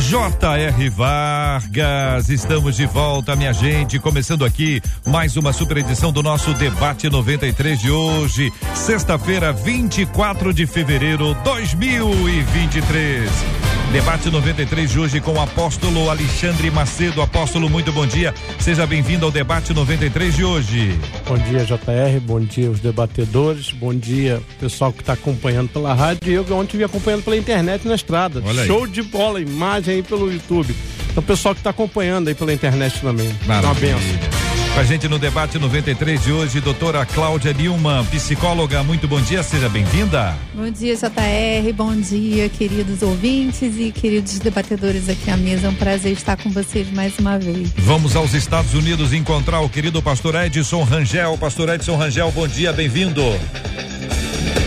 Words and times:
J.R. 0.00 0.88
Vargas, 0.90 2.28
estamos 2.28 2.76
de 2.76 2.86
volta, 2.86 3.36
minha 3.36 3.52
gente. 3.52 3.98
Começando 3.98 4.44
aqui 4.44 4.82
mais 5.06 5.36
uma 5.36 5.52
super 5.52 5.78
edição 5.78 6.12
do 6.12 6.22
nosso 6.22 6.52
Debate 6.54 7.08
93 7.08 7.78
de 7.78 7.90
hoje, 7.90 8.52
sexta-feira, 8.74 9.52
24 9.52 10.52
de 10.52 10.66
fevereiro 10.66 11.34
2023. 11.44 13.73
Debate 13.94 14.28
93 14.28 14.90
de 14.90 14.98
hoje 14.98 15.20
com 15.20 15.34
o 15.34 15.40
apóstolo 15.40 16.10
Alexandre 16.10 16.68
Macedo. 16.68 17.22
Apóstolo, 17.22 17.70
muito 17.70 17.92
bom 17.92 18.04
dia. 18.04 18.34
Seja 18.58 18.84
bem-vindo 18.88 19.24
ao 19.24 19.30
debate 19.30 19.72
93 19.72 20.34
de 20.34 20.44
hoje. 20.44 20.98
Bom 21.24 21.38
dia, 21.38 21.60
JR. 21.60 22.20
Bom 22.20 22.40
dia, 22.40 22.68
os 22.72 22.80
debatedores. 22.80 23.70
Bom 23.70 23.94
dia, 23.94 24.42
pessoal 24.58 24.92
que 24.92 25.00
está 25.00 25.12
acompanhando 25.12 25.68
pela 25.68 25.94
rádio. 25.94 26.28
E 26.28 26.32
eu 26.32 26.44
ontem 26.56 26.76
vi 26.76 26.82
acompanhando 26.82 27.22
pela 27.22 27.36
internet 27.36 27.86
na 27.86 27.94
estrada. 27.94 28.42
Show 28.66 28.84
de 28.88 29.00
bola, 29.00 29.40
imagem 29.40 29.94
aí 29.94 30.02
pelo 30.02 30.28
YouTube. 30.28 30.74
Então, 31.12 31.22
pessoal 31.22 31.54
que 31.54 31.60
está 31.60 31.70
acompanhando 31.70 32.26
aí 32.26 32.34
pela 32.34 32.52
internet 32.52 33.00
também. 33.00 33.32
Maravilha. 33.46 33.94
Uma 33.94 34.00
benção. 34.00 34.43
Com 34.74 34.80
a 34.80 34.82
gente 34.84 35.06
no 35.06 35.20
debate 35.20 35.56
93 35.56 36.20
de 36.20 36.32
hoje, 36.32 36.60
doutora 36.60 37.06
Cláudia 37.06 37.52
Nilman, 37.52 38.04
psicóloga. 38.06 38.82
Muito 38.82 39.06
bom 39.06 39.20
dia, 39.20 39.40
seja 39.40 39.68
bem-vinda. 39.68 40.34
Bom 40.52 40.68
dia, 40.68 40.96
JR. 40.96 41.72
Bom 41.72 41.94
dia, 41.94 42.48
queridos 42.48 43.00
ouvintes 43.00 43.78
e 43.78 43.92
queridos 43.92 44.40
debatedores 44.40 45.08
aqui 45.08 45.30
à 45.30 45.36
mesa. 45.36 45.68
É 45.68 45.70
um 45.70 45.74
prazer 45.76 46.10
estar 46.10 46.36
com 46.36 46.50
vocês 46.50 46.90
mais 46.90 47.16
uma 47.20 47.38
vez. 47.38 47.70
Vamos 47.76 48.16
aos 48.16 48.34
Estados 48.34 48.74
Unidos 48.74 49.12
encontrar 49.12 49.60
o 49.60 49.68
querido 49.68 50.02
pastor 50.02 50.34
Edson 50.34 50.82
Rangel. 50.82 51.38
Pastor 51.38 51.68
Edson 51.68 51.94
Rangel, 51.94 52.32
bom 52.32 52.48
dia, 52.48 52.72
bem-vindo. 52.72 53.22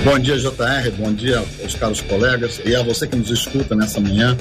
Bom 0.05 0.17
dia, 0.17 0.37
JR. 0.37 0.89
Bom 0.97 1.11
dia 1.11 1.43
aos 1.61 1.75
caros 1.75 1.99
colegas 1.99 2.61
e 2.63 2.73
a 2.73 2.81
você 2.81 3.07
que 3.07 3.17
nos 3.17 3.29
escuta 3.29 3.75
nessa 3.75 3.99
manhã. 3.99 4.37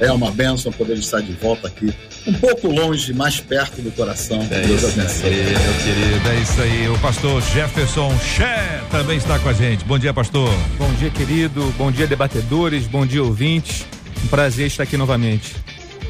É 0.00 0.10
uma 0.10 0.30
benção 0.30 0.72
poder 0.72 0.96
estar 0.96 1.20
de 1.20 1.32
volta 1.32 1.68
aqui 1.68 1.92
um 2.26 2.32
pouco 2.34 2.68
longe, 2.68 3.12
mais 3.12 3.40
perto 3.40 3.80
do 3.82 3.90
coração. 3.92 4.46
É 4.50 4.60
Deus 4.60 4.84
abençoe. 4.84 5.30
Aí, 5.30 5.44
meu 5.44 5.74
querido, 5.84 6.28
é 6.28 6.40
isso 6.40 6.60
aí. 6.60 6.88
O 6.88 6.98
pastor 6.98 7.42
Jefferson 7.42 8.16
Xé 8.18 8.82
também 8.90 9.16
está 9.16 9.38
com 9.38 9.48
a 9.48 9.52
gente. 9.52 9.84
Bom 9.84 9.98
dia, 9.98 10.12
pastor. 10.14 10.50
Bom 10.78 10.92
dia, 10.94 11.10
querido. 11.10 11.72
Bom 11.76 11.90
dia, 11.90 12.06
debatedores. 12.06 12.86
Bom 12.86 13.06
dia, 13.06 13.22
ouvintes. 13.22 13.84
Um 14.24 14.28
prazer 14.28 14.66
estar 14.66 14.84
aqui 14.84 14.96
novamente. 14.96 15.56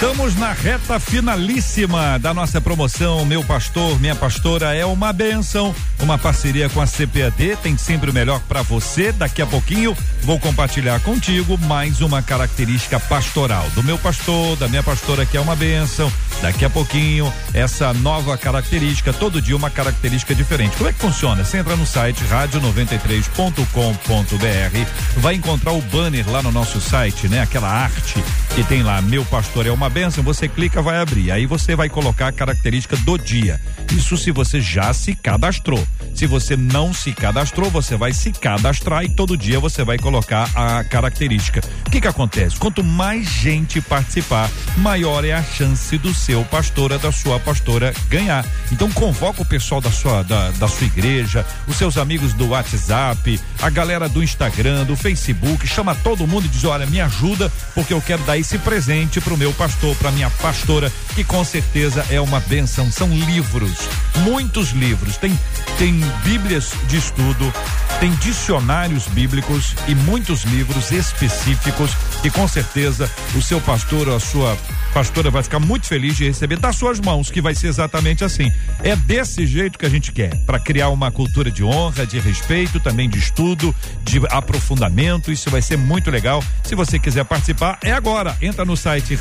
Estamos 0.00 0.34
na 0.34 0.54
reta 0.54 0.98
finalíssima 0.98 2.18
da 2.18 2.32
nossa 2.32 2.58
promoção 2.58 3.22
Meu 3.26 3.44
Pastor, 3.44 4.00
Minha 4.00 4.14
Pastora 4.14 4.74
é 4.74 4.82
uma 4.82 5.12
benção, 5.12 5.74
uma 5.98 6.16
parceria 6.16 6.70
com 6.70 6.80
a 6.80 6.86
CPAD, 6.86 7.58
tem 7.62 7.76
sempre 7.76 8.10
o 8.10 8.14
melhor 8.14 8.40
para 8.48 8.62
você. 8.62 9.12
Daqui 9.12 9.42
a 9.42 9.46
pouquinho 9.46 9.94
vou 10.22 10.40
compartilhar 10.40 10.98
contigo 11.00 11.58
mais 11.58 12.00
uma 12.00 12.22
característica 12.22 12.98
pastoral 12.98 13.68
do 13.74 13.82
meu 13.82 13.98
pastor, 13.98 14.56
da 14.56 14.68
minha 14.68 14.82
pastora 14.82 15.26
que 15.26 15.36
é 15.36 15.40
uma 15.40 15.54
benção. 15.54 16.10
Daqui 16.40 16.64
a 16.64 16.70
pouquinho 16.70 17.30
essa 17.52 17.92
nova 17.92 18.38
característica, 18.38 19.12
todo 19.12 19.42
dia 19.42 19.54
uma 19.54 19.68
característica 19.68 20.34
diferente. 20.34 20.78
Como 20.78 20.88
é 20.88 20.94
que 20.94 20.98
funciona? 20.98 21.44
Você 21.44 21.58
entra 21.58 21.76
no 21.76 21.84
site 21.84 22.24
rádio93.com.br, 22.24 25.18
vai 25.18 25.34
encontrar 25.34 25.72
o 25.72 25.82
banner 25.82 26.26
lá 26.30 26.42
no 26.42 26.50
nosso 26.50 26.80
site, 26.80 27.28
né? 27.28 27.42
Aquela 27.42 27.68
arte 27.68 28.24
que 28.54 28.64
tem 28.64 28.82
lá 28.82 29.02
Meu 29.02 29.26
Pastor 29.26 29.66
é 29.66 29.70
uma 29.70 29.89
benção, 29.90 30.22
você 30.22 30.48
clica, 30.48 30.80
vai 30.80 30.98
abrir. 30.98 31.30
Aí 31.30 31.44
você 31.44 31.74
vai 31.74 31.88
colocar 31.88 32.28
a 32.28 32.32
característica 32.32 32.96
do 32.98 33.18
dia. 33.18 33.60
Isso 33.92 34.16
se 34.16 34.30
você 34.30 34.60
já 34.60 34.92
se 34.94 35.14
cadastrou. 35.14 35.84
Se 36.14 36.26
você 36.26 36.56
não 36.56 36.94
se 36.94 37.12
cadastrou, 37.12 37.70
você 37.70 37.96
vai 37.96 38.12
se 38.12 38.30
cadastrar 38.30 39.04
e 39.04 39.08
todo 39.08 39.36
dia 39.36 39.58
você 39.58 39.82
vai 39.84 39.98
colocar 39.98 40.48
a 40.54 40.84
característica. 40.84 41.60
O 41.86 41.90
que 41.90 42.00
que 42.00 42.06
acontece? 42.06 42.56
Quanto 42.56 42.84
mais 42.84 43.26
gente 43.26 43.80
participar, 43.80 44.48
maior 44.76 45.24
é 45.24 45.32
a 45.32 45.42
chance 45.42 45.98
do 45.98 46.14
seu 46.14 46.44
pastora, 46.44 46.98
da 46.98 47.10
sua 47.10 47.40
pastora 47.40 47.92
ganhar. 48.08 48.44
Então 48.70 48.90
convoca 48.92 49.42
o 49.42 49.46
pessoal 49.46 49.80
da 49.80 49.90
sua 49.90 50.22
da, 50.22 50.50
da 50.52 50.68
sua 50.68 50.86
igreja, 50.86 51.44
os 51.66 51.76
seus 51.76 51.96
amigos 51.96 52.32
do 52.32 52.48
WhatsApp, 52.48 53.40
a 53.60 53.70
galera 53.70 54.08
do 54.08 54.22
Instagram, 54.22 54.84
do 54.84 54.94
Facebook, 54.94 55.66
chama 55.66 55.94
todo 55.96 56.26
mundo 56.26 56.46
e 56.46 56.48
diz: 56.48 56.64
"Olha, 56.64 56.86
me 56.86 57.00
ajuda 57.00 57.50
porque 57.74 57.92
eu 57.92 58.00
quero 58.00 58.22
dar 58.22 58.38
esse 58.38 58.58
presente 58.58 59.20
pro 59.20 59.36
meu 59.36 59.52
pastor 59.52 59.79
pastor, 59.80 59.96
para 59.96 60.10
minha 60.10 60.28
pastora, 60.30 60.92
que 61.14 61.24
com 61.24 61.42
certeza 61.42 62.04
é 62.10 62.20
uma 62.20 62.38
benção. 62.40 62.90
São 62.92 63.08
livros, 63.08 63.88
muitos 64.18 64.70
livros. 64.70 65.16
Tem, 65.16 65.38
tem 65.78 65.98
Bíblias 66.22 66.72
de 66.86 66.98
estudo, 66.98 67.52
tem 67.98 68.10
dicionários 68.16 69.06
bíblicos 69.06 69.74
e 69.88 69.94
muitos 69.94 70.44
livros 70.44 70.92
específicos 70.92 71.92
que 72.22 72.30
com 72.30 72.46
certeza 72.46 73.10
o 73.34 73.40
seu 73.40 73.60
pastor 73.60 74.08
ou 74.08 74.16
a 74.16 74.20
sua 74.20 74.56
pastora 74.92 75.30
vai 75.30 75.42
ficar 75.42 75.60
muito 75.60 75.86
feliz 75.86 76.16
de 76.16 76.26
receber 76.26 76.58
das 76.58 76.76
suas 76.76 77.00
mãos, 77.00 77.30
que 77.30 77.40
vai 77.40 77.54
ser 77.54 77.68
exatamente 77.68 78.24
assim. 78.24 78.52
É 78.82 78.94
desse 78.94 79.46
jeito 79.46 79.78
que 79.78 79.86
a 79.86 79.88
gente 79.88 80.12
quer, 80.12 80.36
para 80.44 80.58
criar 80.58 80.88
uma 80.90 81.10
cultura 81.10 81.50
de 81.50 81.64
honra, 81.64 82.06
de 82.06 82.18
respeito, 82.18 82.80
também 82.80 83.08
de 83.08 83.18
estudo, 83.18 83.74
de 84.02 84.20
aprofundamento. 84.30 85.32
Isso 85.32 85.48
vai 85.48 85.62
ser 85.62 85.78
muito 85.78 86.10
legal. 86.10 86.42
Se 86.64 86.74
você 86.74 86.98
quiser 86.98 87.24
participar, 87.24 87.78
é 87.82 87.92
agora. 87.92 88.36
Entra 88.42 88.64
no 88.64 88.76
site 88.76 89.14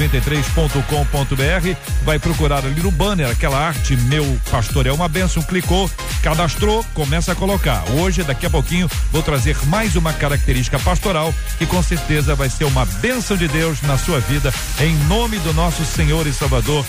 rádio93.com.br, 0.00 1.76
vai 2.02 2.18
procurar 2.18 2.64
ali 2.64 2.80
no 2.80 2.90
banner 2.90 3.28
aquela 3.28 3.58
arte 3.58 3.96
Meu 3.96 4.24
Pastor 4.50 4.86
é 4.86 4.92
uma 4.92 5.08
benção, 5.08 5.42
clicou, 5.42 5.90
cadastrou, 6.22 6.84
começa 6.94 7.32
a 7.32 7.34
colocar. 7.34 7.84
Hoje, 7.90 8.22
daqui 8.22 8.46
a 8.46 8.50
pouquinho, 8.50 8.88
vou 9.12 9.22
trazer 9.22 9.56
mais 9.66 9.96
uma 9.96 10.12
característica 10.12 10.78
pastoral 10.78 11.34
que 11.58 11.66
com 11.66 11.82
certeza 11.82 12.34
vai 12.34 12.48
ser 12.48 12.64
uma 12.64 12.86
benção 12.86 13.36
de 13.36 13.48
Deus 13.48 13.82
na 13.82 13.98
sua 13.98 14.20
vida 14.20 14.52
em 14.80 14.94
nome 15.06 15.38
do 15.40 15.52
nosso 15.52 15.84
Senhor 15.84 16.26
e 16.26 16.32
Salvador 16.32 16.84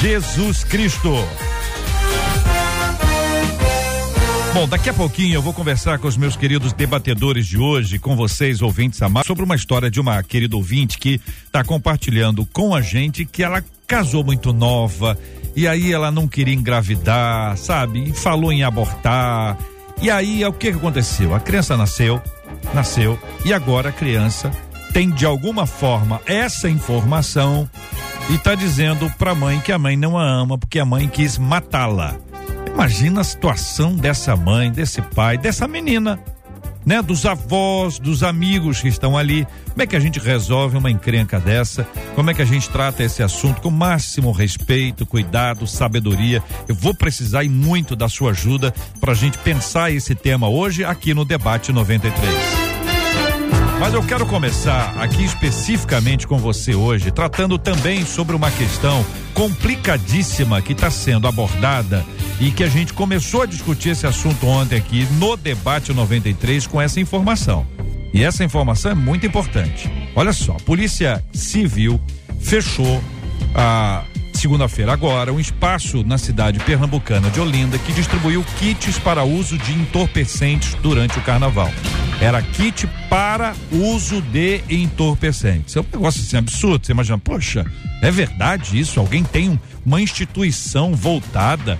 Jesus 0.00 0.64
Cristo. 0.64 1.12
Bom, 4.54 4.68
daqui 4.68 4.88
a 4.88 4.94
pouquinho 4.94 5.34
eu 5.34 5.42
vou 5.42 5.52
conversar 5.52 5.98
com 5.98 6.06
os 6.06 6.16
meus 6.16 6.36
queridos 6.36 6.72
debatedores 6.72 7.44
de 7.44 7.58
hoje, 7.58 7.98
com 7.98 8.14
vocês, 8.14 8.62
ouvintes 8.62 9.02
amados, 9.02 9.26
sobre 9.26 9.42
uma 9.42 9.56
história 9.56 9.90
de 9.90 10.00
uma 10.00 10.22
querida 10.22 10.54
ouvinte 10.54 10.96
que 10.96 11.20
está 11.44 11.64
compartilhando 11.64 12.46
com 12.46 12.72
a 12.72 12.80
gente 12.80 13.24
que 13.24 13.42
ela 13.42 13.64
casou 13.84 14.22
muito 14.22 14.52
nova 14.52 15.18
e 15.56 15.66
aí 15.66 15.92
ela 15.92 16.12
não 16.12 16.28
queria 16.28 16.54
engravidar, 16.54 17.56
sabe? 17.56 18.10
E 18.10 18.12
falou 18.12 18.52
em 18.52 18.62
abortar. 18.62 19.58
E 20.00 20.08
aí, 20.08 20.44
o 20.44 20.52
que, 20.52 20.70
que 20.70 20.78
aconteceu? 20.78 21.34
A 21.34 21.40
criança 21.40 21.76
nasceu, 21.76 22.22
nasceu, 22.72 23.18
e 23.44 23.52
agora 23.52 23.88
a 23.88 23.92
criança 23.92 24.52
tem 24.92 25.10
de 25.10 25.26
alguma 25.26 25.66
forma 25.66 26.20
essa 26.26 26.70
informação 26.70 27.68
e 28.30 28.36
está 28.36 28.54
dizendo 28.54 29.10
para 29.18 29.32
a 29.32 29.34
mãe 29.34 29.58
que 29.58 29.72
a 29.72 29.78
mãe 29.80 29.96
não 29.96 30.16
a 30.16 30.24
ama 30.24 30.56
porque 30.56 30.78
a 30.78 30.84
mãe 30.84 31.08
quis 31.08 31.38
matá-la. 31.38 32.16
Imagina 32.74 33.20
a 33.20 33.24
situação 33.24 33.94
dessa 33.94 34.34
mãe, 34.34 34.70
desse 34.70 35.00
pai, 35.00 35.38
dessa 35.38 35.66
menina. 35.68 36.18
né? 36.84 37.00
Dos 37.00 37.24
avós, 37.24 37.98
dos 38.00 38.22
amigos 38.22 38.82
que 38.82 38.88
estão 38.88 39.16
ali. 39.16 39.46
Como 39.70 39.80
é 39.82 39.86
que 39.86 39.96
a 39.96 40.00
gente 40.00 40.18
resolve 40.18 40.76
uma 40.76 40.90
encrenca 40.90 41.38
dessa? 41.40 41.86
Como 42.16 42.30
é 42.30 42.34
que 42.34 42.42
a 42.42 42.44
gente 42.44 42.68
trata 42.68 43.02
esse 43.02 43.22
assunto 43.22 43.60
com 43.62 43.70
máximo 43.70 44.32
respeito, 44.32 45.06
cuidado, 45.06 45.66
sabedoria? 45.66 46.42
Eu 46.68 46.74
vou 46.74 46.94
precisar 46.94 47.44
e 47.44 47.48
muito 47.48 47.94
da 47.96 48.08
sua 48.08 48.32
ajuda 48.32 48.74
para 49.00 49.12
a 49.12 49.14
gente 49.14 49.38
pensar 49.38 49.92
esse 49.92 50.14
tema 50.14 50.48
hoje 50.48 50.84
aqui 50.84 51.14
no 51.14 51.24
Debate 51.24 51.72
93. 51.72 52.63
Mas 53.84 53.92
eu 53.92 54.02
quero 54.02 54.24
começar 54.24 54.94
aqui 54.98 55.22
especificamente 55.22 56.26
com 56.26 56.38
você 56.38 56.74
hoje, 56.74 57.10
tratando 57.10 57.58
também 57.58 58.02
sobre 58.06 58.34
uma 58.34 58.50
questão 58.50 59.04
complicadíssima 59.34 60.62
que 60.62 60.72
está 60.72 60.90
sendo 60.90 61.28
abordada 61.28 62.02
e 62.40 62.50
que 62.50 62.64
a 62.64 62.66
gente 62.66 62.94
começou 62.94 63.42
a 63.42 63.46
discutir 63.46 63.90
esse 63.90 64.06
assunto 64.06 64.46
ontem 64.46 64.76
aqui 64.76 65.06
no 65.18 65.36
debate 65.36 65.92
93 65.92 66.66
com 66.66 66.80
essa 66.80 66.98
informação. 66.98 67.66
E 68.10 68.24
essa 68.24 68.42
informação 68.42 68.90
é 68.90 68.94
muito 68.94 69.26
importante. 69.26 69.92
Olha 70.16 70.32
só, 70.32 70.52
a 70.52 70.60
Polícia 70.60 71.22
Civil 71.34 72.00
fechou 72.40 73.04
a 73.54 74.02
segunda-feira 74.32 74.94
agora 74.94 75.30
um 75.30 75.38
espaço 75.38 76.02
na 76.04 76.16
cidade 76.16 76.58
pernambucana 76.60 77.28
de 77.28 77.38
Olinda 77.38 77.76
que 77.76 77.92
distribuiu 77.92 78.42
kits 78.58 78.98
para 78.98 79.24
uso 79.24 79.58
de 79.58 79.74
entorpecentes 79.74 80.72
durante 80.80 81.18
o 81.18 81.22
carnaval. 81.22 81.70
Era 82.20 82.40
kit 82.40 82.86
para 83.10 83.54
uso 83.70 84.22
de 84.22 84.62
entorpecentes. 84.70 85.76
É 85.76 85.80
um 85.80 85.86
negócio 85.92 86.22
assim 86.22 86.36
absurdo. 86.36 86.86
Você 86.86 86.92
imagina, 86.92 87.18
poxa, 87.18 87.64
é 88.00 88.10
verdade 88.10 88.78
isso? 88.78 89.00
Alguém 89.00 89.24
tem 89.24 89.50
um, 89.50 89.58
uma 89.84 90.00
instituição 90.00 90.94
voltada 90.94 91.78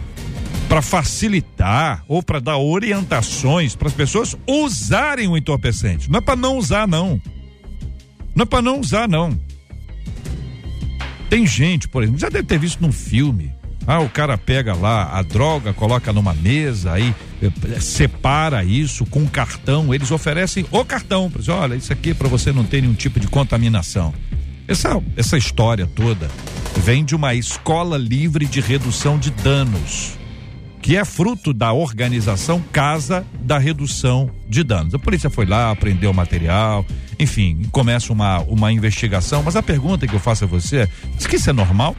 para 0.69 0.83
facilitar 0.83 2.05
ou 2.09 2.23
para 2.23 2.41
dar 2.41 2.59
orientações 2.59 3.77
para 3.77 3.89
as 3.89 3.95
pessoas 3.95 4.37
usarem 4.47 5.29
o 5.29 5.37
entorpecente. 5.37 6.11
Não 6.11 6.19
é 6.19 6.23
para 6.23 6.37
não 6.37 6.59
usar, 6.59 6.89
não. 6.89 7.21
Não 8.35 8.43
é 8.43 8.47
para 8.47 8.63
não 8.63 8.81
usar, 8.81 9.09
não. 9.09 9.39
Tem 11.31 11.47
gente, 11.47 11.89
por 11.89 12.03
exemplo, 12.03 12.21
já 12.21 12.29
deve 12.29 12.45
ter 12.45 12.59
visto 12.59 12.81
num 12.81 12.93
filme. 12.93 13.54
Ah, 13.87 14.01
o 14.01 14.09
cara 14.09 14.39
pega 14.39 14.75
lá 14.75 15.11
a 15.13 15.23
droga, 15.23 15.73
coloca 15.73 16.13
numa 16.13 16.33
mesa, 16.35 16.93
aí 16.93 17.15
eh, 17.43 17.81
separa 17.81 18.65
isso 18.65 19.05
com 19.05 19.27
cartão. 19.27 19.93
Eles 19.93 20.11
oferecem 20.11 20.65
o 20.71 20.85
cartão. 20.85 21.31
Olha, 21.49 21.75
isso 21.75 21.93
aqui 21.93 22.11
é 22.11 22.15
para 22.15 22.29
você 22.29 22.51
não 22.53 22.65
ter 22.65 22.81
nenhum 22.81 22.95
tipo 22.95 23.21
de 23.21 23.29
contaminação. 23.29 24.15
Essa, 24.67 25.03
essa 25.17 25.37
história 25.37 25.87
toda 25.87 26.31
vem 26.79 27.05
de 27.05 27.15
uma 27.15 27.35
escola 27.35 27.99
livre 27.99 28.47
de 28.47 28.61
redução 28.61 29.19
de 29.19 29.31
danos, 29.31 30.15
que 30.81 30.97
é 30.97 31.05
fruto 31.05 31.53
da 31.53 31.73
organização 31.73 32.63
Casa 32.73 33.27
da 33.43 33.59
Redução 33.59 34.31
de 34.49 34.65
Danos. 34.65 34.95
A 34.95 34.99
polícia 34.99 35.29
foi 35.29 35.45
lá, 35.45 35.71
aprendeu 35.71 36.11
o 36.11 36.15
material, 36.15 36.85
enfim, 37.19 37.63
começa 37.71 38.13
uma, 38.13 38.39
uma 38.41 38.73
investigação. 38.73 39.43
Mas 39.43 39.57
a 39.57 39.63
pergunta 39.63 40.07
que 40.07 40.15
eu 40.15 40.21
faço 40.21 40.45
a 40.45 40.47
você 40.47 40.79
é: 40.79 40.89
que 41.29 41.37
isso 41.37 41.51
é 41.51 41.53
normal? 41.53 41.95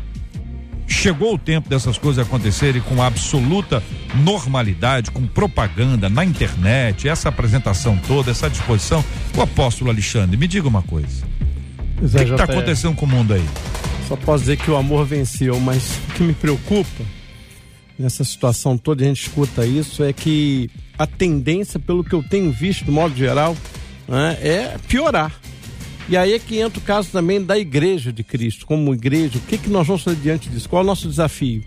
Chegou 0.88 1.34
o 1.34 1.38
tempo 1.38 1.68
dessas 1.68 1.98
coisas 1.98 2.26
acontecerem 2.26 2.82
com 2.82 3.02
absoluta 3.02 3.82
normalidade, 4.16 5.12
com 5.12 5.26
propaganda 5.26 6.10
na 6.10 6.24
internet, 6.24 7.08
essa 7.08 7.30
apresentação 7.30 7.98
toda, 8.08 8.32
essa 8.32 8.50
disposição. 8.50 9.04
O 9.36 9.42
apóstolo 9.42 9.90
Alexandre, 9.90 10.38
me 10.38 10.48
diga 10.48 10.68
uma 10.68 10.82
coisa. 10.82 11.26
O 12.02 12.10
que 12.10 12.24
está 12.24 12.44
acontecendo 12.44 12.96
com 12.96 13.06
o 13.06 13.10
mundo 13.10 13.34
aí? 13.34 13.46
Só 14.08 14.16
posso 14.16 14.44
dizer 14.44 14.58
que 14.58 14.70
o 14.70 14.76
amor 14.76 15.06
venceu, 15.06 15.60
mas 15.60 15.98
o 16.10 16.14
que 16.14 16.24
me 16.24 16.34
preocupa 16.34 17.04
nessa 17.98 18.24
situação 18.24 18.78
toda, 18.78 19.04
a 19.04 19.08
gente 19.08 19.22
escuta 19.22 19.66
isso, 19.66 20.04
é 20.04 20.14
que 20.14 20.70
a 20.98 21.08
tendência, 21.08 21.80
pelo 21.80 22.04
que 22.04 22.14
eu 22.14 22.22
tenho 22.22 22.52
visto, 22.52 22.86
do 22.86 22.92
modo 22.92 23.16
geral, 23.16 23.56
né, 24.08 24.38
é 24.42 24.76
piorar. 24.88 25.32
E 26.08 26.16
aí 26.16 26.34
é 26.34 26.40
que 26.40 26.60
entra 26.60 26.78
o 26.80 26.82
caso 26.82 27.10
também 27.12 27.44
da 27.44 27.58
igreja 27.58 28.14
de 28.14 28.24
Cristo, 28.24 28.66
como 28.66 28.94
igreja, 28.94 29.40
o 29.40 29.42
que, 29.42 29.58
que 29.58 29.70
nós 29.70 29.88
vamos 29.88 30.04
fazer 30.04 30.20
diante 30.22 30.50
disso? 30.50 30.70
Qual 30.70 30.82
é 30.82 30.84
o 30.84 30.88
nosso 30.88 31.08
desafio? 31.08 31.64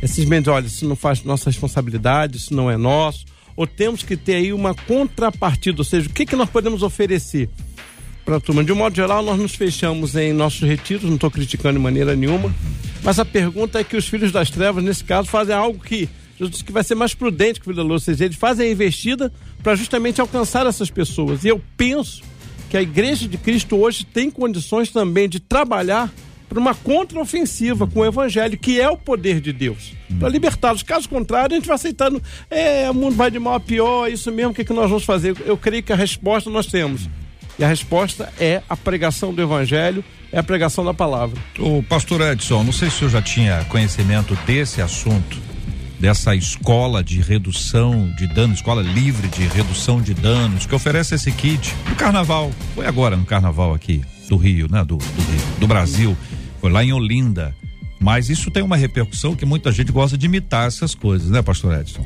É 0.00 0.06
simplesmente, 0.08 0.50
olha, 0.50 0.66
isso 0.66 0.86
não 0.88 0.96
faz 0.96 1.22
nossa 1.22 1.48
responsabilidade, 1.48 2.36
isso 2.36 2.52
não 2.52 2.68
é 2.68 2.76
nosso, 2.76 3.24
ou 3.54 3.64
temos 3.66 4.02
que 4.02 4.16
ter 4.16 4.34
aí 4.34 4.52
uma 4.52 4.74
contrapartida, 4.74 5.80
ou 5.80 5.84
seja, 5.84 6.08
o 6.08 6.12
que, 6.12 6.26
que 6.26 6.34
nós 6.34 6.50
podemos 6.50 6.82
oferecer 6.82 7.48
para 8.24 8.36
a 8.36 8.40
turma? 8.40 8.64
De 8.64 8.72
um 8.72 8.76
modo 8.76 8.96
geral, 8.96 9.22
nós 9.22 9.38
nos 9.38 9.54
fechamos 9.54 10.16
em 10.16 10.32
nossos 10.32 10.62
retiros, 10.62 11.04
não 11.04 11.14
estou 11.14 11.30
criticando 11.30 11.78
de 11.78 11.82
maneira 11.84 12.16
nenhuma, 12.16 12.52
mas 13.04 13.20
a 13.20 13.24
pergunta 13.24 13.78
é 13.78 13.84
que 13.84 13.96
os 13.96 14.08
filhos 14.08 14.32
das 14.32 14.50
trevas, 14.50 14.82
nesse 14.82 15.04
caso, 15.04 15.28
fazem 15.28 15.54
algo 15.54 15.78
que 15.78 16.08
Jesus 16.36 16.50
disse 16.50 16.64
que 16.64 16.72
vai 16.72 16.82
ser 16.82 16.96
mais 16.96 17.14
prudente 17.14 17.60
que 17.60 17.70
o 17.70 17.72
Vila 17.72 17.84
Luz, 17.84 18.02
ou 18.02 18.06
seja, 18.06 18.24
eles 18.24 18.36
fazem 18.36 18.68
a 18.68 18.72
investida 18.72 19.32
para 19.62 19.76
justamente 19.76 20.20
alcançar 20.20 20.66
essas 20.66 20.90
pessoas. 20.90 21.44
E 21.44 21.48
eu 21.48 21.62
penso 21.76 22.22
que 22.72 22.76
a 22.78 22.80
Igreja 22.80 23.28
de 23.28 23.36
Cristo 23.36 23.76
hoje 23.76 24.02
tem 24.02 24.30
condições 24.30 24.88
também 24.88 25.28
de 25.28 25.38
trabalhar 25.38 26.10
para 26.48 26.58
uma 26.58 26.74
contraofensiva 26.74 27.86
com 27.86 28.00
o 28.00 28.04
Evangelho, 28.06 28.56
que 28.56 28.80
é 28.80 28.88
o 28.88 28.96
poder 28.96 29.42
de 29.42 29.52
Deus, 29.52 29.92
para 30.18 30.30
libertá-los. 30.30 30.82
Caso 30.82 31.06
contrário, 31.06 31.52
a 31.52 31.58
gente 31.58 31.66
vai 31.66 31.74
aceitando, 31.74 32.22
é, 32.50 32.90
o 32.90 32.94
mundo 32.94 33.14
vai 33.14 33.30
de 33.30 33.38
mal 33.38 33.56
a 33.56 33.60
pior, 33.60 34.08
é 34.08 34.12
isso 34.12 34.32
mesmo, 34.32 34.52
o 34.52 34.54
que, 34.54 34.62
é 34.62 34.64
que 34.64 34.72
nós 34.72 34.88
vamos 34.88 35.04
fazer? 35.04 35.36
Eu 35.44 35.54
creio 35.58 35.82
que 35.82 35.92
a 35.92 35.96
resposta 35.96 36.48
nós 36.48 36.64
temos. 36.66 37.10
E 37.58 37.64
a 37.64 37.68
resposta 37.68 38.32
é 38.40 38.62
a 38.66 38.74
pregação 38.74 39.34
do 39.34 39.42
Evangelho, 39.42 40.02
é 40.32 40.38
a 40.38 40.42
pregação 40.42 40.82
da 40.82 40.94
palavra. 40.94 41.38
O 41.58 41.82
pastor 41.82 42.22
Edson, 42.22 42.64
não 42.64 42.72
sei 42.72 42.88
se 42.88 42.96
o 42.96 42.98
senhor 43.00 43.10
já 43.10 43.20
tinha 43.20 43.66
conhecimento 43.68 44.34
desse 44.46 44.80
assunto, 44.80 45.38
dessa 46.02 46.34
escola 46.34 47.00
de 47.00 47.20
redução 47.20 48.12
de 48.16 48.26
danos, 48.26 48.56
escola 48.56 48.82
livre 48.82 49.28
de 49.28 49.46
redução 49.46 50.02
de 50.02 50.12
danos, 50.12 50.66
que 50.66 50.74
oferece 50.74 51.14
esse 51.14 51.30
kit 51.30 51.72
no 51.88 51.94
carnaval. 51.94 52.50
Foi 52.74 52.84
agora 52.86 53.16
no 53.16 53.24
carnaval 53.24 53.72
aqui 53.72 54.02
do 54.28 54.36
Rio, 54.36 54.66
né? 54.68 54.80
Do, 54.80 54.96
do 54.96 55.22
Rio, 55.22 55.60
do 55.60 55.66
Brasil. 55.68 56.16
Foi 56.60 56.72
lá 56.72 56.82
em 56.82 56.92
Olinda. 56.92 57.54
Mas 58.00 58.28
isso 58.28 58.50
tem 58.50 58.64
uma 58.64 58.76
repercussão 58.76 59.36
que 59.36 59.46
muita 59.46 59.70
gente 59.70 59.92
gosta 59.92 60.18
de 60.18 60.26
imitar 60.26 60.66
essas 60.66 60.92
coisas, 60.92 61.30
né, 61.30 61.40
pastor 61.40 61.78
Edson? 61.78 62.04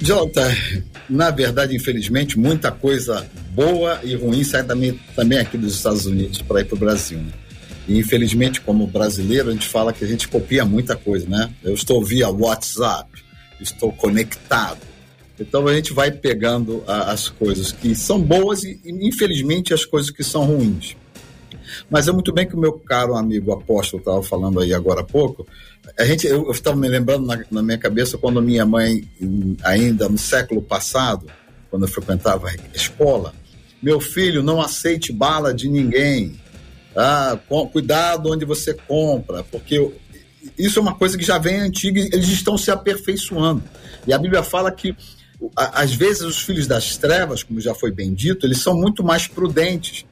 Jota, 0.00 0.56
na 1.10 1.30
verdade, 1.30 1.76
infelizmente, 1.76 2.38
muita 2.38 2.72
coisa 2.72 3.30
boa 3.50 4.00
e 4.02 4.14
ruim 4.14 4.42
sai 4.44 4.64
também, 4.64 4.98
também 5.14 5.38
aqui 5.38 5.58
dos 5.58 5.74
Estados 5.74 6.06
Unidos 6.06 6.40
para 6.40 6.62
ir 6.62 6.64
para 6.64 6.76
o 6.76 6.78
Brasil. 6.78 7.18
Né? 7.18 7.32
E 7.90 7.98
infelizmente, 7.98 8.60
como 8.60 8.86
brasileiro, 8.86 9.48
a 9.50 9.52
gente 9.52 9.66
fala 9.66 9.92
que 9.92 10.04
a 10.04 10.06
gente 10.06 10.28
copia 10.28 10.64
muita 10.64 10.94
coisa, 10.94 11.28
né? 11.28 11.52
Eu 11.60 11.74
estou 11.74 12.04
via 12.04 12.30
WhatsApp, 12.30 13.10
estou 13.60 13.92
conectado. 13.92 14.78
Então 15.40 15.66
a 15.66 15.74
gente 15.74 15.92
vai 15.92 16.12
pegando 16.12 16.84
a, 16.86 17.10
as 17.10 17.28
coisas 17.28 17.72
que 17.72 17.92
são 17.96 18.20
boas 18.20 18.62
e, 18.62 18.80
infelizmente, 18.84 19.74
as 19.74 19.84
coisas 19.84 20.12
que 20.12 20.22
são 20.22 20.44
ruins. 20.44 20.94
Mas 21.90 22.06
é 22.06 22.12
muito 22.12 22.32
bem 22.32 22.46
que 22.46 22.54
o 22.54 22.60
meu 22.60 22.74
caro 22.74 23.16
amigo 23.16 23.50
apóstolo 23.50 24.00
estava 24.00 24.22
falando 24.22 24.60
aí 24.60 24.72
agora 24.72 25.00
há 25.00 25.04
pouco. 25.04 25.44
A 25.98 26.04
gente, 26.04 26.28
eu 26.28 26.48
estava 26.52 26.76
me 26.76 26.86
lembrando 26.86 27.26
na, 27.26 27.42
na, 27.50 27.60
minha 27.60 27.78
cabeça 27.78 28.16
quando 28.16 28.40
minha 28.40 28.64
mãe, 28.64 29.02
ainda 29.64 30.08
no 30.08 30.16
século 30.16 30.62
passado, 30.62 31.26
quando 31.68 31.86
eu 31.86 31.88
frequentava 31.88 32.50
a 32.50 32.54
escola, 32.72 33.34
meu 33.82 34.00
filho, 34.00 34.44
não 34.44 34.60
aceite 34.60 35.12
bala 35.12 35.52
de 35.52 35.68
ninguém. 35.68 36.38
Ah, 37.00 37.38
com, 37.48 37.66
cuidado 37.66 38.30
onde 38.30 38.44
você 38.44 38.74
compra, 38.74 39.42
porque 39.44 39.90
isso 40.58 40.78
é 40.78 40.82
uma 40.82 40.94
coisa 40.94 41.16
que 41.16 41.24
já 41.24 41.38
vem 41.38 41.60
antiga 41.60 42.00
e 42.00 42.06
eles 42.12 42.28
estão 42.28 42.58
se 42.58 42.70
aperfeiçoando. 42.70 43.62
E 44.06 44.12
a 44.12 44.18
Bíblia 44.18 44.42
fala 44.42 44.70
que 44.70 44.94
às 45.56 45.94
vezes 45.94 46.22
os 46.22 46.42
filhos 46.42 46.66
das 46.66 46.96
trevas, 46.96 47.42
como 47.42 47.60
já 47.60 47.74
foi 47.74 47.90
bem 47.90 48.12
dito, 48.12 48.46
eles 48.46 48.58
são 48.58 48.74
muito 48.74 49.02
mais 49.02 49.26
prudentes. 49.26 50.04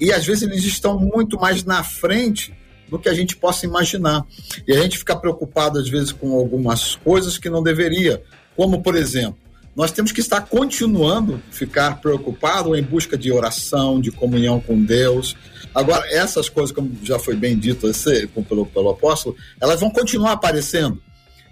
E 0.00 0.12
às 0.12 0.24
vezes 0.24 0.42
eles 0.42 0.64
estão 0.64 0.98
muito 0.98 1.38
mais 1.38 1.64
na 1.64 1.82
frente 1.82 2.54
do 2.88 2.98
que 2.98 3.08
a 3.08 3.14
gente 3.14 3.36
possa 3.36 3.66
imaginar. 3.66 4.24
E 4.66 4.72
a 4.72 4.80
gente 4.82 4.98
fica 4.98 5.16
preocupado 5.16 5.78
às 5.78 5.88
vezes 5.88 6.12
com 6.12 6.32
algumas 6.32 6.94
coisas 6.94 7.38
que 7.38 7.50
não 7.50 7.62
deveria, 7.62 8.22
como 8.56 8.82
por 8.82 8.94
exemplo, 8.94 9.38
nós 9.76 9.92
temos 9.92 10.10
que 10.10 10.20
estar 10.20 10.40
continuando 10.40 11.40
ficar 11.50 12.00
preocupado 12.00 12.74
em 12.74 12.82
busca 12.82 13.16
de 13.16 13.30
oração, 13.30 14.00
de 14.00 14.10
comunhão 14.10 14.58
com 14.58 14.82
Deus. 14.82 15.36
Agora, 15.74 16.06
essas 16.10 16.48
coisas, 16.48 16.74
como 16.74 16.90
já 17.02 17.18
foi 17.18 17.36
bem 17.36 17.58
dito 17.58 17.86
esse, 17.86 18.26
pelo, 18.26 18.64
pelo 18.64 18.88
apóstolo, 18.88 19.36
elas 19.60 19.80
vão 19.80 19.90
continuar 19.90 20.32
aparecendo. 20.32 21.00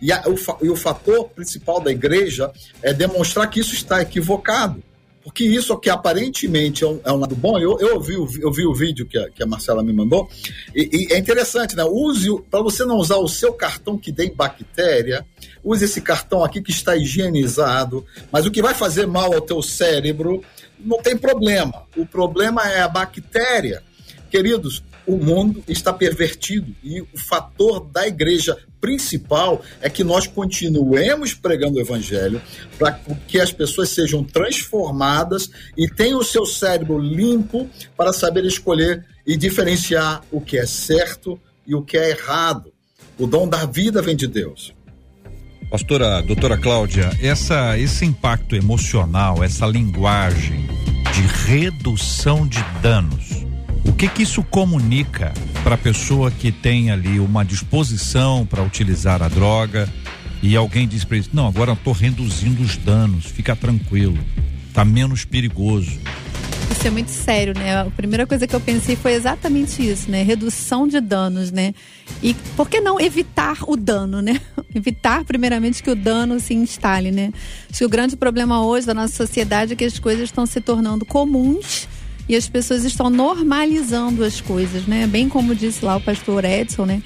E, 0.00 0.11
a, 0.11 0.23
o, 0.26 0.64
e 0.64 0.71
o 0.71 0.76
fator 0.76 1.28
principal 1.28 1.81
da 1.81 1.90
igreja 1.90 2.50
é 2.83 2.95
demonstrar 2.95 3.49
que 3.50 3.61
isso 3.61 3.75
está 3.75 4.00
equivocado. 4.00 4.83
Porque 5.25 5.43
isso 5.43 5.76
que 5.78 5.88
aparentemente 5.88 6.85
é 6.85 6.87
um, 6.87 7.00
é 7.02 7.11
um 7.11 7.16
lado 7.16 7.35
bom, 7.35 7.59
eu, 7.59 7.78
eu, 7.81 7.99
vi, 7.99 8.14
eu 8.14 8.52
vi 8.52 8.66
o 8.66 8.75
vídeo 8.75 9.07
que 9.07 9.19
a, 9.19 9.31
que 9.31 9.43
a 9.43 9.47
Marcela 9.47 9.83
me 9.83 9.93
mandou, 9.93 10.28
e, 10.75 11.09
e 11.09 11.12
é 11.14 11.19
interessante, 11.19 11.75
né? 11.75 11.83
Use, 11.83 12.28
para 12.50 12.61
você 12.61 12.85
não 12.85 12.97
usar 12.97 13.16
o 13.16 13.26
seu 13.26 13.54
cartão 13.54 13.97
que 13.97 14.12
tem 14.12 14.35
bactéria, 14.35 15.26
use 15.64 15.87
esse 15.87 16.02
cartão 16.02 16.45
aqui 16.45 16.61
que 16.61 16.71
está 16.71 16.95
higienizado, 16.95 18.04
mas 18.31 18.45
o 18.45 18.50
que 18.50 18.61
vai 18.61 18.75
fazer 18.75 19.07
mal 19.07 19.33
ao 19.33 19.40
teu 19.40 19.62
cérebro 19.62 20.45
não 20.78 21.00
tem 21.00 21.16
problema. 21.16 21.85
O 21.97 22.04
problema 22.04 22.71
é 22.71 22.83
a 22.83 22.88
bactéria. 22.88 23.83
Queridos, 24.31 24.83
o 25.06 25.16
mundo 25.16 25.62
está 25.68 25.92
pervertido 25.92 26.75
e 26.82 27.00
o 27.00 27.08
fator 27.16 27.80
da 27.80 28.06
igreja 28.06 28.56
principal 28.80 29.62
é 29.80 29.88
que 29.88 30.04
nós 30.04 30.26
continuemos 30.26 31.32
pregando 31.32 31.78
o 31.78 31.80
evangelho 31.80 32.40
para 32.78 32.92
que 33.26 33.40
as 33.40 33.52
pessoas 33.52 33.90
sejam 33.90 34.23
transformadas 34.23 35.50
e 35.76 35.88
tenham 35.88 36.18
o 36.18 36.25
seu 36.25 36.44
cérebro 36.44 36.99
limpo 36.99 37.68
para 37.96 38.12
saber 38.12 38.44
escolher 38.44 39.04
e 39.26 39.37
diferenciar 39.37 40.23
o 40.30 40.40
que 40.40 40.58
é 40.58 40.66
certo 40.66 41.40
e 41.66 41.75
o 41.75 41.82
que 41.82 41.96
é 41.96 42.11
errado. 42.11 42.73
O 43.18 43.26
dom 43.26 43.49
da 43.49 43.64
vida 43.64 44.02
vem 44.02 44.16
de 44.16 44.26
Deus. 44.26 44.75
Pastora, 45.70 46.20
doutora 46.23 46.58
Cláudia, 46.58 47.11
essa, 47.20 47.78
esse 47.78 48.04
impacto 48.04 48.54
emocional, 48.54 49.42
essa 49.42 49.66
linguagem 49.66 50.68
de 51.14 51.23
redução 51.49 52.46
de 52.46 52.62
danos, 52.82 53.34
que 53.94 54.08
que 54.08 54.22
isso 54.22 54.42
comunica 54.42 55.32
para 55.62 55.76
a 55.76 55.78
pessoa 55.78 56.30
que 56.30 56.50
tem 56.50 56.90
ali 56.90 57.20
uma 57.20 57.44
disposição 57.44 58.44
para 58.44 58.62
utilizar 58.62 59.22
a 59.22 59.28
droga 59.28 59.88
e 60.42 60.56
alguém 60.56 60.86
diz 60.86 61.04
para 61.04 61.16
ele, 61.16 61.28
não, 61.32 61.46
agora 61.46 61.70
eu 61.70 61.74
estou 61.74 61.92
reduzindo 61.92 62.62
os 62.62 62.76
danos, 62.76 63.26
fica 63.26 63.56
tranquilo, 63.56 64.18
tá 64.72 64.84
menos 64.84 65.24
perigoso. 65.24 65.98
Isso 66.70 66.86
é 66.86 66.90
muito 66.90 67.10
sério, 67.10 67.54
né? 67.56 67.80
A 67.80 67.84
primeira 67.86 68.26
coisa 68.26 68.46
que 68.46 68.54
eu 68.54 68.60
pensei 68.60 68.96
foi 68.96 69.12
exatamente 69.12 69.86
isso, 69.86 70.10
né? 70.10 70.22
Redução 70.22 70.88
de 70.88 71.00
danos, 71.00 71.50
né? 71.50 71.72
E 72.22 72.34
por 72.56 72.68
que 72.68 72.80
não 72.80 73.00
evitar 73.00 73.58
o 73.66 73.76
dano, 73.76 74.20
né? 74.20 74.40
Evitar, 74.74 75.24
primeiramente, 75.24 75.82
que 75.82 75.90
o 75.90 75.94
dano 75.94 76.40
se 76.40 76.52
instale, 76.52 77.12
né? 77.12 77.32
Acho 77.70 77.78
que 77.78 77.84
o 77.84 77.88
grande 77.88 78.16
problema 78.16 78.64
hoje 78.64 78.86
da 78.86 78.92
nossa 78.92 79.14
sociedade 79.14 79.72
é 79.72 79.76
que 79.76 79.84
as 79.84 79.98
coisas 79.98 80.24
estão 80.24 80.44
se 80.46 80.60
tornando 80.60 81.04
comuns 81.04 81.86
e 82.28 82.35
as 82.35 82.49
pessoas 82.49 82.85
estão 82.85 83.11
normalizando 83.11 84.25
as 84.25 84.40
coisas, 84.40 84.87
né? 84.87 85.07
Bem 85.07 85.28
como 85.28 85.54
disse 85.54 85.85
lá 85.85 85.97
o 85.97 86.00
pastor 86.00 86.45
Edson, 86.45 86.87
né? 86.87 87.02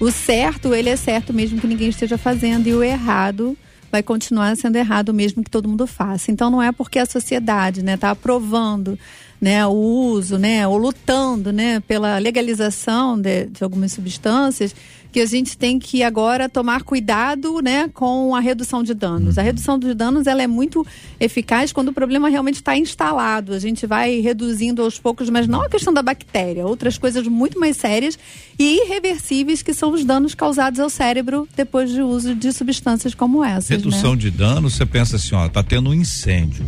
O 0.00 0.10
certo, 0.10 0.74
ele 0.74 0.88
é 0.88 0.96
certo 0.96 1.32
mesmo 1.32 1.60
que 1.60 1.66
ninguém 1.66 1.88
esteja 1.88 2.16
fazendo 2.16 2.68
e 2.68 2.74
o 2.74 2.82
errado 2.82 3.56
vai 3.90 4.02
continuar 4.02 4.56
sendo 4.56 4.76
errado 4.76 5.12
mesmo 5.14 5.42
que 5.42 5.50
todo 5.50 5.68
mundo 5.68 5.86
faça. 5.86 6.30
Então 6.30 6.50
não 6.50 6.62
é 6.62 6.70
porque 6.70 6.98
a 6.98 7.06
sociedade, 7.06 7.82
né, 7.82 7.94
está 7.94 8.10
aprovando 8.10 8.98
né, 9.40 9.66
o 9.66 9.70
uso, 9.70 10.36
né, 10.36 10.66
ou 10.66 10.76
lutando, 10.76 11.52
né, 11.52 11.80
pela 11.80 12.18
legalização 12.18 13.18
de, 13.18 13.46
de, 13.46 13.62
algumas 13.62 13.92
substâncias, 13.92 14.74
que 15.10 15.20
a 15.20 15.26
gente 15.26 15.56
tem 15.56 15.78
que 15.78 16.02
agora 16.02 16.48
tomar 16.48 16.82
cuidado, 16.82 17.60
né, 17.60 17.88
com 17.92 18.34
a 18.34 18.40
redução 18.40 18.82
de 18.82 18.94
danos. 18.94 19.38
A 19.38 19.42
redução 19.42 19.78
de 19.78 19.94
danos 19.94 20.26
ela 20.26 20.42
é 20.42 20.46
muito 20.46 20.86
eficaz 21.18 21.72
quando 21.72 21.88
o 21.88 21.92
problema 21.92 22.28
realmente 22.28 22.56
está 22.56 22.76
instalado. 22.76 23.52
A 23.52 23.58
gente 23.58 23.86
vai 23.86 24.20
reduzindo 24.20 24.82
aos 24.82 24.98
poucos, 24.98 25.30
mas 25.30 25.48
não 25.48 25.62
a 25.62 25.68
questão 25.68 25.92
da 25.92 26.02
bactéria, 26.02 26.66
outras 26.66 26.98
coisas 26.98 27.26
muito 27.26 27.58
mais 27.58 27.76
sérias 27.76 28.18
e 28.58 28.82
irreversíveis 28.82 29.62
que 29.62 29.72
são 29.72 29.92
os 29.92 30.04
danos 30.04 30.34
causados 30.34 30.80
ao 30.80 30.90
cérebro 30.90 31.48
depois 31.56 31.90
de 31.90 32.02
uso 32.02 32.34
de 32.34 32.52
substâncias 32.52 33.14
como 33.14 33.44
essas. 33.44 33.70
Redução 33.70 34.12
né? 34.12 34.18
de 34.18 34.30
danos, 34.30 34.74
você 34.74 34.84
pensa 34.84 35.16
assim, 35.16 35.34
ó, 35.34 35.48
tá 35.48 35.62
tendo 35.62 35.90
um 35.90 35.94
incêndio 35.94 36.66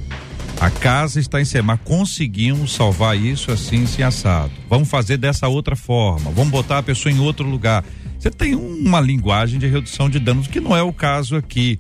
a 0.61 0.69
casa 0.69 1.19
está 1.19 1.41
em 1.41 1.45
cima, 1.47 1.79
conseguimos 1.79 2.75
salvar 2.75 3.17
isso 3.17 3.51
assim, 3.51 3.85
assim, 3.85 4.03
assado. 4.03 4.53
Vamos 4.69 4.91
fazer 4.91 5.17
dessa 5.17 5.49
outra 5.49 5.75
forma, 5.75 6.31
vamos 6.31 6.51
botar 6.51 6.79
a 6.79 6.83
pessoa 6.83 7.11
em 7.11 7.19
outro 7.19 7.49
lugar. 7.49 7.83
Você 8.21 8.31
tem 8.31 8.55
uma 8.55 9.01
linguagem 9.01 9.59
de 9.59 9.67
redução 9.67 10.11
de 10.11 10.19
danos, 10.19 10.47
que 10.47 10.61
não 10.61 10.77
é 10.77 10.83
o 10.83 10.93
caso 10.93 11.37
aqui. 11.37 11.79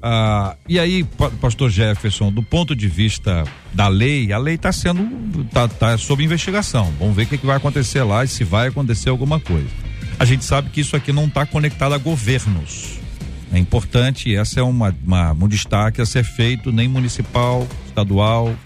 Ah, 0.00 0.56
e 0.66 0.78
aí, 0.78 1.04
pastor 1.38 1.68
Jefferson, 1.68 2.32
do 2.32 2.42
ponto 2.42 2.74
de 2.74 2.88
vista 2.88 3.44
da 3.74 3.88
lei, 3.88 4.32
a 4.32 4.38
lei 4.38 4.54
está 4.54 4.72
sendo, 4.72 5.44
tá, 5.52 5.68
tá 5.68 5.98
sob 5.98 6.24
investigação. 6.24 6.90
Vamos 6.98 7.14
ver 7.14 7.24
o 7.24 7.26
que, 7.26 7.36
que 7.36 7.44
vai 7.44 7.58
acontecer 7.58 8.02
lá 8.04 8.24
e 8.24 8.28
se 8.28 8.42
vai 8.42 8.68
acontecer 8.68 9.10
alguma 9.10 9.38
coisa. 9.38 9.68
A 10.18 10.24
gente 10.24 10.46
sabe 10.46 10.70
que 10.70 10.80
isso 10.80 10.96
aqui 10.96 11.12
não 11.12 11.26
está 11.26 11.44
conectado 11.44 11.94
a 11.94 11.98
governos. 11.98 12.98
É 13.52 13.58
importante, 13.58 14.34
essa 14.34 14.60
é 14.60 14.62
uma, 14.62 14.96
uma, 15.04 15.32
um 15.32 15.46
destaque 15.46 16.00
a 16.00 16.06
ser 16.06 16.24
feito, 16.24 16.72
nem 16.72 16.88
municipal, 16.88 17.68
estadual, 17.86 18.56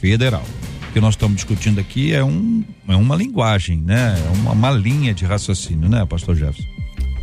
federal. 0.00 0.46
Que 0.92 1.00
nós 1.00 1.14
estamos 1.14 1.36
discutindo 1.36 1.78
aqui 1.78 2.12
é, 2.14 2.24
um, 2.24 2.64
é 2.88 2.96
uma 2.96 3.14
linguagem, 3.14 3.78
né? 3.78 4.16
É 4.18 4.38
uma, 4.38 4.52
uma 4.52 4.70
linha 4.70 5.12
de 5.12 5.24
raciocínio, 5.24 5.88
né, 5.88 6.04
pastor 6.06 6.34
Jefferson? 6.34 6.68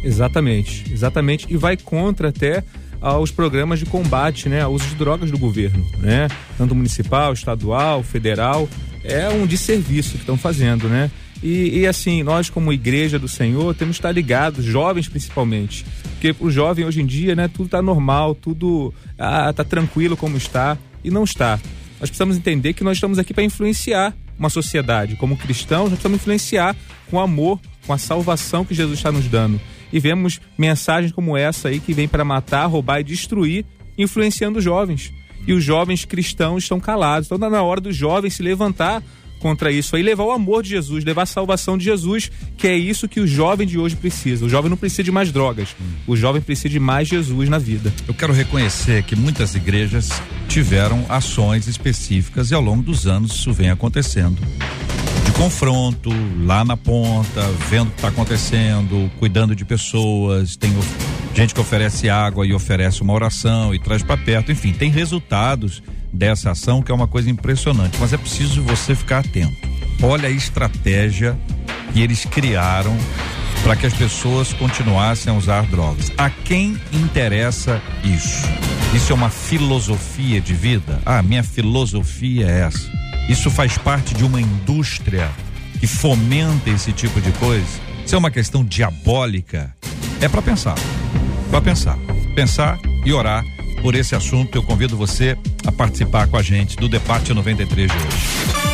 Exatamente, 0.03 0.85
exatamente. 0.91 1.47
E 1.49 1.57
vai 1.57 1.75
contra 1.75 2.29
até 2.29 2.63
aos 3.01 3.31
programas 3.31 3.79
de 3.79 3.85
combate 3.85 4.47
né, 4.49 4.61
ao 4.61 4.73
uso 4.73 4.87
de 4.87 4.95
drogas 4.95 5.31
do 5.31 5.37
governo, 5.37 5.85
né? 5.97 6.27
Tanto 6.57 6.75
municipal, 6.75 7.33
estadual, 7.33 8.03
federal. 8.03 8.69
É 9.03 9.29
um 9.29 9.45
desserviço 9.45 10.11
que 10.11 10.19
estão 10.19 10.37
fazendo, 10.37 10.87
né? 10.87 11.11
E, 11.43 11.81
e, 11.81 11.87
assim, 11.87 12.23
nós 12.23 12.49
como 12.49 12.73
igreja 12.73 13.19
do 13.19 13.27
Senhor 13.27 13.75
temos 13.75 13.97
que 13.97 13.99
estar 13.99 14.11
ligados, 14.11 14.65
jovens 14.65 15.07
principalmente. 15.07 15.85
Porque 16.13 16.35
o 16.39 16.49
jovem 16.49 16.85
hoje 16.85 17.01
em 17.01 17.05
dia, 17.05 17.35
né, 17.35 17.47
tudo 17.47 17.65
está 17.65 17.81
normal, 17.81 18.33
tudo 18.33 18.93
ah, 19.17 19.51
tá 19.53 19.63
tranquilo 19.63 20.17
como 20.17 20.37
está 20.37 20.77
e 21.03 21.11
não 21.11 21.23
está. 21.23 21.59
Nós 22.05 22.11
precisamos 22.11 22.37
entender 22.37 22.73
que 22.73 22.83
nós 22.83 22.97
estamos 22.97 23.17
aqui 23.17 23.33
para 23.33 23.43
influenciar 23.43 24.15
uma 24.37 24.47
sociedade. 24.47 25.15
Como 25.15 25.35
cristãos, 25.35 25.89
nós 25.89 25.93
precisamos 25.93 26.21
influenciar 26.21 26.75
com 27.09 27.19
amor, 27.19 27.59
com 27.87 27.93
a 27.93 27.97
salvação 27.97 28.63
que 28.63 28.75
Jesus 28.75 28.99
está 28.99 29.11
nos 29.11 29.27
dando. 29.27 29.59
E 29.91 29.99
vemos 29.99 30.39
mensagens 30.55 31.11
como 31.11 31.35
essa 31.35 31.69
aí 31.69 31.79
que 31.79 31.93
vem 31.93 32.07
para 32.07 32.23
matar, 32.23 32.67
roubar 32.67 32.99
e 32.99 33.03
destruir, 33.03 33.65
influenciando 33.97 34.59
os 34.59 34.63
jovens. 34.63 35.11
E 35.47 35.53
os 35.53 35.63
jovens 35.63 36.05
cristãos 36.05 36.61
estão 36.61 36.79
calados. 36.79 37.25
Então, 37.25 37.37
está 37.37 37.49
na 37.49 37.63
hora 37.63 37.81
dos 37.81 37.95
jovens 37.95 38.35
se 38.35 38.43
levantar 38.43 39.01
contra 39.45 39.71
isso 39.71 39.95
aí, 39.95 40.01
levar 40.01 40.23
o 40.23 40.31
amor 40.31 40.63
de 40.63 40.69
Jesus, 40.69 41.05
levar 41.05 41.21
a 41.21 41.25
salvação 41.27 41.77
de 41.77 41.83
Jesus, 41.83 42.31
que 42.57 42.67
é 42.67 42.75
isso 42.75 43.07
que 43.07 43.19
o 43.19 43.27
jovem 43.27 43.67
de 43.67 43.77
hoje 43.77 43.95
precisa. 43.95 44.43
O 44.43 44.49
jovem 44.49 44.71
não 44.71 44.75
precisa 44.75 45.03
de 45.03 45.11
mais 45.11 45.31
drogas, 45.31 45.75
o 46.07 46.15
jovem 46.15 46.41
precisa 46.41 46.67
de 46.67 46.79
mais 46.79 47.07
Jesus 47.07 47.47
na 47.47 47.59
vida. 47.59 47.93
Eu 48.07 48.15
quero 48.15 48.33
reconhecer 48.33 49.03
que 49.03 49.15
muitas 49.15 49.53
igrejas 49.53 50.09
tiveram 50.47 51.05
ações 51.07 51.67
específicas 51.67 52.49
e 52.49 52.55
ao 52.55 52.61
longo 52.61 52.81
dos 52.81 53.05
anos 53.05 53.35
isso 53.35 53.53
vem 53.53 53.69
acontecendo. 53.69 54.41
Confronto, 55.37 56.09
lá 56.45 56.63
na 56.63 56.77
ponta, 56.77 57.41
vendo 57.69 57.87
o 57.87 57.91
que 57.91 57.97
está 57.97 58.07
acontecendo, 58.07 59.11
cuidando 59.19 59.53
de 59.53 59.65
pessoas, 59.65 60.55
tem 60.55 60.71
gente 61.33 61.53
que 61.53 61.59
oferece 61.59 62.09
água 62.09 62.47
e 62.47 62.53
oferece 62.53 63.01
uma 63.01 63.13
oração 63.13 63.75
e 63.75 63.79
traz 63.79 64.01
para 64.01 64.15
perto, 64.15 64.51
enfim, 64.51 64.71
tem 64.71 64.89
resultados 64.89 65.83
dessa 66.11 66.51
ação, 66.51 66.81
que 66.81 66.91
é 66.91 66.95
uma 66.95 67.07
coisa 67.07 67.29
impressionante. 67.29 67.97
Mas 67.99 68.13
é 68.13 68.17
preciso 68.17 68.63
você 68.63 68.95
ficar 68.95 69.19
atento. 69.19 69.67
Olha 70.01 70.29
a 70.29 70.31
estratégia 70.31 71.37
que 71.91 72.01
eles 72.01 72.23
criaram 72.25 72.95
para 73.61 73.75
que 73.75 73.85
as 73.85 73.93
pessoas 73.93 74.53
continuassem 74.53 75.33
a 75.33 75.35
usar 75.35 75.65
drogas. 75.65 76.11
A 76.17 76.29
quem 76.29 76.79
interessa 76.93 77.81
isso? 78.03 78.47
Isso 78.95 79.11
é 79.11 79.15
uma 79.15 79.29
filosofia 79.29 80.39
de 80.39 80.53
vida? 80.53 81.01
Ah, 81.05 81.21
minha 81.21 81.43
filosofia 81.43 82.47
é 82.47 82.59
essa. 82.61 83.04
Isso 83.27 83.49
faz 83.49 83.77
parte 83.77 84.13
de 84.13 84.23
uma 84.23 84.39
indústria 84.39 85.29
que 85.79 85.87
fomenta 85.87 86.69
esse 86.69 86.93
tipo 86.93 87.19
de 87.19 87.31
coisa? 87.33 87.65
Isso 88.05 88.13
é 88.13 88.17
uma 88.17 88.29
questão 88.29 88.63
diabólica? 88.63 89.75
É 90.21 90.29
para 90.29 90.41
pensar. 90.41 90.75
Para 91.49 91.61
pensar. 91.61 91.97
Pensar 92.35 92.79
e 93.03 93.11
orar 93.11 93.43
por 93.81 93.95
esse 93.95 94.15
assunto. 94.15 94.55
Eu 94.55 94.63
convido 94.63 94.95
você 94.95 95.35
a 95.65 95.71
participar 95.71 96.27
com 96.27 96.37
a 96.37 96.43
gente 96.43 96.75
do 96.77 96.87
debate 96.87 97.33
93 97.33 97.91
de 97.91 97.97
hoje. 97.97 98.64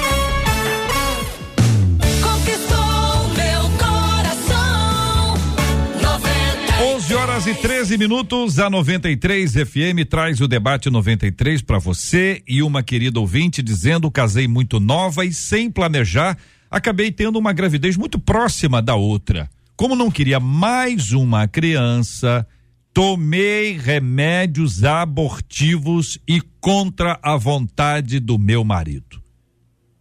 Horas 7.41 7.47
e 7.47 7.53
13 7.55 7.97
minutos, 7.97 8.59
a 8.59 8.69
93 8.69 9.53
FM 9.53 10.07
traz 10.07 10.39
o 10.41 10.47
debate 10.47 10.89
93 10.89 11.61
para 11.61 11.79
você 11.79 12.43
e 12.47 12.61
uma 12.61 12.83
querida 12.83 13.19
ouvinte 13.19 13.63
dizendo: 13.63 14.11
casei 14.11 14.47
muito 14.47 14.79
nova 14.79 15.25
e 15.25 15.33
sem 15.33 15.69
planejar, 15.69 16.37
acabei 16.69 17.11
tendo 17.11 17.39
uma 17.39 17.53
gravidez 17.53 17.97
muito 17.97 18.19
próxima 18.19 18.81
da 18.81 18.95
outra. 18.95 19.49
Como 19.75 19.95
não 19.95 20.11
queria 20.11 20.39
mais 20.39 21.11
uma 21.11 21.47
criança, 21.47 22.45
Tomei 22.93 23.77
remédios 23.77 24.83
abortivos 24.83 26.19
e 26.27 26.41
contra 26.59 27.17
a 27.23 27.37
vontade 27.37 28.19
do 28.19 28.37
meu 28.37 28.65
marido. 28.65 29.23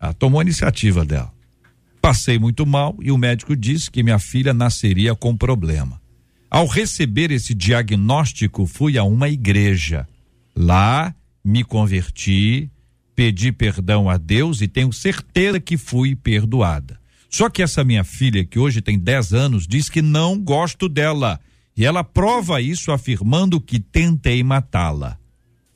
Ela 0.01 0.13
tomou 0.13 0.41
a 0.41 0.43
iniciativa 0.43 1.05
dela. 1.05 1.33
Passei 2.03 2.37
muito 2.37 2.67
mal 2.67 2.97
e 3.01 3.13
o 3.13 3.17
médico 3.17 3.55
disse 3.55 3.89
que 3.89 4.03
minha 4.03 4.19
filha 4.19 4.53
nasceria 4.53 5.15
com 5.15 5.37
problema. 5.37 6.00
Ao 6.51 6.67
receber 6.67 7.31
esse 7.31 7.55
diagnóstico, 7.55 8.67
fui 8.67 8.99
a 8.99 9.05
uma 9.05 9.29
igreja. 9.29 10.09
Lá 10.57 11.15
me 11.45 11.63
converti, 11.63 12.69
pedi 13.15 13.53
perdão 13.53 14.11
a 14.11 14.17
Deus 14.17 14.61
e 14.61 14.67
tenho 14.67 14.93
certeza 14.93 15.61
que 15.61 15.77
fui 15.77 16.17
perdoada. 16.17 16.99
Só 17.29 17.49
que 17.49 17.63
essa 17.63 17.85
minha 17.85 18.03
filha, 18.03 18.45
que 18.45 18.59
hoje 18.59 18.81
tem 18.81 18.99
10 18.99 19.33
anos, 19.33 19.67
diz 19.69 19.89
que 19.89 20.03
não 20.03 20.37
gosto 20.37 20.89
dela 20.89 21.39
e 21.77 21.85
ela 21.85 22.03
prova 22.03 22.61
isso 22.61 22.91
afirmando 22.91 23.61
que 23.61 23.79
tentei 23.79 24.43
matá-la. 24.43 25.17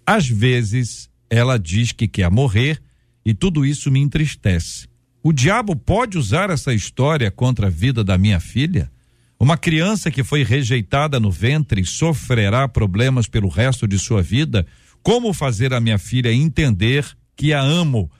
Às 0.04 0.28
vezes, 0.28 1.08
ela 1.30 1.56
diz 1.56 1.92
que 1.92 2.08
quer 2.08 2.28
morrer 2.32 2.82
e 3.24 3.32
tudo 3.32 3.64
isso 3.64 3.92
me 3.92 4.00
entristece. 4.00 4.88
O 5.22 5.32
diabo 5.32 5.76
pode 5.76 6.18
usar 6.18 6.50
essa 6.50 6.74
história 6.74 7.30
contra 7.30 7.68
a 7.68 7.70
vida 7.70 8.02
da 8.02 8.18
minha 8.18 8.40
filha? 8.40 8.90
Uma 9.38 9.56
criança 9.56 10.10
que 10.10 10.22
foi 10.22 10.42
rejeitada 10.42 11.18
no 11.18 11.30
ventre 11.30 11.84
sofrerá 11.84 12.66
problemas 12.68 13.26
pelo 13.26 13.48
resto 13.48 13.86
de 13.86 13.98
sua 13.98 14.22
vida? 14.22 14.66
Como 15.02 15.32
fazer 15.34 15.74
a 15.74 15.80
minha 15.80 15.98
filha 15.98 16.32
entender 16.32 17.06
que 17.36 17.52
a 17.52 17.60
amo? 17.60 18.10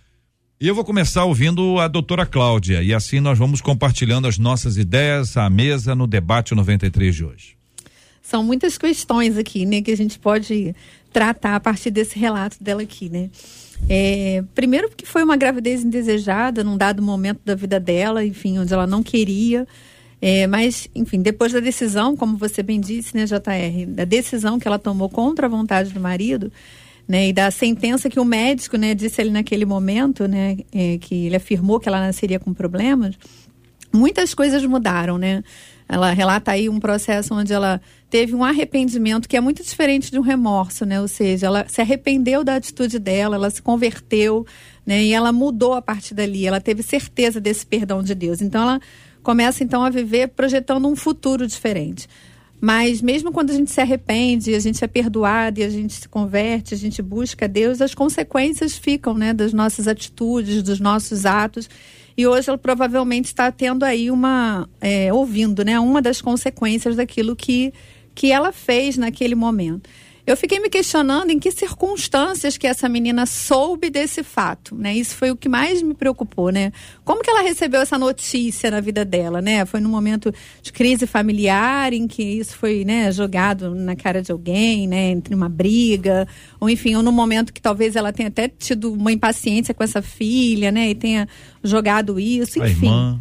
E 0.61 0.69
eu 0.69 0.75
vou 0.75 0.85
começar 0.85 1.25
ouvindo 1.25 1.79
a 1.79 1.89
doutora 1.89 2.25
Cláudia, 2.25 2.83
e 2.83 2.95
assim 2.95 3.21
nós 3.21 3.39
vamos 3.39 3.61
compartilhando 3.61 4.27
as 4.27 4.39
nossas 4.39 4.77
ideias 4.77 5.37
à 5.37 5.49
mesa 5.51 5.95
no 5.95 6.07
debate 6.07 6.55
93 6.55 7.15
de 7.15 7.25
hoje. 7.25 7.57
São 8.23 8.43
muitas 8.43 8.79
questões 8.79 9.37
aqui, 9.37 9.67
né, 9.67 9.83
que 9.83 9.91
a 9.91 9.97
gente 9.97 10.19
pode 10.19 10.75
tratar 11.13 11.57
a 11.57 11.61
partir 11.61 11.91
desse 11.91 12.19
relato 12.19 12.57
dela 12.63 12.83
aqui, 12.83 13.09
né? 13.09 13.31
É, 13.89 14.43
primeiro 14.55 14.89
porque 14.89 15.05
foi 15.05 15.23
uma 15.23 15.37
gravidez 15.37 15.85
indesejada 15.85 16.65
num 16.65 16.77
dado 16.77 17.03
momento 17.03 17.41
da 17.45 17.55
vida 17.55 17.79
dela, 17.79 18.25
enfim, 18.25 18.59
onde 18.59 18.73
ela 18.73 18.87
não 18.87 19.03
queria. 19.03 19.67
É, 20.27 20.47
mas, 20.47 20.89
enfim, 20.95 21.21
depois 21.21 21.53
da 21.53 21.61
decisão, 21.61 22.17
como 22.17 22.39
você 22.39 22.63
bem 22.63 22.81
disse, 22.81 23.15
né, 23.15 23.27
JR, 23.27 23.87
da 23.89 24.07
decisão 24.07 24.59
que 24.59 24.67
ela 24.67 24.79
tomou 24.79 25.11
contra 25.11 25.45
a 25.45 25.51
vontade 25.51 25.93
do 25.93 26.01
marido, 26.01 26.51
né, 27.07 27.29
e 27.29 27.33
da 27.35 27.51
sentença 27.51 28.09
que 28.09 28.19
o 28.19 28.25
médico, 28.25 28.79
né, 28.79 28.95
disse 28.95 29.21
ali 29.21 29.29
naquele 29.29 29.67
momento, 29.67 30.27
né, 30.27 30.57
é, 30.73 30.97
que 30.97 31.27
ele 31.27 31.37
afirmou 31.37 31.79
que 31.79 31.91
ela 31.91 32.01
nasceria 32.01 32.41
com 32.41 32.55
problemas, 32.55 33.19
muitas 33.93 34.33
coisas 34.33 34.65
mudaram, 34.65 35.19
né? 35.19 35.45
Ela 35.87 36.11
relata 36.13 36.53
aí 36.53 36.71
um 36.71 36.81
processo 36.81 37.35
onde 37.35 37.53
ela 37.53 37.79
teve 38.09 38.35
um 38.35 38.43
arrependimento 38.43 39.29
que 39.29 39.37
é 39.37 39.41
muito 39.43 39.63
diferente 39.63 40.11
de 40.11 40.19
um 40.19 40.23
remorso, 40.23 40.87
né? 40.87 41.03
Ou 41.03 41.07
seja, 41.07 41.49
ela 41.49 41.67
se 41.69 41.83
arrependeu 41.83 42.43
da 42.43 42.57
atitude 42.57 42.99
dela, 42.99 43.37
ela 43.37 43.51
se 43.51 43.61
converteu, 43.61 44.47
né? 44.87 45.05
E 45.05 45.13
ela 45.13 45.33
mudou 45.33 45.75
a 45.75 45.83
partir 45.83 46.15
dali, 46.15 46.47
ela 46.47 46.63
teve 46.63 46.83
certeza 46.83 47.39
desse 47.39 47.67
perdão 47.67 48.03
de 48.03 48.15
Deus. 48.15 48.41
Então 48.41 48.63
ela 48.63 48.81
começa 49.25 49.65
então 49.65 49.83
a 49.83 49.91
viver 49.91 50.29
projetando 50.29 50.87
um 50.87 50.95
futuro 50.95 51.47
diferente. 51.47 52.09
Mas 52.61 53.03
mesmo 53.03 53.33
quando 53.33 53.51
a 53.51 53.55
gente 53.55 53.71
se 53.71 53.81
arrepende, 53.81 54.55
a 54.55 54.61
gente 54.61 54.83
é 54.85 54.87
perdoado 54.87 55.61
e 55.61 55.65
a 55.65 55.69
gente 55.69 55.95
se 55.95 56.09
converte, 56.09 56.73
a 56.73 56.77
gente 56.77 57.03
busca 57.03 57.49
Deus, 57.49 57.81
as 57.81 57.95
consequências 57.95 58.77
ficam, 58.77 59.15
né, 59.15 59.35
das 59.35 59.53
nossas 59.53 59.89
atitudes, 59.89 60.63
dos 60.63 60.79
nossos 60.79 61.27
atos. 61.27 61.69
E 62.17 62.27
hoje 62.27 62.49
ela 62.49 62.59
provavelmente 62.59 63.27
está 63.27 63.51
tendo 63.51 63.83
aí 63.83 64.11
uma, 64.11 64.69
é, 64.81 65.13
ouvindo, 65.13 65.65
né, 65.65 65.81
uma 65.81 66.01
das 66.01 66.23
consequências 66.23 66.95
daquilo 66.95 67.35
que, 67.35 67.73
que 68.15 68.31
ela 68.31 68.53
fez 68.53 68.97
naquele 68.97 69.35
momento. 69.35 69.91
Eu 70.27 70.39
fiquei 70.39 70.59
me 70.59 70.71
questionando 70.71 71.31
em 71.31 71.39
que 71.39 71.51
circunstâncias 71.51 72.57
que 72.57 72.67
essa 72.67 72.89
menina 72.89 73.27
soube 73.27 73.91
desse 73.91 74.23
fato, 74.23 74.75
né? 74.75 74.95
Isso 74.95 75.15
foi 75.17 75.31
o 75.31 75.37
que 75.37 75.51
mais 75.51 75.83
me 75.83 75.93
preocupou, 75.93 76.49
né? 76.49 76.73
Como 77.05 77.23
que 77.23 77.29
ela 77.29 77.43
recebeu 77.43 77.83
essa 77.83 77.99
notícia 77.99 78.71
na 78.71 78.81
vida 78.81 79.05
dela, 79.05 79.43
né? 79.43 79.67
Foi 79.67 79.81
num 79.81 79.91
momento 79.91 80.33
de 80.63 80.73
crise 80.73 81.07
familiar 81.07 81.93
em 81.93 82.09
que 82.09 82.23
isso 82.23 82.57
foi, 82.57 82.87
né, 82.87 83.13
jogado 83.13 83.75
na 83.75 83.95
cara 83.95 84.23
de 84.23 84.33
alguém, 84.33 84.89
né, 84.89 85.11
entre 85.11 85.35
uma 85.35 85.49
briga, 85.49 86.27
ou 86.59 86.71
enfim, 86.71 86.95
ou 86.95 87.03
num 87.03 87.13
momento 87.13 87.53
que 87.53 87.61
talvez 87.61 87.95
ela 87.95 88.11
tenha 88.11 88.29
até 88.29 88.49
tido 88.49 88.95
uma 88.95 89.13
impaciência 89.13 89.75
com 89.75 89.85
essa 89.85 90.01
filha, 90.01 90.73
né, 90.73 90.89
e 90.89 90.95
tenha 90.95 91.29
jogado 91.63 92.19
isso, 92.19 92.59
enfim. 92.65 92.87
A 92.87 92.91
irmã, 92.91 93.21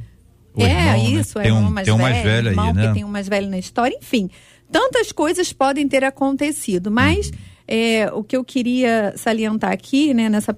é, 0.58 0.64
irmão, 0.64 1.12
né? 1.14 1.20
isso, 1.20 1.38
né? 1.38 1.44
é 1.44 1.48
tem 1.48 1.54
um, 1.54 1.70
mais 1.70 1.86
tem 1.86 1.94
um 1.94 1.98
mais 1.98 2.24
velho, 2.24 2.50
irmão 2.50 2.68
aí, 2.68 2.74
né? 2.74 2.88
que 2.88 2.94
tem 2.94 3.04
um 3.04 3.10
mais 3.10 3.28
velho 3.28 3.50
na 3.50 3.58
história, 3.58 3.98
enfim 4.02 4.30
tantas 4.74 5.12
coisas 5.12 5.54
podem 5.54 5.88
ter 5.88 6.04
acontecido, 6.04 6.90
mas 6.90 7.32
é, 7.68 8.12
o 8.12 8.24
que 8.24 8.36
eu 8.36 8.44
queria 8.44 9.14
salientar 9.16 9.72
aqui, 9.72 10.16
né, 10.16 10.28
nessa 10.30 10.56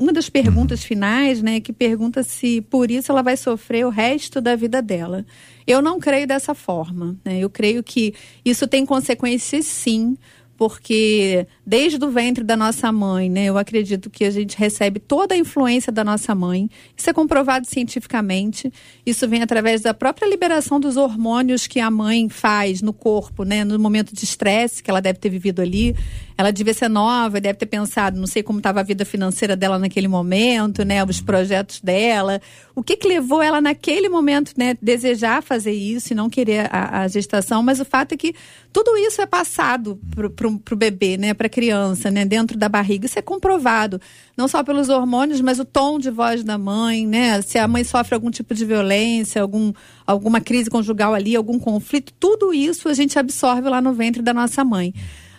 uma 0.00 0.12
das 0.12 0.28
perguntas 0.28 0.82
finais, 0.82 1.40
né, 1.40 1.60
que 1.60 1.72
pergunta 1.72 2.24
se 2.24 2.60
por 2.62 2.90
isso 2.90 3.12
ela 3.12 3.22
vai 3.22 3.36
sofrer 3.36 3.86
o 3.86 3.90
resto 3.90 4.40
da 4.40 4.56
vida 4.56 4.82
dela. 4.82 5.24
Eu 5.66 5.80
não 5.80 6.00
creio 6.00 6.26
dessa 6.26 6.52
forma. 6.52 7.16
Né? 7.24 7.38
Eu 7.38 7.48
creio 7.48 7.82
que 7.82 8.12
isso 8.44 8.66
tem 8.66 8.84
consequências, 8.84 9.64
sim, 9.66 10.18
porque 10.66 11.46
desde 11.66 12.02
o 12.02 12.10
ventre 12.10 12.42
da 12.42 12.56
nossa 12.56 12.90
mãe, 12.90 13.28
né, 13.28 13.44
eu 13.44 13.58
acredito 13.58 14.08
que 14.08 14.24
a 14.24 14.30
gente 14.30 14.56
recebe 14.56 14.98
toda 14.98 15.34
a 15.34 15.36
influência 15.36 15.92
da 15.92 16.02
nossa 16.02 16.34
mãe. 16.34 16.70
Isso 16.96 17.10
é 17.10 17.12
comprovado 17.12 17.66
cientificamente. 17.66 18.72
Isso 19.04 19.28
vem 19.28 19.42
através 19.42 19.82
da 19.82 19.92
própria 19.92 20.26
liberação 20.26 20.80
dos 20.80 20.96
hormônios 20.96 21.66
que 21.66 21.80
a 21.80 21.90
mãe 21.90 22.30
faz 22.30 22.80
no 22.80 22.94
corpo, 22.94 23.44
né, 23.44 23.62
no 23.62 23.78
momento 23.78 24.14
de 24.14 24.24
estresse 24.24 24.82
que 24.82 24.90
ela 24.90 25.02
deve 25.02 25.18
ter 25.18 25.28
vivido 25.28 25.60
ali. 25.60 25.94
Ela 26.36 26.50
devia 26.50 26.74
ser 26.74 26.88
nova, 26.88 27.40
deve 27.40 27.58
ter 27.58 27.66
pensado, 27.66 28.18
não 28.18 28.26
sei 28.26 28.42
como 28.42 28.58
estava 28.58 28.80
a 28.80 28.82
vida 28.82 29.04
financeira 29.04 29.54
dela 29.54 29.78
naquele 29.78 30.08
momento, 30.08 30.84
né, 30.84 31.04
os 31.04 31.20
projetos 31.20 31.80
dela. 31.80 32.40
O 32.74 32.82
que 32.82 32.96
que 32.96 33.06
levou 33.06 33.40
ela 33.40 33.60
naquele 33.60 34.08
momento, 34.08 34.52
né, 34.56 34.76
desejar 34.82 35.44
fazer 35.44 35.70
isso 35.70 36.12
e 36.12 36.16
não 36.16 36.28
querer 36.28 36.68
a, 36.72 37.02
a 37.02 37.08
gestação? 37.08 37.62
Mas 37.62 37.78
o 37.78 37.84
fato 37.84 38.12
é 38.12 38.16
que 38.16 38.34
tudo 38.72 38.96
isso 38.96 39.22
é 39.22 39.26
passado 39.26 40.00
para 40.34 40.48
o 40.74 40.76
bebê, 40.76 41.16
né, 41.16 41.34
para 41.34 41.46
a 41.46 41.50
criança, 41.50 42.10
né, 42.10 42.24
dentro 42.24 42.58
da 42.58 42.68
barriga. 42.68 43.06
Isso 43.06 43.18
é 43.18 43.22
comprovado, 43.22 44.00
não 44.36 44.48
só 44.48 44.64
pelos 44.64 44.88
hormônios, 44.88 45.40
mas 45.40 45.60
o 45.60 45.64
tom 45.64 46.00
de 46.00 46.10
voz 46.10 46.42
da 46.42 46.58
mãe, 46.58 47.06
né, 47.06 47.40
se 47.42 47.58
a 47.58 47.68
mãe 47.68 47.84
sofre 47.84 48.12
algum 48.12 48.32
tipo 48.32 48.52
de 48.54 48.64
violência, 48.64 49.40
algum, 49.40 49.72
alguma 50.04 50.40
crise 50.40 50.68
conjugal 50.68 51.14
ali, 51.14 51.36
algum 51.36 51.60
conflito, 51.60 52.12
tudo 52.18 52.52
isso 52.52 52.88
a 52.88 52.94
gente 52.94 53.16
absorve 53.20 53.68
lá 53.68 53.80
no 53.80 53.92
ventre 53.92 54.20
da 54.20 54.34
nossa 54.34 54.64
mãe. 54.64 54.92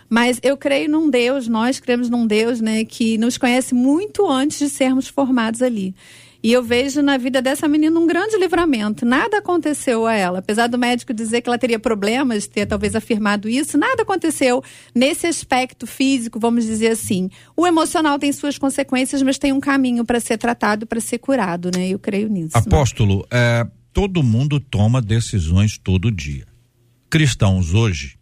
Mas 0.08 0.38
eu 0.42 0.56
creio 0.56 0.88
num 0.88 1.10
Deus, 1.10 1.48
nós 1.48 1.80
cremos 1.80 2.08
num 2.08 2.26
Deus, 2.26 2.60
né, 2.60 2.84
que 2.84 3.18
nos 3.18 3.36
conhece 3.36 3.74
muito 3.74 4.28
antes 4.30 4.58
de 4.58 4.68
sermos 4.68 5.08
formados 5.08 5.62
ali. 5.62 5.94
E 6.42 6.52
eu 6.52 6.62
vejo 6.62 7.02
na 7.02 7.16
vida 7.16 7.42
dessa 7.42 7.66
menina 7.66 7.98
um 7.98 8.06
grande 8.06 8.36
livramento. 8.36 9.04
Nada 9.04 9.38
aconteceu 9.38 10.06
a 10.06 10.14
ela. 10.14 10.38
Apesar 10.38 10.68
do 10.68 10.78
médico 10.78 11.12
dizer 11.12 11.40
que 11.40 11.48
ela 11.48 11.58
teria 11.58 11.78
problemas, 11.78 12.46
ter 12.46 12.66
talvez 12.66 12.94
afirmado 12.94 13.48
isso, 13.48 13.76
nada 13.76 14.02
aconteceu 14.02 14.62
nesse 14.94 15.26
aspecto 15.26 15.88
físico, 15.88 16.38
vamos 16.38 16.64
dizer 16.64 16.88
assim. 16.88 17.30
O 17.56 17.66
emocional 17.66 18.16
tem 18.16 18.32
suas 18.32 18.58
consequências, 18.58 19.22
mas 19.22 19.38
tem 19.38 19.52
um 19.52 19.58
caminho 19.58 20.04
para 20.04 20.20
ser 20.20 20.38
tratado, 20.38 20.86
para 20.86 21.00
ser 21.00 21.18
curado, 21.18 21.70
né? 21.74 21.88
Eu 21.88 21.98
creio 21.98 22.28
nisso. 22.28 22.56
Né? 22.56 22.62
Apóstolo, 22.64 23.18
né? 23.22 23.24
é, 23.32 23.66
todo 23.92 24.22
mundo 24.22 24.60
toma 24.60 25.02
decisões 25.02 25.76
todo 25.76 26.12
dia. 26.12 26.46
Cristãos 27.10 27.74
hoje 27.74 28.15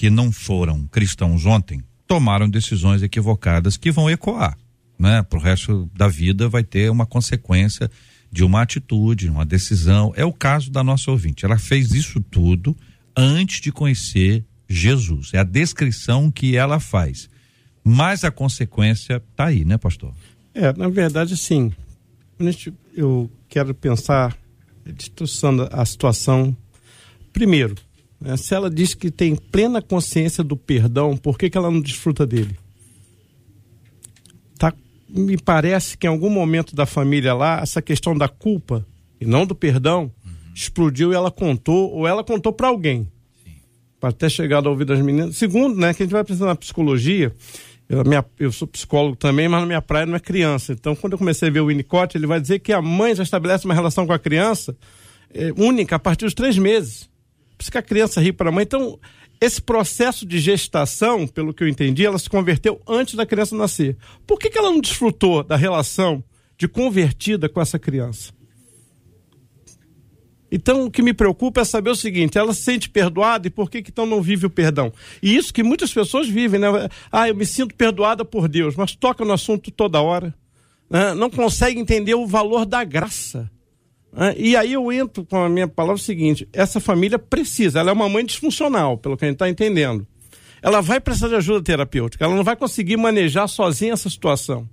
que 0.00 0.08
não 0.08 0.32
foram 0.32 0.86
cristãos 0.86 1.44
ontem 1.44 1.82
tomaram 2.06 2.48
decisões 2.48 3.02
equivocadas 3.02 3.76
que 3.76 3.90
vão 3.90 4.08
ecoar, 4.08 4.56
né? 4.98 5.22
Para 5.22 5.38
o 5.38 5.42
resto 5.42 5.90
da 5.94 6.08
vida 6.08 6.48
vai 6.48 6.64
ter 6.64 6.90
uma 6.90 7.04
consequência 7.04 7.90
de 8.32 8.42
uma 8.42 8.62
atitude, 8.62 9.28
uma 9.28 9.44
decisão. 9.44 10.10
É 10.16 10.24
o 10.24 10.32
caso 10.32 10.70
da 10.70 10.82
nossa 10.82 11.10
ouvinte. 11.10 11.44
Ela 11.44 11.58
fez 11.58 11.92
isso 11.92 12.18
tudo 12.18 12.74
antes 13.14 13.60
de 13.60 13.70
conhecer 13.70 14.42
Jesus. 14.66 15.34
É 15.34 15.38
a 15.38 15.44
descrição 15.44 16.30
que 16.30 16.56
ela 16.56 16.80
faz. 16.80 17.28
Mas 17.84 18.24
a 18.24 18.30
consequência 18.30 19.22
está 19.30 19.48
aí, 19.48 19.66
né, 19.66 19.76
pastor? 19.76 20.14
É, 20.54 20.72
na 20.72 20.88
verdade, 20.88 21.36
sim. 21.36 21.70
Eu 22.96 23.30
quero 23.50 23.74
pensar, 23.74 24.34
distorçando 24.96 25.68
a 25.70 25.84
situação. 25.84 26.56
Primeiro? 27.34 27.74
Se 28.36 28.54
ela 28.54 28.70
diz 28.70 28.92
que 28.92 29.10
tem 29.10 29.34
plena 29.34 29.80
consciência 29.80 30.44
do 30.44 30.56
perdão, 30.56 31.16
por 31.16 31.38
que, 31.38 31.48
que 31.48 31.56
ela 31.56 31.70
não 31.70 31.80
desfruta 31.80 32.26
dele? 32.26 32.58
Tá, 34.58 34.74
me 35.08 35.38
parece 35.38 35.96
que 35.96 36.06
em 36.06 36.10
algum 36.10 36.28
momento 36.28 36.76
da 36.76 36.84
família 36.84 37.32
lá, 37.32 37.60
essa 37.62 37.80
questão 37.80 38.16
da 38.16 38.28
culpa 38.28 38.86
e 39.18 39.24
não 39.24 39.46
do 39.46 39.54
perdão 39.54 40.12
uhum. 40.24 40.32
explodiu 40.54 41.12
e 41.12 41.14
ela 41.14 41.30
contou, 41.30 41.90
ou 41.92 42.06
ela 42.06 42.22
contou 42.22 42.52
para 42.52 42.68
alguém. 42.68 43.10
Para 43.98 44.10
até 44.10 44.28
chegar 44.28 44.58
ao 44.58 44.72
ouvido 44.72 44.94
das 44.94 45.02
meninas. 45.02 45.36
Segundo, 45.36 45.78
né, 45.78 45.94
que 45.94 46.02
a 46.02 46.06
gente 46.06 46.12
vai 46.12 46.24
precisar 46.24 46.46
na 46.46 46.54
psicologia. 46.54 47.34
Eu, 47.88 48.04
minha, 48.04 48.24
eu 48.38 48.52
sou 48.52 48.68
psicólogo 48.68 49.16
também, 49.16 49.48
mas 49.48 49.60
na 49.60 49.66
minha 49.66 49.82
praia 49.82 50.06
não 50.06 50.14
é 50.14 50.20
criança. 50.20 50.72
Então, 50.72 50.94
quando 50.94 51.14
eu 51.14 51.18
comecei 51.18 51.48
a 51.48 51.52
ver 51.52 51.60
o 51.60 51.66
Winnicott, 51.66 52.16
ele 52.16 52.26
vai 52.26 52.40
dizer 52.40 52.60
que 52.60 52.72
a 52.72 52.80
mãe 52.80 53.14
já 53.14 53.22
estabelece 53.22 53.64
uma 53.64 53.74
relação 53.74 54.06
com 54.06 54.12
a 54.12 54.18
criança 54.18 54.76
é, 55.34 55.52
única 55.56 55.96
a 55.96 55.98
partir 55.98 56.24
dos 56.24 56.34
três 56.34 56.56
meses. 56.56 57.09
Que 57.68 57.78
a 57.78 57.82
criança 57.82 58.20
ri 58.20 58.32
para 58.32 58.48
a 58.48 58.52
mãe. 58.52 58.62
Então, 58.62 58.98
esse 59.40 59.60
processo 59.60 60.26
de 60.26 60.38
gestação, 60.38 61.26
pelo 61.26 61.54
que 61.54 61.64
eu 61.64 61.68
entendi, 61.68 62.04
ela 62.04 62.18
se 62.18 62.28
converteu 62.28 62.80
antes 62.86 63.14
da 63.14 63.24
criança 63.26 63.56
nascer. 63.56 63.96
Por 64.26 64.38
que, 64.38 64.50
que 64.50 64.58
ela 64.58 64.70
não 64.70 64.80
desfrutou 64.80 65.42
da 65.42 65.56
relação 65.56 66.22
de 66.58 66.68
convertida 66.68 67.48
com 67.48 67.60
essa 67.60 67.78
criança? 67.78 68.32
Então, 70.52 70.84
o 70.84 70.90
que 70.90 71.00
me 71.00 71.14
preocupa 71.14 71.60
é 71.60 71.64
saber 71.64 71.90
o 71.90 71.96
seguinte: 71.96 72.36
ela 72.36 72.52
se 72.52 72.62
sente 72.62 72.90
perdoada 72.90 73.46
e 73.46 73.50
por 73.50 73.70
que, 73.70 73.82
que 73.82 73.90
então 73.90 74.04
não 74.04 74.20
vive 74.20 74.46
o 74.46 74.50
perdão? 74.50 74.92
E 75.22 75.36
isso 75.36 75.54
que 75.54 75.62
muitas 75.62 75.92
pessoas 75.92 76.28
vivem, 76.28 76.58
né? 76.60 76.68
Ah, 77.10 77.28
eu 77.28 77.34
me 77.34 77.46
sinto 77.46 77.74
perdoada 77.74 78.24
por 78.24 78.48
Deus, 78.48 78.74
mas 78.76 78.94
toca 78.94 79.24
no 79.24 79.32
assunto 79.32 79.70
toda 79.70 80.02
hora. 80.02 80.34
Né? 80.88 81.14
Não 81.14 81.30
consegue 81.30 81.78
entender 81.78 82.14
o 82.14 82.26
valor 82.26 82.66
da 82.66 82.82
graça. 82.82 83.48
E 84.36 84.56
aí 84.56 84.72
eu 84.72 84.90
entro 84.90 85.24
com 85.24 85.36
a 85.36 85.48
minha 85.48 85.68
palavra 85.68 86.00
seguinte: 86.00 86.48
essa 86.52 86.80
família 86.80 87.18
precisa, 87.18 87.80
ela 87.80 87.90
é 87.90 87.92
uma 87.92 88.08
mãe 88.08 88.24
disfuncional, 88.24 88.98
pelo 88.98 89.16
que 89.16 89.24
a 89.24 89.28
gente 89.28 89.36
está 89.36 89.48
entendendo. 89.48 90.06
Ela 90.62 90.80
vai 90.80 91.00
precisar 91.00 91.28
de 91.28 91.36
ajuda 91.36 91.62
terapêutica, 91.62 92.24
ela 92.24 92.34
não 92.34 92.44
vai 92.44 92.56
conseguir 92.56 92.96
manejar 92.96 93.48
sozinha 93.48 93.92
essa 93.92 94.10
situação. 94.10 94.68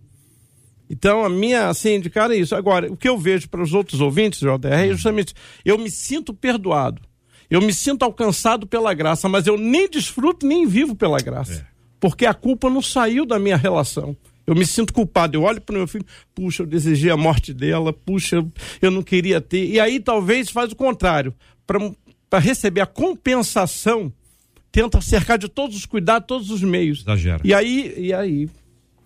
Então, 0.89 1.23
a 1.23 1.29
minha, 1.29 1.67
assim, 1.67 1.99
de 1.99 2.09
cara 2.09 2.33
é 2.33 2.39
isso. 2.39 2.55
Agora, 2.55 2.91
o 2.91 2.95
que 2.95 3.09
eu 3.09 3.17
vejo 3.17 3.49
para 3.49 3.61
os 3.61 3.73
outros 3.73 3.99
ouvintes, 3.99 4.39
JR, 4.39 4.67
é 4.71 4.89
justamente 4.89 5.33
eu 5.65 5.77
me 5.77 5.91
sinto 5.91 6.33
perdoado. 6.33 7.01
Eu 7.49 7.61
me 7.61 7.73
sinto 7.73 8.03
alcançado 8.03 8.67
pela 8.67 8.93
graça, 8.93 9.29
mas 9.29 9.47
eu 9.47 9.57
nem 9.57 9.89
desfruto 9.89 10.45
nem 10.45 10.65
vivo 10.65 10.95
pela 10.95 11.17
graça. 11.19 11.65
É. 11.65 11.77
Porque 11.99 12.25
a 12.25 12.33
culpa 12.33 12.69
não 12.69 12.81
saiu 12.81 13.25
da 13.25 13.39
minha 13.39 13.57
relação. 13.57 14.15
Eu 14.47 14.55
me 14.55 14.65
sinto 14.65 14.93
culpado. 14.93 15.35
Eu 15.35 15.43
olho 15.43 15.59
para 15.59 15.73
o 15.73 15.77
meu 15.77 15.87
filho, 15.87 16.05
puxa, 16.33 16.63
eu 16.63 16.67
desejei 16.67 17.11
a 17.11 17.17
morte 17.17 17.53
dela, 17.53 17.91
puxa, 17.91 18.43
eu 18.81 18.89
não 18.89 19.03
queria 19.03 19.41
ter. 19.41 19.67
E 19.67 19.77
aí 19.77 19.99
talvez 19.99 20.49
faz 20.49 20.71
o 20.71 20.75
contrário. 20.75 21.33
Para 21.65 22.39
receber 22.39 22.79
a 22.79 22.85
compensação, 22.85 24.11
tenta 24.71 25.01
cercar 25.01 25.37
de 25.37 25.49
todos 25.49 25.75
os 25.75 25.85
cuidados, 25.85 26.25
todos 26.25 26.49
os 26.49 26.63
meios. 26.63 27.01
Exagera. 27.01 27.41
E 27.43 27.53
aí, 27.53 27.93
e 27.97 28.13
aí 28.13 28.49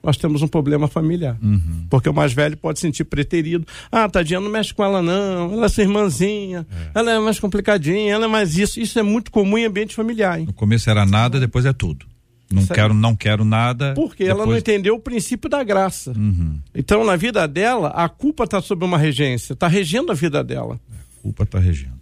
nós 0.04 0.15
temos 0.15 0.43
um 0.43 0.47
problema 0.47 0.88
familiar. 0.88 1.38
Uhum. 1.41 1.88
Porque 1.89 2.08
o 2.08 2.13
mais 2.13 2.34
velho 2.34 2.56
pode 2.56 2.80
sentir 2.80 3.04
preterido. 3.04 3.65
Ah, 3.91 4.08
tadinha, 4.08 4.39
não 4.39 4.49
mexe 4.49 4.73
com 4.73 4.84
ela 4.84 5.01
não, 5.01 5.54
ela 5.54 5.65
é 5.65 5.69
sua 5.69 5.84
irmãzinha, 5.84 6.67
é. 6.71 6.99
ela 6.99 7.12
é 7.12 7.19
mais 7.19 7.39
complicadinha, 7.39 8.13
ela 8.13 8.25
é 8.25 8.27
mais 8.27 8.58
isso. 8.58 8.80
Isso 8.80 8.97
é 8.99 9.04
muito 9.04 9.32
comum 9.32 9.58
em 9.58 9.65
ambiente 9.65 9.95
familiar. 9.95 10.39
Hein? 10.39 10.45
No 10.45 10.54
começo 10.54 10.89
era 10.89 11.06
nada, 11.06 11.39
depois 11.39 11.65
é 11.65 11.73
tudo. 11.73 12.06
Não 12.54 12.66
quero, 12.66 12.94
não 12.94 13.16
quero 13.16 13.46
nada. 13.46 13.94
Porque 13.94 14.26
depois... 14.26 14.40
ela 14.40 14.52
não 14.52 14.58
entendeu 14.58 14.96
o 14.96 15.00
princípio 15.00 15.50
da 15.50 15.64
graça. 15.64 16.12
Uhum. 16.12 16.60
Então, 16.76 17.04
na 17.04 17.16
vida 17.16 17.48
dela, 17.48 17.90
a 17.90 18.10
culpa 18.10 18.44
está 18.44 18.62
sob 18.62 18.84
uma 18.84 18.98
regência, 18.98 19.54
está 19.54 19.68
regendo 19.68 20.12
a 20.12 20.16
vida 20.16 20.44
dela. 20.44 20.80
A 20.92 21.22
culpa 21.22 21.44
está 21.44 21.60
regendo. 21.60 22.02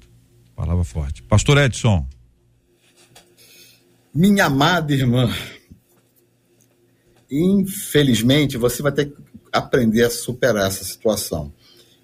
Palavra 0.56 0.84
forte. 0.84 1.24
Pastor 1.24 1.58
Edson. 1.58 2.06
Minha 4.14 4.46
amada 4.46 4.94
irmã, 4.94 5.32
infelizmente, 7.32 8.58
você 8.58 8.82
vai 8.82 8.92
ter 8.92 9.06
que 9.06 9.16
aprender 9.54 10.04
a 10.04 10.10
superar 10.10 10.68
essa 10.68 10.84
situação. 10.84 11.54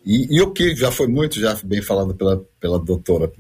E, 0.06 0.38
e 0.38 0.42
o 0.42 0.52
que 0.52 0.76
já 0.76 0.92
foi 0.92 1.08
muito 1.08 1.40
já 1.40 1.58
bem 1.64 1.82
falado 1.82 2.14
pela, 2.14 2.44
pela 2.60 2.80
doutora 2.80 3.32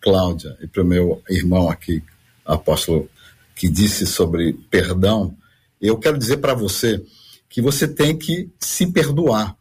Cláudia 0.00 0.56
e 0.60 0.66
para 0.66 0.82
o 0.82 0.86
meu 0.86 1.22
irmão 1.28 1.68
aqui, 1.68 2.02
apóstolo, 2.44 3.08
que 3.54 3.68
disse 3.68 4.06
sobre 4.06 4.54
perdão, 4.70 5.36
eu 5.80 5.98
quero 5.98 6.18
dizer 6.18 6.38
para 6.38 6.54
você 6.54 7.02
que 7.48 7.60
você 7.60 7.86
tem 7.86 8.16
que 8.16 8.50
se 8.58 8.86
perdoar. 8.90 9.56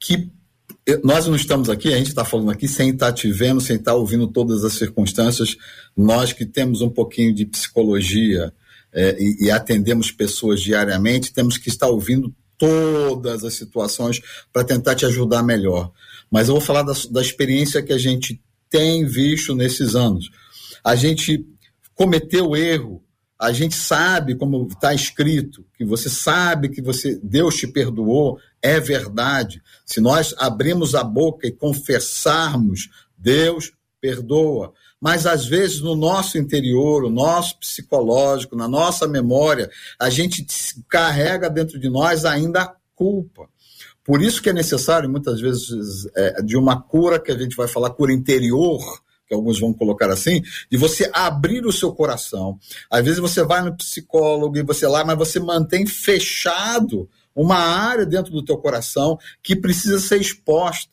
Que 0.00 0.30
nós 1.02 1.26
não 1.26 1.36
estamos 1.36 1.70
aqui, 1.70 1.92
a 1.92 1.96
gente 1.96 2.08
está 2.08 2.24
falando 2.24 2.50
aqui 2.50 2.68
sem 2.68 2.90
estar 2.90 3.12
te 3.12 3.30
vendo, 3.30 3.60
sem 3.60 3.76
estar 3.76 3.94
ouvindo 3.94 4.26
todas 4.26 4.64
as 4.64 4.74
circunstâncias. 4.74 5.56
Nós 5.96 6.32
que 6.32 6.44
temos 6.44 6.80
um 6.80 6.90
pouquinho 6.90 7.34
de 7.34 7.46
psicologia, 7.46 8.52
é, 8.94 9.16
e, 9.18 9.46
e 9.46 9.50
atendemos 9.50 10.10
pessoas 10.10 10.62
diariamente, 10.62 11.32
temos 11.32 11.58
que 11.58 11.68
estar 11.68 11.88
ouvindo 11.88 12.32
todas 12.56 13.44
as 13.44 13.54
situações 13.54 14.20
para 14.52 14.64
tentar 14.64 14.94
te 14.94 15.04
ajudar 15.04 15.42
melhor. 15.42 15.90
Mas 16.30 16.48
eu 16.48 16.54
vou 16.54 16.60
falar 16.60 16.82
da, 16.82 16.92
da 17.10 17.20
experiência 17.20 17.82
que 17.82 17.92
a 17.92 17.98
gente 17.98 18.40
tem 18.70 19.04
visto 19.04 19.54
nesses 19.54 19.94
anos. 19.94 20.30
A 20.82 20.94
gente 20.94 21.44
cometeu 21.94 22.56
erro, 22.56 23.02
a 23.38 23.52
gente 23.52 23.74
sabe 23.74 24.34
como 24.36 24.66
está 24.66 24.94
escrito, 24.94 25.64
que 25.76 25.84
você 25.84 26.08
sabe 26.08 26.68
que 26.68 26.80
você 26.80 27.18
Deus 27.22 27.56
te 27.56 27.66
perdoou, 27.66 28.38
é 28.62 28.78
verdade. 28.80 29.62
Se 29.84 30.00
nós 30.00 30.34
abrirmos 30.38 30.94
a 30.94 31.02
boca 31.04 31.46
e 31.46 31.52
confessarmos, 31.52 32.88
Deus 33.18 33.72
perdoa 34.00 34.72
mas 35.04 35.26
às 35.26 35.44
vezes 35.44 35.82
no 35.82 35.94
nosso 35.94 36.38
interior, 36.38 37.04
o 37.04 37.10
nosso 37.10 37.58
psicológico, 37.58 38.56
na 38.56 38.66
nossa 38.66 39.06
memória, 39.06 39.70
a 40.00 40.08
gente 40.08 40.46
carrega 40.88 41.50
dentro 41.50 41.78
de 41.78 41.90
nós 41.90 42.24
ainda 42.24 42.62
a 42.62 42.74
culpa. 42.94 43.46
Por 44.02 44.22
isso 44.22 44.40
que 44.40 44.48
é 44.48 44.52
necessário, 44.54 45.10
muitas 45.10 45.42
vezes, 45.42 46.06
é, 46.16 46.40
de 46.40 46.56
uma 46.56 46.80
cura, 46.80 47.20
que 47.20 47.30
a 47.30 47.36
gente 47.36 47.54
vai 47.54 47.68
falar 47.68 47.90
cura 47.90 48.14
interior, 48.14 48.80
alguns 49.34 49.60
vão 49.60 49.72
colocar 49.72 50.10
assim, 50.10 50.42
de 50.70 50.76
você 50.76 51.10
abrir 51.12 51.66
o 51.66 51.72
seu 51.72 51.92
coração. 51.92 52.58
Às 52.90 53.04
vezes 53.04 53.20
você 53.20 53.42
vai 53.42 53.62
no 53.62 53.76
psicólogo 53.76 54.56
e 54.56 54.62
você 54.62 54.86
lá, 54.86 55.04
mas 55.04 55.18
você 55.18 55.38
mantém 55.38 55.86
fechado 55.86 57.08
uma 57.34 57.56
área 57.56 58.06
dentro 58.06 58.32
do 58.32 58.44
teu 58.44 58.56
coração 58.56 59.18
que 59.42 59.56
precisa 59.56 59.98
ser 59.98 60.20
exposta. 60.20 60.92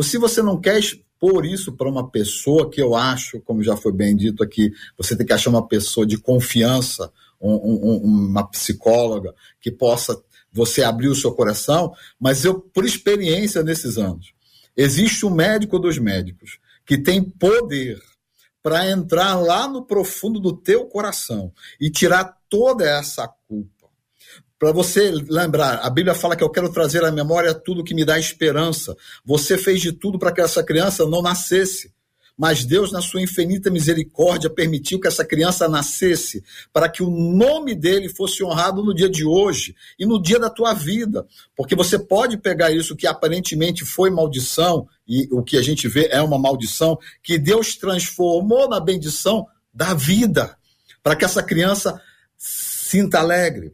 Se 0.00 0.18
você 0.18 0.42
não 0.42 0.60
quer 0.60 0.80
por 1.18 1.46
isso 1.46 1.72
para 1.72 1.88
uma 1.88 2.10
pessoa 2.10 2.70
que 2.70 2.80
eu 2.80 2.94
acho, 2.94 3.40
como 3.40 3.62
já 3.62 3.76
foi 3.76 3.92
bem 3.92 4.14
dito 4.14 4.42
aqui, 4.42 4.72
você 4.96 5.16
tem 5.16 5.26
que 5.26 5.32
achar 5.32 5.50
uma 5.50 5.66
pessoa 5.66 6.06
de 6.06 6.18
confiança, 6.18 7.10
um, 7.40 7.52
um, 7.52 7.96
uma 8.04 8.46
psicóloga 8.46 9.34
que 9.60 9.70
possa 9.70 10.20
você 10.52 10.82
abrir 10.82 11.08
o 11.08 11.14
seu 11.14 11.32
coração, 11.32 11.92
mas 12.18 12.44
eu, 12.44 12.60
por 12.60 12.84
experiência 12.84 13.62
nesses 13.62 13.98
anos, 13.98 14.32
existe 14.76 15.24
um 15.26 15.30
médico 15.30 15.78
dos 15.78 15.98
médicos 15.98 16.58
que 16.86 16.96
tem 16.96 17.22
poder 17.22 18.00
para 18.62 18.88
entrar 18.88 19.34
lá 19.34 19.68
no 19.68 19.84
profundo 19.84 20.40
do 20.40 20.56
teu 20.56 20.86
coração 20.86 21.52
e 21.80 21.90
tirar 21.90 22.36
toda 22.48 22.88
essa 22.88 23.28
culpa 23.48 23.76
para 24.58 24.72
você 24.72 25.10
lembrar, 25.10 25.80
a 25.82 25.90
Bíblia 25.90 26.14
fala 26.14 26.34
que 26.34 26.42
eu 26.42 26.50
quero 26.50 26.72
trazer 26.72 27.04
à 27.04 27.12
memória 27.12 27.52
tudo 27.52 27.84
que 27.84 27.94
me 27.94 28.06
dá 28.06 28.18
esperança. 28.18 28.96
Você 29.24 29.58
fez 29.58 29.82
de 29.82 29.92
tudo 29.92 30.18
para 30.18 30.32
que 30.32 30.40
essa 30.40 30.64
criança 30.64 31.04
não 31.04 31.20
nascesse. 31.20 31.92
Mas 32.36 32.66
Deus, 32.66 32.92
na 32.92 33.00
sua 33.00 33.22
infinita 33.22 33.70
misericórdia, 33.70 34.50
permitiu 34.50 35.00
que 35.00 35.08
essa 35.08 35.24
criança 35.24 35.66
nascesse 35.68 36.44
para 36.72 36.88
que 36.88 37.02
o 37.02 37.08
nome 37.08 37.74
dele 37.74 38.10
fosse 38.10 38.44
honrado 38.44 38.84
no 38.84 38.94
dia 38.94 39.08
de 39.08 39.24
hoje 39.24 39.74
e 39.98 40.04
no 40.04 40.20
dia 40.20 40.38
da 40.38 40.50
tua 40.50 40.74
vida. 40.74 41.26
Porque 41.56 41.74
você 41.74 41.98
pode 41.98 42.36
pegar 42.36 42.70
isso 42.70 42.94
que 42.94 43.06
aparentemente 43.06 43.84
foi 43.84 44.10
maldição, 44.10 44.86
e 45.08 45.26
o 45.30 45.42
que 45.42 45.56
a 45.56 45.62
gente 45.62 45.88
vê 45.88 46.08
é 46.10 46.20
uma 46.20 46.38
maldição, 46.38 46.98
que 47.22 47.38
Deus 47.38 47.76
transformou 47.76 48.68
na 48.68 48.80
bendição 48.80 49.46
da 49.72 49.94
vida, 49.94 50.56
para 51.02 51.16
que 51.16 51.24
essa 51.24 51.42
criança 51.42 52.00
sinta 52.36 53.18
alegre 53.18 53.72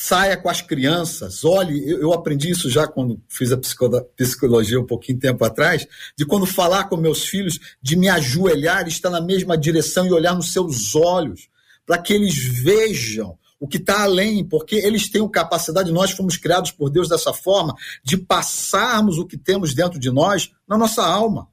saia 0.00 0.36
com 0.36 0.48
as 0.48 0.62
crianças. 0.62 1.44
Olhe, 1.44 1.82
eu, 1.90 2.00
eu, 2.00 2.12
aprendi 2.12 2.50
isso 2.50 2.70
já 2.70 2.86
quando 2.86 3.20
fiz 3.28 3.50
a 3.50 3.58
psicologia 4.16 4.78
um 4.78 4.86
pouquinho 4.86 5.18
tempo 5.18 5.44
atrás, 5.44 5.88
de 6.16 6.24
quando 6.24 6.46
falar 6.46 6.84
com 6.84 6.96
meus 6.96 7.24
filhos, 7.24 7.58
de 7.82 7.96
me 7.96 8.08
ajoelhar, 8.08 8.86
estar 8.86 9.10
na 9.10 9.20
mesma 9.20 9.58
direção 9.58 10.06
e 10.06 10.12
olhar 10.12 10.36
nos 10.36 10.52
seus 10.52 10.94
olhos, 10.94 11.48
para 11.84 11.98
que 11.98 12.12
eles 12.12 12.36
vejam 12.36 13.36
o 13.58 13.66
que 13.66 13.76
está 13.76 14.04
além, 14.04 14.44
porque 14.44 14.76
eles 14.76 15.10
têm 15.10 15.28
capacidade, 15.28 15.90
nós 15.90 16.12
fomos 16.12 16.36
criados 16.36 16.70
por 16.70 16.90
Deus 16.90 17.08
dessa 17.08 17.32
forma, 17.32 17.74
de 18.04 18.16
passarmos 18.16 19.18
o 19.18 19.26
que 19.26 19.36
temos 19.36 19.74
dentro 19.74 19.98
de 19.98 20.12
nós 20.12 20.52
na 20.68 20.78
nossa 20.78 21.04
alma. 21.04 21.48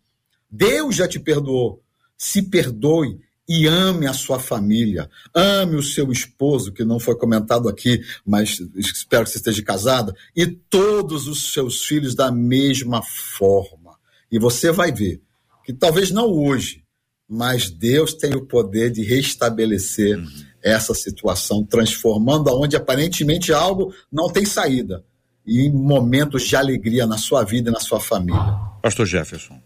Deus 0.52 0.96
já 0.96 1.08
te 1.08 1.20
perdoou. 1.20 1.82
Se 2.16 2.44
perdoe, 2.44 3.20
e 3.48 3.68
ame 3.68 4.08
a 4.08 4.14
sua 4.14 4.40
família, 4.40 5.10
ame 5.34 5.76
o 5.76 5.84
seu 5.84 6.12
esposo, 6.12 6.72
que 6.72 6.84
não 6.84 7.00
foi 7.00 7.16
comentado 7.16 7.70
aqui, 7.70 8.02
mas 8.26 8.60
espero 8.76 9.24
que 9.24 9.30
você 9.30 9.38
esteja 9.38 9.64
casada, 9.64 10.16
e 10.36 10.48
todos 10.48 11.28
os 11.28 11.54
seus 11.54 11.86
filhos 11.86 12.16
da 12.16 12.32
mesma 12.32 13.02
forma. 13.04 13.96
E 14.32 14.40
você 14.40 14.72
vai 14.72 14.92
ver 14.92 15.22
que 15.64 15.72
talvez 15.72 16.12
não 16.12 16.28
hoje, 16.28 16.84
mas 17.30 17.70
Deus 17.70 18.14
tem 18.14 18.36
o 18.36 18.46
poder 18.46 18.92
de 18.92 19.04
restabelecer 19.04 20.18
uhum. 20.18 20.28
essa 20.62 20.94
situação, 20.94 21.64
transformando 21.64 22.50
aonde 22.50 22.76
aparentemente 22.76 23.54
algo 23.54 23.94
não 24.12 24.28
tem 24.28 24.46
saída, 24.46 25.04
e 25.46 25.62
em 25.62 25.72
momentos 25.72 26.48
de 26.48 26.56
alegria 26.56 27.06
na 27.06 27.20
sua 27.20 27.44
vida 27.44 27.70
e 27.70 27.74
na 27.74 27.80
sua 27.80 28.00
família. 28.00 28.56
Pastor 28.82 29.06
Jefferson. 29.06 29.62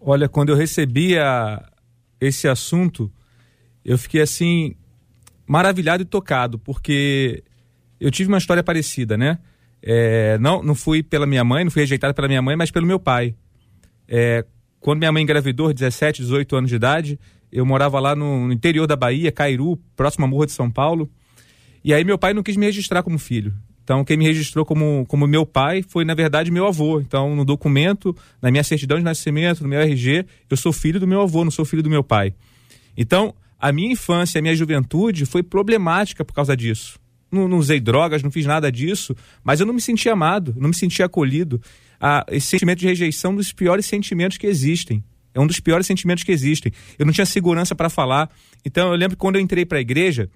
Olha, 0.00 0.28
quando 0.28 0.48
eu 0.48 0.56
recebi 0.56 1.16
a, 1.16 1.71
esse 2.26 2.46
assunto, 2.46 3.12
eu 3.84 3.98
fiquei 3.98 4.20
assim 4.20 4.76
maravilhado 5.44 6.02
e 6.02 6.06
tocado, 6.06 6.56
porque 6.56 7.42
eu 8.00 8.10
tive 8.10 8.28
uma 8.28 8.38
história 8.38 8.62
parecida, 8.62 9.16
né? 9.16 9.38
É, 9.82 10.38
não, 10.38 10.62
não 10.62 10.74
fui 10.74 11.02
pela 11.02 11.26
minha 11.26 11.42
mãe, 11.42 11.64
não 11.64 11.70
fui 11.70 11.82
rejeitado 11.82 12.14
pela 12.14 12.28
minha 12.28 12.40
mãe, 12.40 12.54
mas 12.54 12.70
pelo 12.70 12.86
meu 12.86 13.00
pai. 13.00 13.34
É, 14.06 14.44
quando 14.78 14.98
minha 14.98 15.10
mãe 15.10 15.24
engravidou, 15.24 15.72
17, 15.72 16.22
18 16.22 16.56
anos 16.56 16.70
de 16.70 16.76
idade, 16.76 17.18
eu 17.50 17.66
morava 17.66 17.98
lá 17.98 18.14
no, 18.14 18.46
no 18.46 18.52
interior 18.52 18.86
da 18.86 18.94
Bahia, 18.94 19.32
Cairu, 19.32 19.76
próximo 19.96 20.24
à 20.24 20.28
Morro 20.28 20.46
de 20.46 20.52
São 20.52 20.70
Paulo. 20.70 21.10
E 21.84 21.92
aí 21.92 22.04
meu 22.04 22.16
pai 22.16 22.32
não 22.32 22.42
quis 22.42 22.56
me 22.56 22.66
registrar 22.66 23.02
como 23.02 23.18
filho. 23.18 23.52
Então, 23.84 24.04
quem 24.04 24.16
me 24.16 24.24
registrou 24.24 24.64
como, 24.64 25.04
como 25.06 25.26
meu 25.26 25.44
pai 25.44 25.82
foi, 25.82 26.04
na 26.04 26.14
verdade, 26.14 26.50
meu 26.50 26.66
avô. 26.66 27.00
Então, 27.00 27.34
no 27.34 27.44
documento, 27.44 28.16
na 28.40 28.50
minha 28.50 28.62
certidão 28.62 28.98
de 28.98 29.04
nascimento, 29.04 29.62
no 29.62 29.68
meu 29.68 29.80
RG, 29.80 30.24
eu 30.48 30.56
sou 30.56 30.72
filho 30.72 31.00
do 31.00 31.06
meu 31.06 31.22
avô, 31.22 31.44
não 31.44 31.50
sou 31.50 31.64
filho 31.64 31.82
do 31.82 31.90
meu 31.90 32.04
pai. 32.04 32.32
Então, 32.96 33.34
a 33.58 33.72
minha 33.72 33.92
infância, 33.92 34.38
a 34.38 34.42
minha 34.42 34.54
juventude 34.54 35.26
foi 35.26 35.42
problemática 35.42 36.24
por 36.24 36.32
causa 36.32 36.56
disso. 36.56 36.98
Não, 37.30 37.48
não 37.48 37.58
usei 37.58 37.80
drogas, 37.80 38.22
não 38.22 38.30
fiz 38.30 38.44
nada 38.44 38.70
disso, 38.70 39.16
mas 39.42 39.58
eu 39.58 39.66
não 39.66 39.72
me 39.72 39.80
sentia 39.80 40.12
amado, 40.12 40.54
não 40.58 40.68
me 40.68 40.74
sentia 40.74 41.06
acolhido. 41.06 41.60
Ah, 42.00 42.26
esse 42.30 42.46
sentimento 42.46 42.80
de 42.80 42.86
rejeição 42.86 43.30
é 43.30 43.34
um 43.34 43.36
dos 43.36 43.52
piores 43.52 43.86
sentimentos 43.86 44.36
que 44.36 44.46
existem. 44.46 45.02
É 45.34 45.40
um 45.40 45.46
dos 45.46 45.60
piores 45.60 45.86
sentimentos 45.86 46.24
que 46.24 46.32
existem. 46.32 46.72
Eu 46.98 47.06
não 47.06 47.12
tinha 47.12 47.24
segurança 47.24 47.74
para 47.74 47.88
falar. 47.88 48.30
Então, 48.64 48.90
eu 48.90 48.96
lembro 48.96 49.16
que 49.16 49.20
quando 49.20 49.36
eu 49.36 49.40
entrei 49.40 49.64
para 49.64 49.78
a 49.78 49.80
igreja, 49.80 50.28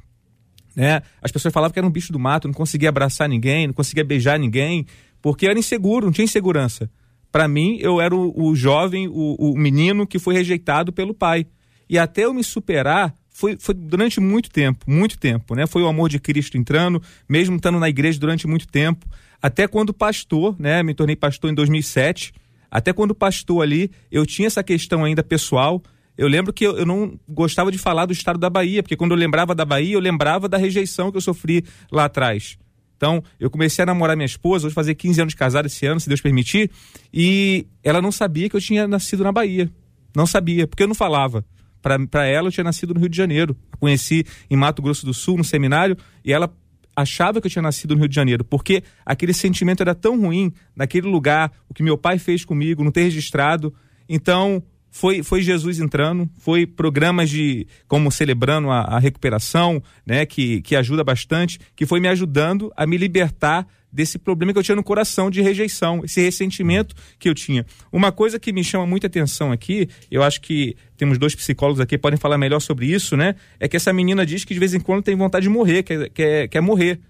né? 0.76 1.00
As 1.22 1.32
pessoas 1.32 1.52
falavam 1.52 1.72
que 1.72 1.78
era 1.78 1.88
um 1.88 1.90
bicho 1.90 2.12
do 2.12 2.18
mato, 2.18 2.46
não 2.46 2.54
conseguia 2.54 2.90
abraçar 2.90 3.26
ninguém, 3.28 3.66
não 3.66 3.74
conseguia 3.74 4.04
beijar 4.04 4.38
ninguém, 4.38 4.86
porque 5.22 5.46
era 5.46 5.58
inseguro, 5.58 6.04
não 6.04 6.12
tinha 6.12 6.26
insegurança. 6.26 6.90
Para 7.32 7.48
mim, 7.48 7.78
eu 7.80 8.00
era 8.00 8.14
o, 8.14 8.50
o 8.50 8.54
jovem, 8.54 9.08
o, 9.08 9.36
o, 9.38 9.56
menino 9.56 10.06
que 10.06 10.18
foi 10.18 10.34
rejeitado 10.34 10.92
pelo 10.92 11.14
pai. 11.14 11.46
E 11.88 11.98
até 11.98 12.24
eu 12.24 12.34
me 12.34 12.44
superar, 12.44 13.14
foi, 13.30 13.56
foi 13.58 13.74
durante 13.74 14.20
muito 14.20 14.50
tempo, 14.50 14.84
muito 14.90 15.18
tempo, 15.18 15.54
né? 15.54 15.66
Foi 15.66 15.82
o 15.82 15.86
amor 15.86 16.08
de 16.08 16.18
Cristo 16.18 16.56
entrando, 16.56 17.02
mesmo 17.28 17.56
estando 17.56 17.78
na 17.78 17.88
igreja 17.88 18.18
durante 18.18 18.46
muito 18.46 18.66
tempo. 18.68 19.06
Até 19.40 19.66
quando 19.66 19.92
pastor, 19.92 20.56
né? 20.58 20.82
Me 20.82 20.94
tornei 20.94 21.16
pastor 21.16 21.50
em 21.50 21.54
2007. 21.54 22.32
Até 22.70 22.92
quando 22.92 23.14
pastor 23.14 23.62
ali, 23.62 23.90
eu 24.10 24.26
tinha 24.26 24.46
essa 24.46 24.62
questão 24.62 25.04
ainda 25.04 25.22
pessoal. 25.22 25.82
Eu 26.16 26.28
lembro 26.28 26.52
que 26.52 26.66
eu, 26.66 26.78
eu 26.78 26.86
não 26.86 27.18
gostava 27.28 27.70
de 27.70 27.78
falar 27.78 28.06
do 28.06 28.12
estado 28.12 28.38
da 28.38 28.48
Bahia, 28.48 28.82
porque 28.82 28.96
quando 28.96 29.12
eu 29.12 29.16
lembrava 29.16 29.54
da 29.54 29.64
Bahia, 29.64 29.94
eu 29.94 30.00
lembrava 30.00 30.48
da 30.48 30.56
rejeição 30.56 31.10
que 31.10 31.16
eu 31.16 31.20
sofri 31.20 31.64
lá 31.90 32.06
atrás. 32.06 32.58
Então, 32.96 33.22
eu 33.38 33.50
comecei 33.50 33.82
a 33.82 33.86
namorar 33.86 34.16
minha 34.16 34.26
esposa, 34.26 34.68
vou 34.68 34.74
fazer 34.74 34.94
15 34.94 35.20
anos 35.20 35.32
de 35.34 35.36
casado 35.36 35.66
esse 35.66 35.84
ano, 35.86 36.00
se 36.00 36.08
Deus 36.08 36.20
permitir, 36.20 36.70
e 37.12 37.66
ela 37.84 38.00
não 38.00 38.10
sabia 38.10 38.48
que 38.48 38.56
eu 38.56 38.60
tinha 38.60 38.88
nascido 38.88 39.22
na 39.22 39.30
Bahia. 39.30 39.70
Não 40.16 40.26
sabia, 40.26 40.66
porque 40.66 40.82
eu 40.82 40.88
não 40.88 40.94
falava. 40.94 41.44
Para 41.82 42.26
ela, 42.26 42.48
eu 42.48 42.52
tinha 42.52 42.64
nascido 42.64 42.94
no 42.94 43.00
Rio 43.00 43.08
de 43.08 43.16
Janeiro. 43.16 43.56
Conheci 43.78 44.24
em 44.50 44.56
Mato 44.56 44.80
Grosso 44.80 45.04
do 45.04 45.12
Sul, 45.12 45.36
no 45.36 45.44
seminário, 45.44 45.96
e 46.24 46.32
ela 46.32 46.50
achava 46.96 47.40
que 47.40 47.46
eu 47.46 47.50
tinha 47.50 47.62
nascido 47.62 47.94
no 47.94 48.00
Rio 48.00 48.08
de 48.08 48.16
Janeiro, 48.16 48.42
porque 48.42 48.82
aquele 49.04 49.34
sentimento 49.34 49.82
era 49.82 49.94
tão 49.94 50.18
ruim 50.18 50.50
naquele 50.74 51.06
lugar, 51.06 51.52
o 51.68 51.74
que 51.74 51.82
meu 51.82 51.98
pai 51.98 52.18
fez 52.18 52.44
comigo, 52.46 52.82
não 52.82 52.90
ter 52.90 53.02
registrado. 53.02 53.74
Então, 54.08 54.62
foi, 54.96 55.22
foi 55.22 55.42
Jesus 55.42 55.78
entrando, 55.78 56.26
foi 56.38 56.66
programas 56.66 57.28
de 57.28 57.66
como 57.86 58.10
celebrando 58.10 58.70
a, 58.70 58.80
a, 58.80 58.98
recuperação, 58.98 59.82
né, 60.06 60.24
que, 60.24 60.62
que 60.62 60.74
ajuda 60.74 61.04
bastante, 61.04 61.60
que 61.76 61.84
foi 61.84 62.00
me 62.00 62.08
ajudando 62.08 62.72
a 62.74 62.86
me 62.86 62.96
libertar 62.96 63.66
desse 63.92 64.18
problema 64.18 64.54
que 64.54 64.58
eu 64.58 64.62
tinha 64.62 64.74
no 64.74 64.82
coração 64.82 65.30
de 65.30 65.42
rejeição, 65.42 66.00
esse 66.02 66.22
ressentimento 66.22 66.94
que 67.18 67.28
eu 67.28 67.34
tinha. 67.34 67.66
Uma 67.92 68.10
coisa 68.10 68.38
que 68.38 68.54
me 68.54 68.64
chama 68.64 68.86
muita 68.86 69.06
atenção 69.06 69.52
aqui, 69.52 69.86
eu 70.10 70.22
acho 70.22 70.40
que 70.40 70.74
temos 70.96 71.18
dois 71.18 71.34
psicólogos 71.34 71.80
aqui 71.80 71.98
podem 71.98 72.18
falar 72.18 72.38
melhor 72.38 72.60
sobre 72.60 72.86
isso, 72.86 73.18
né? 73.18 73.34
É 73.60 73.68
que 73.68 73.76
essa 73.76 73.92
menina 73.92 74.24
diz 74.24 74.46
que 74.46 74.54
de 74.54 74.60
vez 74.60 74.72
em 74.72 74.80
quando 74.80 75.02
tem 75.02 75.14
vontade 75.14 75.42
de 75.42 75.50
morrer, 75.50 75.82
quer, 75.82 76.08
quer, 76.08 76.48
quer 76.48 76.60
morrer. 76.62 77.00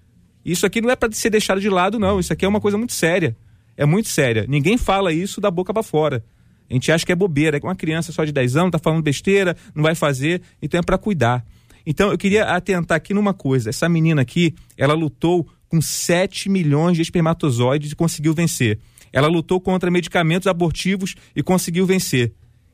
Isso 0.45 0.67
aqui 0.67 0.81
não 0.81 0.91
é 0.91 0.97
para 0.97 1.13
ser 1.13 1.31
deixado 1.31 1.61
de 1.61 1.69
lado, 1.69 2.01
não. 2.01 2.19
Isso 2.19 2.33
aqui 2.33 2.45
é 2.45 2.49
uma 2.49 2.61
coisa 2.61 2.77
muito 2.77 2.95
séria. 2.95 3.37
É 3.77 3.87
muito 3.87 4.09
séria. 4.09 4.45
Ninguém 4.49 4.77
fala 4.77 5.13
isso 5.13 5.41
da 5.41 5.53
boca 5.53 5.73
para 5.73 5.85
fora. 5.85 6.25
A 6.69 6.75
gente 6.75 6.91
acha 6.91 7.07
que 7.07 7.13
é 7.13 7.17
bobeira, 7.17 7.61
que 7.61 7.67
uma 7.67 7.77
criança 7.77 8.13
só 8.13 8.25
de 8.25 8.33
10 8.33 8.57
anos 8.57 8.69
está 8.69 8.79
falando 8.79 9.03
besteira, 9.03 9.57
não 9.75 9.83
vai 9.83 9.95
fazer, 9.95 10.43
então 10.61 10.81
é 10.81 10.83
para 10.83 10.99
cuidar. 10.99 11.45
Então 11.87 12.11
eu 12.11 12.19
queria 12.19 12.45
atentar 12.45 12.97
aqui 12.97 13.15
numa 13.15 13.33
coisa: 13.33 13.71
essa 13.71 13.89
menina 13.89 14.23
aqui, 14.23 14.55
ela 14.77 14.95
lutou 14.95 15.47
com 15.69 15.81
7 15.81 16.49
milhões 16.49 16.97
de 16.97 17.03
espermatozoides 17.03 17.93
e 17.93 17.97
conseguiu 17.97 18.35
vencer. 18.35 18.79
Ela 19.13 19.29
lutou 19.29 19.61
contra 19.61 19.91
medicamentos 19.91 20.47
abortivos 20.47 21.15
e 21.35 21.43
conseguiu 21.43 21.87
vencer. 21.87 22.33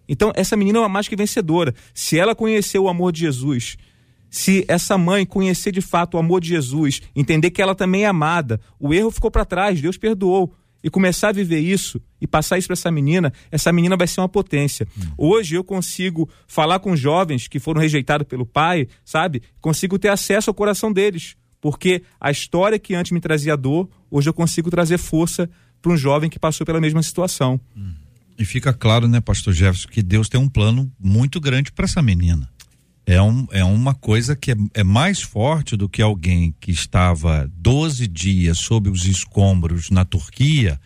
Então, 0.09 0.33
essa 0.35 0.57
menina 0.57 0.79
é 0.79 0.81
uma 0.81 0.89
mais 0.89 1.07
que 1.07 1.15
vencedora. 1.15 1.75
Se 1.95 2.19
ela 2.19 2.35
conheceu 2.35 2.85
o 2.85 2.89
amor 2.89 3.13
de 3.13 3.21
Jesus, 3.21 3.77
se 4.29 4.65
essa 4.67 4.99
mãe 4.99 5.25
conhecer 5.25 5.71
de 5.71 5.81
fato 5.81 6.15
o 6.15 6.19
amor 6.19 6.41
de 6.41 6.49
Jesus, 6.49 7.01
entender 7.15 7.51
que 7.51 7.63
ela 7.63 7.75
também 7.75 8.05
é 8.05 8.07
amada, 8.07 8.61
o 8.81 8.93
erro 8.93 9.11
ficou 9.11 9.31
para 9.31 9.45
trás, 9.45 9.81
Deus 9.81 9.97
perdoou 9.97 10.55
e 10.83 10.90
começar 10.90 11.29
a 11.29 11.33
viver 11.33 11.61
isso 11.61 12.01
e 12.21 12.27
passar 12.27 12.59
isso 12.59 12.68
para 12.68 12.75
essa 12.75 12.90
menina, 12.90 13.33
essa 13.51 13.73
menina 13.73 13.97
vai 13.97 14.07
ser 14.07 14.21
uma 14.21 14.29
potência. 14.29 14.87
Hum. 14.99 15.11
Hoje 15.16 15.55
eu 15.55 15.64
consigo 15.64 16.29
falar 16.47 16.79
com 16.81 16.97
jovens 16.97 17.49
que 17.49 17.59
foram 17.59 17.81
rejeitados 17.81 18.27
pelo 18.27 18.45
pai, 18.45 18.88
sabe? 19.05 19.42
Consigo 19.61 19.99
ter 19.99 20.09
acesso 20.09 20.51
ao 20.51 20.55
coração 20.55 20.92
deles, 20.92 21.37
porque 21.61 22.03
a 22.21 22.31
história 22.31 22.79
que 22.79 22.95
antes 22.95 23.12
me 23.12 23.21
trazia 23.21 23.57
dor, 23.57 23.88
hoje 24.11 24.29
eu 24.29 24.35
consigo 24.35 24.71
trazer 24.71 24.99
força 24.99 25.49
para 25.81 25.92
um 25.92 25.97
jovem 25.97 26.31
que 26.31 26.38
passou 26.38 26.64
pela 26.64 26.81
mesma 26.81 27.03
situação. 27.03 27.61
Hum. 27.77 27.95
E 28.38 28.45
fica 28.45 28.73
claro, 28.73 29.07
né, 29.07 29.21
pastor 29.21 29.53
Jefferson, 29.53 29.88
que 29.88 30.03
Deus 30.03 30.29
tem 30.29 30.40
um 30.40 30.49
plano 30.49 30.90
muito 30.99 31.40
grande 31.40 31.71
para 31.71 31.85
essa 31.85 32.03
menina 32.03 32.49
é, 33.07 33.21
um, 33.21 33.47
é 33.51 33.65
uma 33.65 33.95
coisa 33.95 34.37
que 34.37 34.53
é, 34.53 34.57
é, 34.75 34.85
mais 34.85 35.21
forte 35.21 35.77
do 35.77 35.88
que 35.88 36.01
alguém 36.01 36.55
que 36.61 36.71
estava 36.71 37.51
12 37.57 38.07
dias 38.07 38.59
sob 38.59 38.88
os 38.88 39.05
escombros 39.05 39.91
na 39.91 40.05
Turquia 40.05 40.81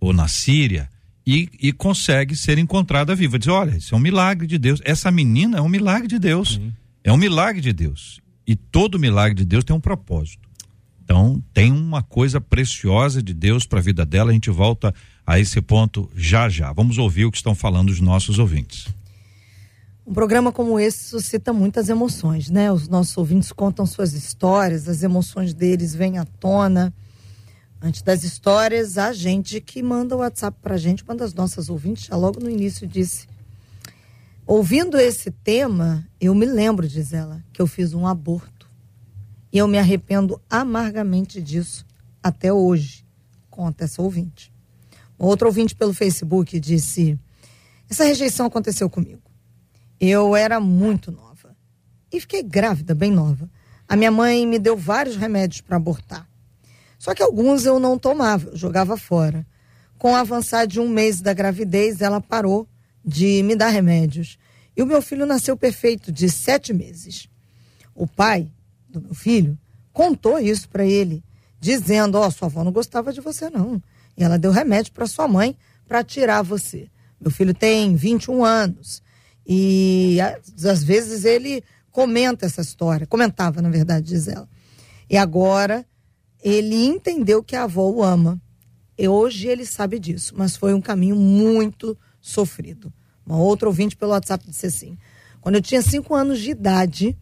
ou 0.00 0.12
na 0.12 0.26
Síria 0.26 0.88
e, 1.26 1.48
e 1.60 1.72
consegue 1.72 2.34
ser 2.34 2.58
encontrada 2.58 3.14
viva. 3.14 3.38
Diz: 3.38 3.48
olha, 3.48 3.76
isso 3.76 3.94
é 3.94 3.98
um 3.98 4.00
milagre 4.00 4.46
de 4.46 4.58
Deus. 4.58 4.80
Essa 4.84 5.10
menina 5.10 5.58
é 5.58 5.60
um 5.60 5.68
milagre 5.68 6.08
de 6.08 6.18
Deus. 6.18 6.54
Sim. 6.54 6.72
É 7.04 7.12
um 7.12 7.16
milagre 7.16 7.60
de 7.60 7.72
Deus. 7.72 8.20
E 8.46 8.56
todo 8.56 8.98
milagre 8.98 9.34
de 9.34 9.44
Deus 9.44 9.64
tem 9.64 9.74
um 9.74 9.80
propósito. 9.80 10.48
Então, 11.04 11.42
tem 11.52 11.70
uma 11.70 12.02
coisa 12.02 12.40
preciosa 12.40 13.22
de 13.22 13.34
Deus 13.34 13.66
para 13.66 13.78
a 13.78 13.82
vida 13.82 14.04
dela. 14.04 14.30
A 14.30 14.34
gente 14.34 14.50
volta 14.50 14.94
a 15.26 15.38
esse 15.38 15.60
ponto 15.60 16.10
já 16.16 16.48
já. 16.48 16.72
Vamos 16.72 16.98
ouvir 16.98 17.24
o 17.24 17.30
que 17.30 17.36
estão 17.36 17.54
falando 17.54 17.90
os 17.90 18.00
nossos 18.00 18.38
ouvintes. 18.38 18.88
Um 20.04 20.12
programa 20.12 20.50
como 20.50 20.80
esse 20.80 21.04
suscita 21.04 21.52
muitas 21.52 21.88
emoções, 21.88 22.50
né? 22.50 22.72
Os 22.72 22.88
nossos 22.88 23.16
ouvintes 23.16 23.52
contam 23.52 23.86
suas 23.86 24.14
histórias, 24.14 24.88
as 24.88 25.04
emoções 25.04 25.54
deles 25.54 25.94
vêm 25.94 26.18
à 26.18 26.24
tona. 26.24 26.92
Antes 27.80 28.02
das 28.02 28.24
histórias, 28.24 28.98
a 28.98 29.12
gente 29.12 29.60
que 29.60 29.80
manda 29.80 30.16
o 30.16 30.18
WhatsApp 30.18 30.58
pra 30.60 30.76
gente, 30.76 31.04
uma 31.04 31.14
das 31.14 31.32
nossas 31.32 31.68
ouvintes, 31.68 32.06
já 32.06 32.16
logo 32.16 32.40
no 32.40 32.50
início 32.50 32.84
disse: 32.84 33.28
Ouvindo 34.44 34.98
esse 34.98 35.30
tema, 35.30 36.04
eu 36.20 36.34
me 36.34 36.46
lembro, 36.46 36.88
diz 36.88 37.12
ela, 37.12 37.40
que 37.52 37.62
eu 37.62 37.66
fiz 37.68 37.94
um 37.94 38.04
aborto. 38.04 38.68
E 39.52 39.58
eu 39.58 39.68
me 39.68 39.78
arrependo 39.78 40.40
amargamente 40.50 41.40
disso 41.40 41.86
até 42.20 42.52
hoje, 42.52 43.06
conta 43.48 43.84
essa 43.84 44.02
ouvinte. 44.02 44.52
Outro 45.16 45.46
ouvinte 45.46 45.76
pelo 45.76 45.94
Facebook 45.94 46.58
disse: 46.58 47.16
Essa 47.88 48.02
rejeição 48.02 48.46
aconteceu 48.46 48.90
comigo. 48.90 49.21
Eu 50.04 50.34
era 50.34 50.58
muito 50.58 51.12
nova 51.12 51.56
e 52.12 52.20
fiquei 52.20 52.42
grávida, 52.42 52.92
bem 52.92 53.12
nova. 53.12 53.48
A 53.88 53.94
minha 53.94 54.10
mãe 54.10 54.44
me 54.44 54.58
deu 54.58 54.76
vários 54.76 55.14
remédios 55.14 55.60
para 55.60 55.76
abortar. 55.76 56.28
Só 56.98 57.14
que 57.14 57.22
alguns 57.22 57.64
eu 57.64 57.78
não 57.78 57.96
tomava, 57.96 58.48
eu 58.48 58.56
jogava 58.56 58.96
fora. 58.96 59.46
Com 59.98 60.10
o 60.10 60.16
avançar 60.16 60.66
de 60.66 60.80
um 60.80 60.88
mês 60.88 61.20
da 61.20 61.32
gravidez, 61.32 62.00
ela 62.00 62.20
parou 62.20 62.66
de 63.04 63.44
me 63.44 63.54
dar 63.54 63.68
remédios. 63.68 64.40
E 64.76 64.82
o 64.82 64.86
meu 64.86 65.00
filho 65.00 65.24
nasceu 65.24 65.56
perfeito, 65.56 66.10
de 66.10 66.28
sete 66.28 66.72
meses. 66.72 67.28
O 67.94 68.04
pai 68.04 68.50
do 68.88 69.00
meu 69.00 69.14
filho 69.14 69.56
contou 69.92 70.36
isso 70.40 70.68
para 70.68 70.84
ele, 70.84 71.22
dizendo: 71.60 72.18
Ó, 72.18 72.26
oh, 72.26 72.30
sua 72.32 72.48
avó 72.48 72.64
não 72.64 72.72
gostava 72.72 73.12
de 73.12 73.20
você, 73.20 73.48
não. 73.48 73.80
E 74.16 74.24
ela 74.24 74.36
deu 74.36 74.50
remédio 74.50 74.90
para 74.92 75.06
sua 75.06 75.28
mãe 75.28 75.56
para 75.86 76.02
tirar 76.02 76.42
você. 76.42 76.90
Meu 77.20 77.30
filho 77.30 77.54
tem 77.54 77.94
21 77.94 78.44
anos. 78.44 79.00
E 79.46 80.18
às 80.20 80.82
vezes 80.82 81.24
ele 81.24 81.62
comenta 81.90 82.46
essa 82.46 82.60
história, 82.60 83.06
comentava, 83.06 83.60
na 83.60 83.68
verdade, 83.68 84.06
diz 84.06 84.28
ela. 84.28 84.48
E 85.08 85.16
agora 85.16 85.84
ele 86.42 86.84
entendeu 86.84 87.42
que 87.42 87.54
a 87.54 87.64
avó 87.64 87.88
o 87.88 88.02
ama. 88.02 88.40
E 88.98 89.08
hoje 89.08 89.48
ele 89.48 89.64
sabe 89.64 89.98
disso, 89.98 90.34
mas 90.36 90.56
foi 90.56 90.74
um 90.74 90.80
caminho 90.80 91.16
muito 91.16 91.96
sofrido. 92.20 92.92
Uma 93.24 93.38
outra 93.38 93.68
ouvinte 93.68 93.96
pelo 93.96 94.12
WhatsApp 94.12 94.44
disse 94.48 94.66
assim: 94.66 94.98
quando 95.40 95.56
eu 95.56 95.62
tinha 95.62 95.82
cinco 95.82 96.14
anos 96.14 96.40
de 96.40 96.50
idade, 96.50 97.16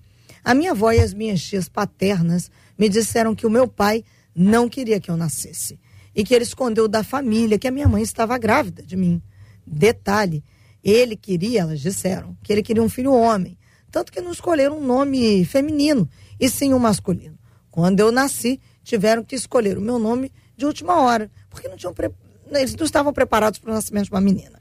a 0.44 0.54
minha 0.54 0.72
avó 0.72 0.90
e 0.92 1.00
as 1.00 1.12
minhas 1.12 1.42
tias 1.42 1.68
paternas 1.68 2.50
me 2.78 2.88
disseram 2.88 3.34
que 3.34 3.46
o 3.46 3.50
meu 3.50 3.68
pai 3.68 4.04
não 4.34 4.68
queria 4.68 5.00
que 5.00 5.10
eu 5.10 5.16
nascesse 5.16 5.78
e 6.14 6.24
que 6.24 6.34
ele 6.34 6.44
escondeu 6.44 6.88
da 6.88 7.04
família 7.04 7.58
que 7.58 7.68
a 7.68 7.70
minha 7.70 7.88
mãe 7.88 8.02
estava 8.02 8.36
grávida 8.38 8.82
de 8.82 8.96
mim. 8.96 9.22
Detalhe: 9.66 10.42
ele 10.82 11.16
queria, 11.16 11.60
elas 11.60 11.80
disseram, 11.80 12.36
que 12.42 12.52
ele 12.52 12.62
queria 12.62 12.82
um 12.82 12.88
filho 12.88 13.12
homem. 13.12 13.58
Tanto 13.90 14.12
que 14.12 14.20
não 14.20 14.32
escolheram 14.32 14.78
um 14.78 14.86
nome 14.86 15.44
feminino, 15.44 16.08
e 16.38 16.48
sim 16.48 16.72
um 16.72 16.78
masculino. 16.78 17.38
Quando 17.70 18.00
eu 18.00 18.10
nasci, 18.10 18.60
tiveram 18.82 19.24
que 19.24 19.34
escolher 19.34 19.76
o 19.76 19.80
meu 19.80 19.98
nome 19.98 20.32
de 20.56 20.64
última 20.64 21.00
hora, 21.00 21.30
porque 21.48 21.68
não 21.68 21.76
tinham 21.76 21.92
pre... 21.92 22.10
eles 22.50 22.74
não 22.74 22.84
estavam 22.84 23.12
preparados 23.12 23.58
para 23.58 23.70
o 23.70 23.74
nascimento 23.74 24.06
de 24.06 24.10
uma 24.10 24.20
menina. 24.20 24.60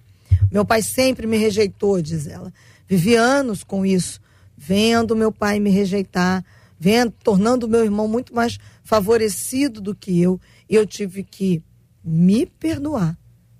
Meu 0.52 0.66
pai 0.66 0.82
sempre 0.82 1.28
me 1.28 1.38
rejeitou, 1.38 2.02
diz 2.02 2.28
ela. 2.28 2.52
Vivi 2.88 3.16
anos 3.16 3.64
com 3.64 3.86
isso, 3.86 4.20
vendo 4.58 5.16
meu 5.16 5.32
pai 5.32 5.60
me 5.60 5.70
rejeitar, 5.70 6.44
vendo, 6.80 7.14
tornando 7.24 7.68
meu 7.68 7.84
irmão 7.84 8.08
muito 8.08 8.34
mais 8.34 8.58
favorecido 8.84 9.80
do 9.80 9.94
que 9.94 10.20
eu. 10.20 10.40
E 10.68 10.76
eu 10.76 10.86
tive 10.86 11.24
que 11.24 11.64
me 12.04 12.46
perdoar 12.46 13.18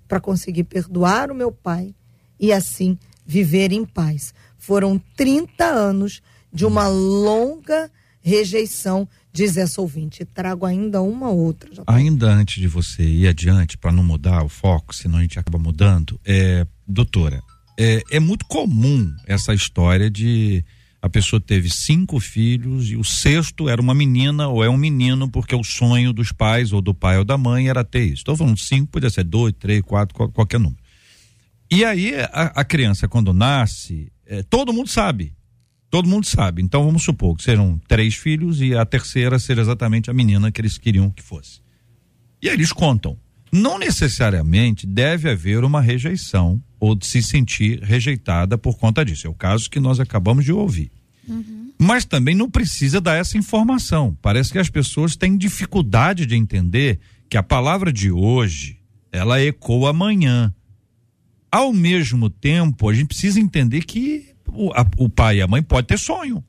para 0.08 0.20
conseguir 0.20 0.64
perdoar 0.64 1.30
o 1.30 1.34
meu 1.34 1.52
pai 1.52 1.94
e 2.40 2.52
assim 2.52 2.98
viver 3.26 3.70
em 3.70 3.84
paz. 3.84 4.34
Foram 4.58 5.00
30 5.16 5.64
anos 5.64 6.22
de 6.52 6.64
uma 6.64 6.88
longa 6.88 7.90
rejeição, 8.22 9.08
diz 9.32 9.56
essa 9.56 9.80
ouvinte. 9.80 10.24
Trago 10.24 10.66
ainda 10.66 11.00
uma 11.02 11.30
outra. 11.30 11.70
Ainda 11.86 12.32
antes 12.32 12.60
de 12.60 12.66
você 12.66 13.02
ir 13.02 13.28
adiante, 13.28 13.78
para 13.78 13.92
não 13.92 14.02
mudar 14.02 14.42
o 14.42 14.48
foco, 14.48 14.94
senão 14.94 15.18
a 15.18 15.22
gente 15.22 15.38
acaba 15.38 15.58
mudando, 15.58 16.18
é, 16.24 16.66
doutora, 16.86 17.42
é, 17.78 18.02
é 18.10 18.20
muito 18.20 18.44
comum 18.46 19.14
essa 19.26 19.54
história 19.54 20.10
de 20.10 20.64
a 21.02 21.08
pessoa 21.08 21.40
teve 21.40 21.70
cinco 21.70 22.20
filhos 22.20 22.90
e 22.90 22.96
o 22.96 23.02
sexto 23.02 23.70
era 23.70 23.80
uma 23.80 23.94
menina 23.94 24.48
ou 24.48 24.62
é 24.62 24.68
um 24.68 24.76
menino, 24.76 25.30
porque 25.30 25.54
o 25.54 25.64
sonho 25.64 26.12
dos 26.12 26.30
pais, 26.30 26.72
ou 26.74 26.82
do 26.82 26.92
pai 26.92 27.16
ou 27.16 27.24
da 27.24 27.38
mãe, 27.38 27.70
era 27.70 27.82
ter 27.82 28.04
isso. 28.04 28.16
Estou 28.16 28.36
falando 28.36 28.58
cinco, 28.58 28.88
podia 28.88 29.08
ser 29.08 29.24
dois, 29.24 29.54
três, 29.58 29.80
quatro, 29.80 30.14
qualquer 30.30 30.60
número. 30.60 30.79
E 31.70 31.84
aí 31.84 32.14
a, 32.16 32.52
a 32.56 32.64
criança, 32.64 33.06
quando 33.06 33.32
nasce, 33.32 34.10
é, 34.26 34.42
todo 34.42 34.72
mundo 34.72 34.88
sabe. 34.88 35.32
Todo 35.90 36.08
mundo 36.08 36.26
sabe. 36.26 36.62
Então 36.62 36.84
vamos 36.84 37.02
supor 37.02 37.36
que 37.36 37.42
serão 37.42 37.80
três 37.88 38.14
filhos 38.14 38.60
e 38.60 38.74
a 38.74 38.84
terceira 38.84 39.38
seja 39.38 39.60
exatamente 39.60 40.10
a 40.10 40.14
menina 40.14 40.50
que 40.50 40.60
eles 40.60 40.78
queriam 40.78 41.10
que 41.10 41.22
fosse. 41.22 41.60
E 42.42 42.48
aí 42.48 42.54
eles 42.54 42.72
contam. 42.72 43.16
Não 43.52 43.78
necessariamente 43.78 44.86
deve 44.86 45.28
haver 45.28 45.64
uma 45.64 45.80
rejeição 45.80 46.62
ou 46.78 46.94
de 46.94 47.06
se 47.06 47.22
sentir 47.22 47.82
rejeitada 47.82 48.56
por 48.56 48.78
conta 48.78 49.04
disso. 49.04 49.26
É 49.26 49.30
o 49.30 49.34
caso 49.34 49.68
que 49.68 49.80
nós 49.80 49.98
acabamos 49.98 50.44
de 50.44 50.52
ouvir. 50.52 50.90
Uhum. 51.26 51.72
Mas 51.78 52.04
também 52.04 52.34
não 52.34 52.48
precisa 52.48 53.00
dar 53.00 53.16
essa 53.16 53.36
informação. 53.36 54.16
Parece 54.22 54.52
que 54.52 54.58
as 54.58 54.70
pessoas 54.70 55.16
têm 55.16 55.36
dificuldade 55.36 56.26
de 56.26 56.36
entender 56.36 57.00
que 57.28 57.36
a 57.36 57.42
palavra 57.42 57.92
de 57.92 58.10
hoje 58.10 58.78
ela 59.10 59.42
ecoa 59.42 59.90
amanhã. 59.90 60.54
Ao 61.50 61.72
mesmo 61.72 62.30
tempo, 62.30 62.88
a 62.88 62.94
gente 62.94 63.08
precisa 63.08 63.40
entender 63.40 63.84
que 63.84 64.28
o, 64.46 64.70
a, 64.72 64.86
o 64.98 65.08
pai 65.08 65.38
e 65.38 65.42
a 65.42 65.48
mãe 65.48 65.62
pode 65.62 65.86
ter 65.86 65.98
sonho. 65.98 66.44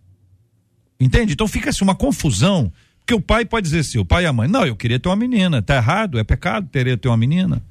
Entende? 1.00 1.34
Então 1.34 1.48
fica 1.48 1.70
assim 1.70 1.84
uma 1.84 1.96
confusão. 1.96 2.72
Porque 3.00 3.14
o 3.16 3.22
pai 3.22 3.46
pode 3.46 3.66
dizer 3.66 3.80
assim, 3.80 3.98
o 3.98 4.06
pai 4.06 4.24
e 4.24 4.28
a 4.28 4.34
mãe, 4.34 4.48
não, 4.48 4.66
eu 4.66 4.76
queria 4.76 5.00
ter 5.00 5.10
uma 5.10 5.16
menina, 5.16 5.62
tá 5.62 5.76
errado, 5.76 6.20
é 6.20 6.24
pecado 6.24 6.68
teria 6.72 6.96
ter 6.96 7.08
uma 7.08 7.18
menina. 7.18 7.62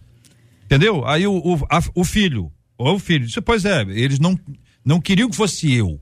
Entendeu? 0.65 1.07
Aí 1.07 1.27
o, 1.27 1.33
o, 1.33 1.67
a, 1.71 1.81
o 1.95 2.05
filho, 2.05 2.51
ou 2.77 2.97
o 2.97 2.99
filho, 2.99 3.27
disse, 3.27 3.41
pois 3.41 3.65
é, 3.65 3.83
eles 3.83 4.19
não, 4.19 4.39
não 4.85 5.01
queriam 5.01 5.31
que 5.31 5.37
fosse 5.37 5.73
eu. 5.73 6.01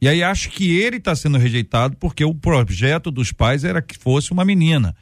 E 0.00 0.08
aí 0.08 0.22
acho 0.22 0.50
que 0.50 0.78
ele 0.78 0.96
está 0.96 1.14
sendo 1.14 1.36
rejeitado 1.36 1.96
porque 1.96 2.24
o 2.24 2.34
projeto 2.34 3.10
dos 3.10 3.32
pais 3.32 3.64
era 3.64 3.82
que 3.82 3.98
fosse 3.98 4.32
uma 4.32 4.44
menina. 4.44 4.96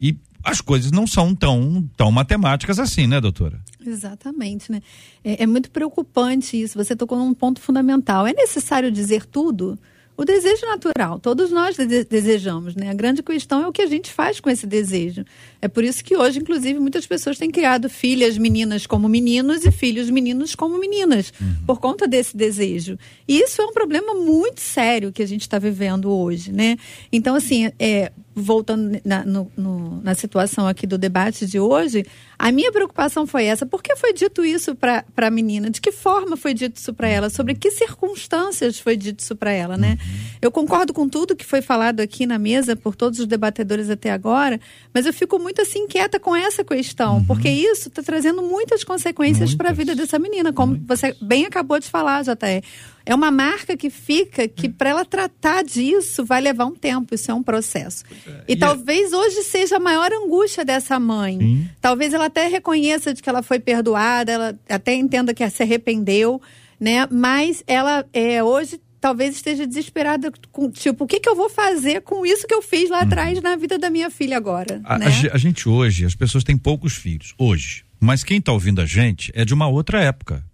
E 0.00 0.16
as 0.44 0.60
coisas 0.60 0.92
não 0.92 1.06
são 1.06 1.34
tão, 1.34 1.88
tão 1.96 2.12
matemáticas 2.12 2.78
assim, 2.78 3.06
né, 3.06 3.20
doutora? 3.20 3.60
Exatamente, 3.86 4.70
né? 4.70 4.80
É, 5.22 5.42
é 5.42 5.46
muito 5.46 5.70
preocupante 5.70 6.60
isso. 6.60 6.78
Você 6.78 6.96
tocou 6.96 7.18
num 7.18 7.34
ponto 7.34 7.60
fundamental. 7.60 8.26
É 8.26 8.32
necessário 8.32 8.90
dizer 8.90 9.26
tudo? 9.26 9.78
o 10.16 10.24
desejo 10.24 10.64
natural. 10.66 11.18
Todos 11.18 11.50
nós 11.50 11.76
desejamos, 11.76 12.76
né? 12.76 12.90
A 12.90 12.94
grande 12.94 13.22
questão 13.22 13.62
é 13.62 13.66
o 13.66 13.72
que 13.72 13.82
a 13.82 13.86
gente 13.86 14.12
faz 14.12 14.38
com 14.38 14.48
esse 14.48 14.66
desejo. 14.66 15.24
É 15.60 15.66
por 15.66 15.82
isso 15.82 16.04
que 16.04 16.16
hoje, 16.16 16.38
inclusive, 16.38 16.78
muitas 16.78 17.06
pessoas 17.06 17.36
têm 17.36 17.50
criado 17.50 17.88
filhas 17.88 18.38
meninas 18.38 18.86
como 18.86 19.08
meninos 19.08 19.64
e 19.64 19.72
filhos 19.72 20.08
meninos 20.10 20.54
como 20.54 20.78
meninas, 20.78 21.32
uhum. 21.40 21.56
por 21.66 21.80
conta 21.80 22.06
desse 22.06 22.36
desejo. 22.36 22.96
E 23.26 23.40
isso 23.40 23.60
é 23.60 23.64
um 23.64 23.72
problema 23.72 24.14
muito 24.14 24.60
sério 24.60 25.12
que 25.12 25.22
a 25.22 25.26
gente 25.26 25.42
está 25.42 25.58
vivendo 25.58 26.10
hoje, 26.10 26.52
né? 26.52 26.76
Então, 27.10 27.34
assim, 27.34 27.72
é, 27.78 28.12
voltando 28.34 29.00
na, 29.04 29.24
no, 29.24 29.50
no, 29.56 30.00
na 30.00 30.14
situação 30.14 30.66
aqui 30.66 30.86
do 30.86 30.96
debate 30.96 31.44
de 31.46 31.58
hoje, 31.58 32.04
a 32.38 32.50
minha 32.50 32.72
preocupação 32.72 33.26
foi 33.26 33.44
essa. 33.44 33.64
Por 33.64 33.82
que 33.82 33.94
foi 33.96 34.12
dito 34.12 34.44
isso 34.44 34.74
para 34.74 35.04
a 35.16 35.30
menina? 35.30 35.70
De 35.70 35.80
que 35.80 35.92
forma 35.92 36.36
foi 36.36 36.52
dito 36.54 36.76
isso 36.76 36.92
para 36.92 37.08
ela? 37.08 37.30
Sobre 37.30 37.54
que 37.54 37.70
circunstâncias 37.70 38.78
foi 38.78 38.96
dito 38.96 39.20
isso 39.20 39.36
para 39.36 39.52
ela, 39.52 39.76
né? 39.76 39.98
Uhum. 40.00 40.20
Eu 40.42 40.50
concordo 40.50 40.92
com 40.92 41.08
tudo 41.08 41.36
que 41.36 41.44
foi 41.44 41.62
falado 41.62 42.00
aqui 42.00 42.26
na 42.26 42.38
mesa 42.38 42.76
por 42.76 42.96
todos 42.96 43.20
os 43.20 43.26
debatedores 43.26 43.88
até 43.88 44.10
agora, 44.10 44.60
mas 44.92 45.06
eu 45.06 45.12
fico 45.12 45.38
muito 45.38 45.62
assim 45.62 45.80
inquieta 45.80 46.18
com 46.18 46.34
essa 46.34 46.64
questão, 46.64 47.18
uhum. 47.18 47.24
porque 47.24 47.48
isso 47.48 47.88
está 47.88 48.02
trazendo 48.02 48.42
muitas 48.42 48.84
consequências 48.84 49.54
para 49.54 49.70
a 49.70 49.72
vida 49.72 49.94
dessa 49.94 50.18
menina, 50.18 50.52
como 50.52 50.72
muitas. 50.72 50.86
você 51.00 51.16
bem 51.20 51.46
acabou 51.46 51.78
de 51.78 51.88
falar, 51.88 52.22
JR 52.22 52.62
é 53.06 53.14
uma 53.14 53.30
marca 53.30 53.76
que 53.76 53.90
fica 53.90 54.48
que 54.48 54.68
para 54.68 54.90
ela 54.90 55.04
tratar 55.04 55.62
disso 55.62 56.24
vai 56.24 56.40
levar 56.40 56.64
um 56.64 56.74
tempo, 56.74 57.14
isso 57.14 57.30
é 57.30 57.34
um 57.34 57.42
processo. 57.42 58.02
É. 58.26 58.30
E, 58.48 58.52
e, 58.54 58.56
talvez 58.56 59.12
é... 59.12 59.16
hoje 59.16 59.42
seja 59.42 59.76
a 59.76 59.80
maior 59.80 60.10
angústia 60.12 60.64
dessa 60.64 60.98
mãe. 60.98 61.38
Sim. 61.38 61.68
Talvez 61.80 62.14
ela 62.14 62.23
até 62.26 62.46
reconheça 62.46 63.12
de 63.12 63.22
que 63.22 63.28
ela 63.28 63.42
foi 63.42 63.58
perdoada, 63.58 64.32
ela 64.32 64.58
até 64.68 64.94
entenda 64.94 65.34
que 65.34 65.48
se 65.50 65.62
arrependeu, 65.62 66.40
né? 66.80 67.06
Mas 67.10 67.62
ela 67.66 68.04
é, 68.12 68.42
hoje 68.42 68.80
talvez 69.00 69.36
esteja 69.36 69.66
desesperada 69.66 70.32
com 70.50 70.70
tipo 70.70 71.04
o 71.04 71.06
que, 71.06 71.20
que 71.20 71.28
eu 71.28 71.36
vou 71.36 71.50
fazer 71.50 72.00
com 72.00 72.24
isso 72.24 72.46
que 72.46 72.54
eu 72.54 72.62
fiz 72.62 72.88
lá 72.88 72.98
uhum. 72.98 73.04
atrás 73.04 73.42
na 73.42 73.54
vida 73.56 73.78
da 73.78 73.90
minha 73.90 74.10
filha 74.10 74.36
agora. 74.36 74.80
A, 74.84 74.98
né? 74.98 75.06
a, 75.06 75.34
a 75.34 75.38
gente 75.38 75.68
hoje, 75.68 76.04
as 76.04 76.14
pessoas 76.14 76.42
têm 76.42 76.56
poucos 76.56 76.94
filhos 76.94 77.34
hoje. 77.38 77.84
Mas 78.00 78.24
quem 78.24 78.38
está 78.38 78.52
ouvindo 78.52 78.80
a 78.80 78.86
gente 78.86 79.30
é 79.34 79.44
de 79.44 79.54
uma 79.54 79.66
outra 79.66 80.02
época 80.02 80.44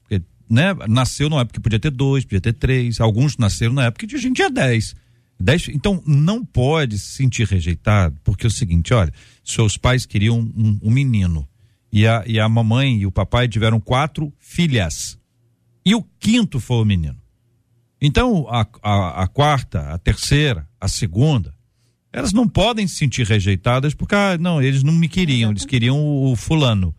né, 0.51 0.75
nasceu 0.89 1.31
numa 1.31 1.43
época 1.43 1.55
que 1.55 1.61
podia 1.61 1.79
ter 1.79 1.93
dois, 1.93 2.25
podia 2.25 2.41
ter 2.41 2.53
três, 2.53 3.01
alguns 3.01 3.37
nasceram 3.39 3.73
na 3.73 3.85
época 3.85 4.05
que 4.05 4.17
a 4.17 4.19
gente 4.19 4.37
tinha 4.37 4.51
dez. 4.51 4.97
dez. 5.39 5.69
Então, 5.69 6.03
não 6.05 6.45
pode 6.45 6.99
se 6.99 7.13
sentir 7.13 7.47
rejeitado, 7.47 8.19
porque 8.25 8.47
é 8.47 8.49
o 8.49 8.51
seguinte, 8.51 8.93
olha, 8.93 9.13
seus 9.45 9.77
pais 9.77 10.05
queriam 10.05 10.41
um, 10.41 10.79
um 10.83 10.91
menino, 10.91 11.49
e 11.93 12.07
a, 12.07 12.23
e 12.27 12.39
a 12.39 12.49
mamãe 12.49 12.99
e 12.99 13.07
o 13.07 13.13
papai 13.13 13.49
tiveram 13.49 13.81
quatro 13.81 14.33
filhas, 14.39 15.19
e 15.85 15.95
o 15.95 16.03
quinto 16.19 16.61
foi 16.61 16.77
o 16.77 16.85
menino. 16.85 17.21
Então, 18.01 18.47
a, 18.49 18.67
a, 18.83 19.23
a 19.25 19.27
quarta, 19.27 19.93
a 19.93 19.99
terceira, 19.99 20.69
a 20.81 20.89
segunda, 20.89 21.55
elas 22.13 22.33
não 22.33 22.49
podem 22.49 22.87
se 22.87 22.97
sentir 22.97 23.27
rejeitadas 23.27 23.95
porque, 23.95 24.15
ah, 24.15 24.39
não, 24.39 24.61
eles 24.61 24.83
não 24.83 24.93
me 24.93 25.09
queriam, 25.09 25.51
eles 25.51 25.65
queriam 25.65 25.99
o, 25.99 26.33
o 26.33 26.37
fulano. 26.37 26.95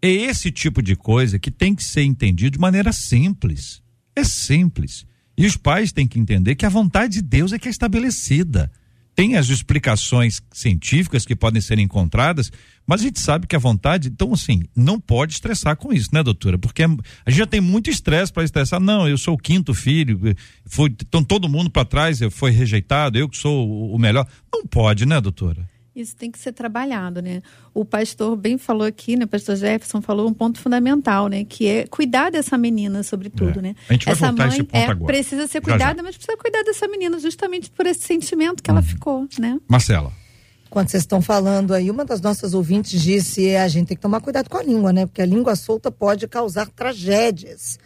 É 0.00 0.08
esse 0.08 0.50
tipo 0.50 0.82
de 0.82 0.94
coisa 0.94 1.38
que 1.38 1.50
tem 1.50 1.74
que 1.74 1.82
ser 1.82 2.02
entendido 2.02 2.52
de 2.52 2.58
maneira 2.58 2.92
simples. 2.92 3.82
É 4.14 4.24
simples. 4.24 5.06
E 5.36 5.46
os 5.46 5.56
pais 5.56 5.92
têm 5.92 6.06
que 6.06 6.18
entender 6.18 6.54
que 6.54 6.66
a 6.66 6.68
vontade 6.68 7.14
de 7.14 7.22
Deus 7.22 7.52
é 7.52 7.58
que 7.58 7.68
é 7.68 7.70
estabelecida. 7.70 8.70
Tem 9.14 9.36
as 9.36 9.48
explicações 9.48 10.40
científicas 10.50 11.26
que 11.26 11.36
podem 11.36 11.60
ser 11.60 11.78
encontradas, 11.78 12.50
mas 12.86 13.00
a 13.00 13.04
gente 13.04 13.20
sabe 13.20 13.46
que 13.46 13.54
a 13.54 13.58
vontade, 13.58 14.08
então 14.08 14.32
assim, 14.32 14.62
não 14.74 14.98
pode 14.98 15.34
estressar 15.34 15.76
com 15.76 15.92
isso, 15.92 16.08
né, 16.12 16.22
doutora? 16.22 16.58
Porque 16.58 16.82
a 16.82 16.88
gente 17.30 17.38
já 17.38 17.46
tem 17.46 17.60
muito 17.60 17.90
estresse 17.90 18.32
para 18.32 18.42
estressar. 18.42 18.80
Não, 18.80 19.06
eu 19.08 19.18
sou 19.18 19.34
o 19.34 19.38
quinto 19.38 19.74
filho, 19.74 20.34
foi, 20.64 20.88
então 20.88 21.22
todo 21.22 21.48
mundo 21.48 21.70
para 21.70 21.84
trás 21.84 22.20
foi 22.30 22.50
rejeitado, 22.50 23.18
eu 23.18 23.28
que 23.28 23.36
sou 23.36 23.92
o 23.94 23.98
melhor. 23.98 24.26
Não 24.52 24.66
pode, 24.66 25.04
né, 25.06 25.20
doutora? 25.20 25.68
Isso 25.94 26.16
tem 26.16 26.30
que 26.30 26.38
ser 26.38 26.52
trabalhado, 26.52 27.20
né? 27.20 27.42
O 27.74 27.84
pastor 27.84 28.34
bem 28.34 28.56
falou 28.56 28.86
aqui, 28.86 29.14
né? 29.14 29.26
O 29.26 29.28
pastor 29.28 29.56
Jefferson 29.56 30.00
falou 30.00 30.26
um 30.26 30.32
ponto 30.32 30.58
fundamental, 30.58 31.28
né? 31.28 31.44
Que 31.44 31.68
é 31.68 31.86
cuidar 31.86 32.30
dessa 32.30 32.56
menina, 32.56 33.02
sobretudo, 33.02 33.58
é. 33.58 33.62
né? 33.62 33.74
A 33.90 33.92
gente 33.92 34.06
vai 34.06 34.14
essa 34.14 34.32
mãe 34.32 34.48
esse 34.48 34.62
ponto 34.62 34.76
é, 34.76 34.86
agora. 34.86 35.12
precisa 35.12 35.46
ser 35.46 35.60
cuidada, 35.60 35.90
já, 35.90 35.96
já. 35.96 36.02
mas 36.02 36.16
precisa 36.16 36.36
cuidar 36.38 36.62
dessa 36.62 36.88
menina 36.88 37.18
justamente 37.18 37.70
por 37.70 37.86
esse 37.86 38.00
sentimento 38.00 38.62
que 38.62 38.70
ela 38.70 38.80
uhum. 38.80 38.86
ficou, 38.86 39.28
né? 39.38 39.60
Marcela. 39.68 40.12
Quando 40.70 40.88
vocês 40.88 41.02
estão 41.02 41.20
falando 41.20 41.74
aí, 41.74 41.90
uma 41.90 42.06
das 42.06 42.22
nossas 42.22 42.54
ouvintes 42.54 42.98
disse 43.02 43.46
é, 43.46 43.60
a 43.60 43.68
gente 43.68 43.88
tem 43.88 43.96
que 43.96 44.00
tomar 44.02 44.22
cuidado 44.22 44.48
com 44.48 44.56
a 44.56 44.62
língua, 44.62 44.90
né? 44.94 45.04
Porque 45.04 45.20
a 45.20 45.26
língua 45.26 45.54
solta 45.54 45.92
pode 45.92 46.26
causar 46.26 46.66
tragédias. 46.70 47.78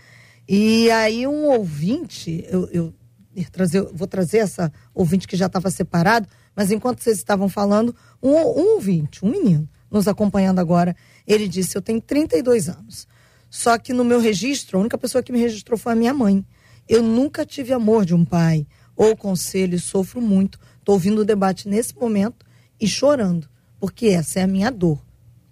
E 0.48 0.88
aí 0.92 1.26
um 1.26 1.46
ouvinte, 1.46 2.46
eu, 2.48 2.68
eu, 2.72 2.94
eu 3.34 3.44
trazer, 3.50 3.82
vou 3.92 4.06
trazer 4.06 4.38
essa 4.38 4.72
ouvinte 4.94 5.26
que 5.26 5.36
já 5.36 5.46
estava 5.46 5.68
separado, 5.68 6.28
mas 6.56 6.70
enquanto 6.70 7.02
vocês 7.02 7.18
estavam 7.18 7.48
falando, 7.48 7.94
um, 8.22 8.30
um 8.30 8.74
ouvinte, 8.74 9.22
um 9.22 9.30
menino, 9.30 9.68
nos 9.90 10.08
acompanhando 10.08 10.58
agora, 10.58 10.96
ele 11.26 11.46
disse: 11.46 11.76
Eu 11.76 11.82
tenho 11.82 12.00
32 12.00 12.70
anos. 12.70 13.06
Só 13.50 13.78
que 13.78 13.92
no 13.92 14.04
meu 14.04 14.20
registro, 14.20 14.78
a 14.78 14.80
única 14.80 14.98
pessoa 14.98 15.22
que 15.22 15.30
me 15.30 15.38
registrou 15.38 15.78
foi 15.78 15.92
a 15.92 15.96
minha 15.96 16.14
mãe. 16.14 16.44
Eu 16.88 17.02
nunca 17.02 17.44
tive 17.44 17.72
amor 17.72 18.04
de 18.04 18.14
um 18.14 18.24
pai 18.24 18.66
ou 18.96 19.16
conselho 19.16 19.78
sofro 19.78 20.20
muito. 20.20 20.58
Estou 20.78 20.94
ouvindo 20.94 21.20
o 21.20 21.24
debate 21.24 21.68
nesse 21.68 21.94
momento 21.94 22.44
e 22.80 22.88
chorando, 22.88 23.48
porque 23.78 24.06
essa 24.06 24.40
é 24.40 24.42
a 24.42 24.46
minha 24.46 24.70
dor. 24.70 25.04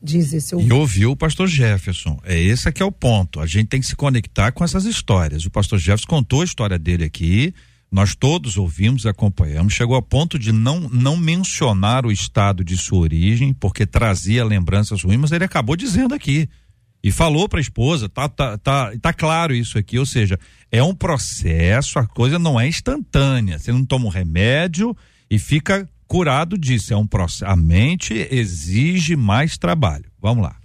Diz 0.02 0.32
esse 0.32 0.54
ouvinte. 0.54 0.70
E 0.70 0.76
ouviu 0.76 1.12
o 1.12 1.16
pastor 1.16 1.48
Jefferson. 1.48 2.20
É 2.24 2.38
esse 2.38 2.70
que 2.70 2.82
é 2.82 2.86
o 2.86 2.92
ponto. 2.92 3.40
A 3.40 3.46
gente 3.46 3.68
tem 3.68 3.80
que 3.80 3.86
se 3.86 3.96
conectar 3.96 4.52
com 4.52 4.62
essas 4.62 4.84
histórias. 4.84 5.46
O 5.46 5.50
pastor 5.50 5.78
Jefferson 5.78 6.06
contou 6.08 6.42
a 6.42 6.44
história 6.44 6.78
dele 6.78 7.04
aqui 7.04 7.54
nós 7.94 8.16
todos 8.16 8.56
ouvimos, 8.56 9.06
acompanhamos, 9.06 9.72
chegou 9.72 9.94
a 9.94 10.02
ponto 10.02 10.36
de 10.36 10.50
não, 10.50 10.80
não 10.80 11.16
mencionar 11.16 12.04
o 12.04 12.10
estado 12.10 12.64
de 12.64 12.76
sua 12.76 12.98
origem, 12.98 13.54
porque 13.54 13.86
trazia 13.86 14.44
lembranças 14.44 15.04
ruins, 15.04 15.20
mas 15.20 15.30
ele 15.30 15.44
acabou 15.44 15.76
dizendo 15.76 16.12
aqui. 16.12 16.48
E 17.04 17.12
falou 17.12 17.48
para 17.48 17.60
a 17.60 17.62
esposa, 17.62 18.08
tá, 18.08 18.28
tá, 18.28 18.58
tá, 18.58 18.92
tá 19.00 19.12
claro 19.12 19.54
isso 19.54 19.78
aqui, 19.78 19.96
ou 19.96 20.04
seja, 20.04 20.36
é 20.72 20.82
um 20.82 20.92
processo, 20.92 22.00
a 22.00 22.04
coisa 22.04 22.36
não 22.36 22.58
é 22.58 22.66
instantânea. 22.66 23.60
Você 23.60 23.70
não 23.70 23.84
toma 23.84 24.06
um 24.06 24.10
remédio 24.10 24.96
e 25.30 25.38
fica 25.38 25.88
curado 26.08 26.58
disso. 26.58 26.92
É 26.92 26.96
um 26.96 27.06
processo. 27.06 27.46
A 27.46 27.54
mente 27.54 28.26
exige 28.28 29.14
mais 29.14 29.56
trabalho. 29.56 30.06
Vamos 30.20 30.42
lá. 30.42 30.56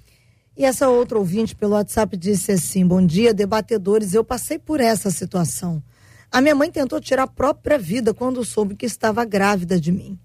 E 0.58 0.66
essa 0.66 0.90
outra 0.90 1.20
ouvinte 1.20 1.56
pelo 1.56 1.74
WhatsApp 1.74 2.18
disse 2.18 2.54
assim: 2.54 2.88
Bom 2.88 3.06
dia, 3.06 3.36
debatedores. 3.36 4.16
Eu 4.16 4.24
passei 4.24 4.58
por 4.58 4.80
essa 4.80 5.12
situação. 5.12 5.84
A 6.32 6.42
minha 6.42 6.56
mãe 6.56 6.72
tentou 6.72 7.00
tirar 7.02 7.24
a 7.24 7.28
própria 7.28 7.78
vida 7.78 8.14
quando 8.14 8.44
soube 8.46 8.76
que 8.76 8.86
estava 8.86 9.26
grávida 9.26 9.80
de 9.80 9.92
mim. 9.92 10.20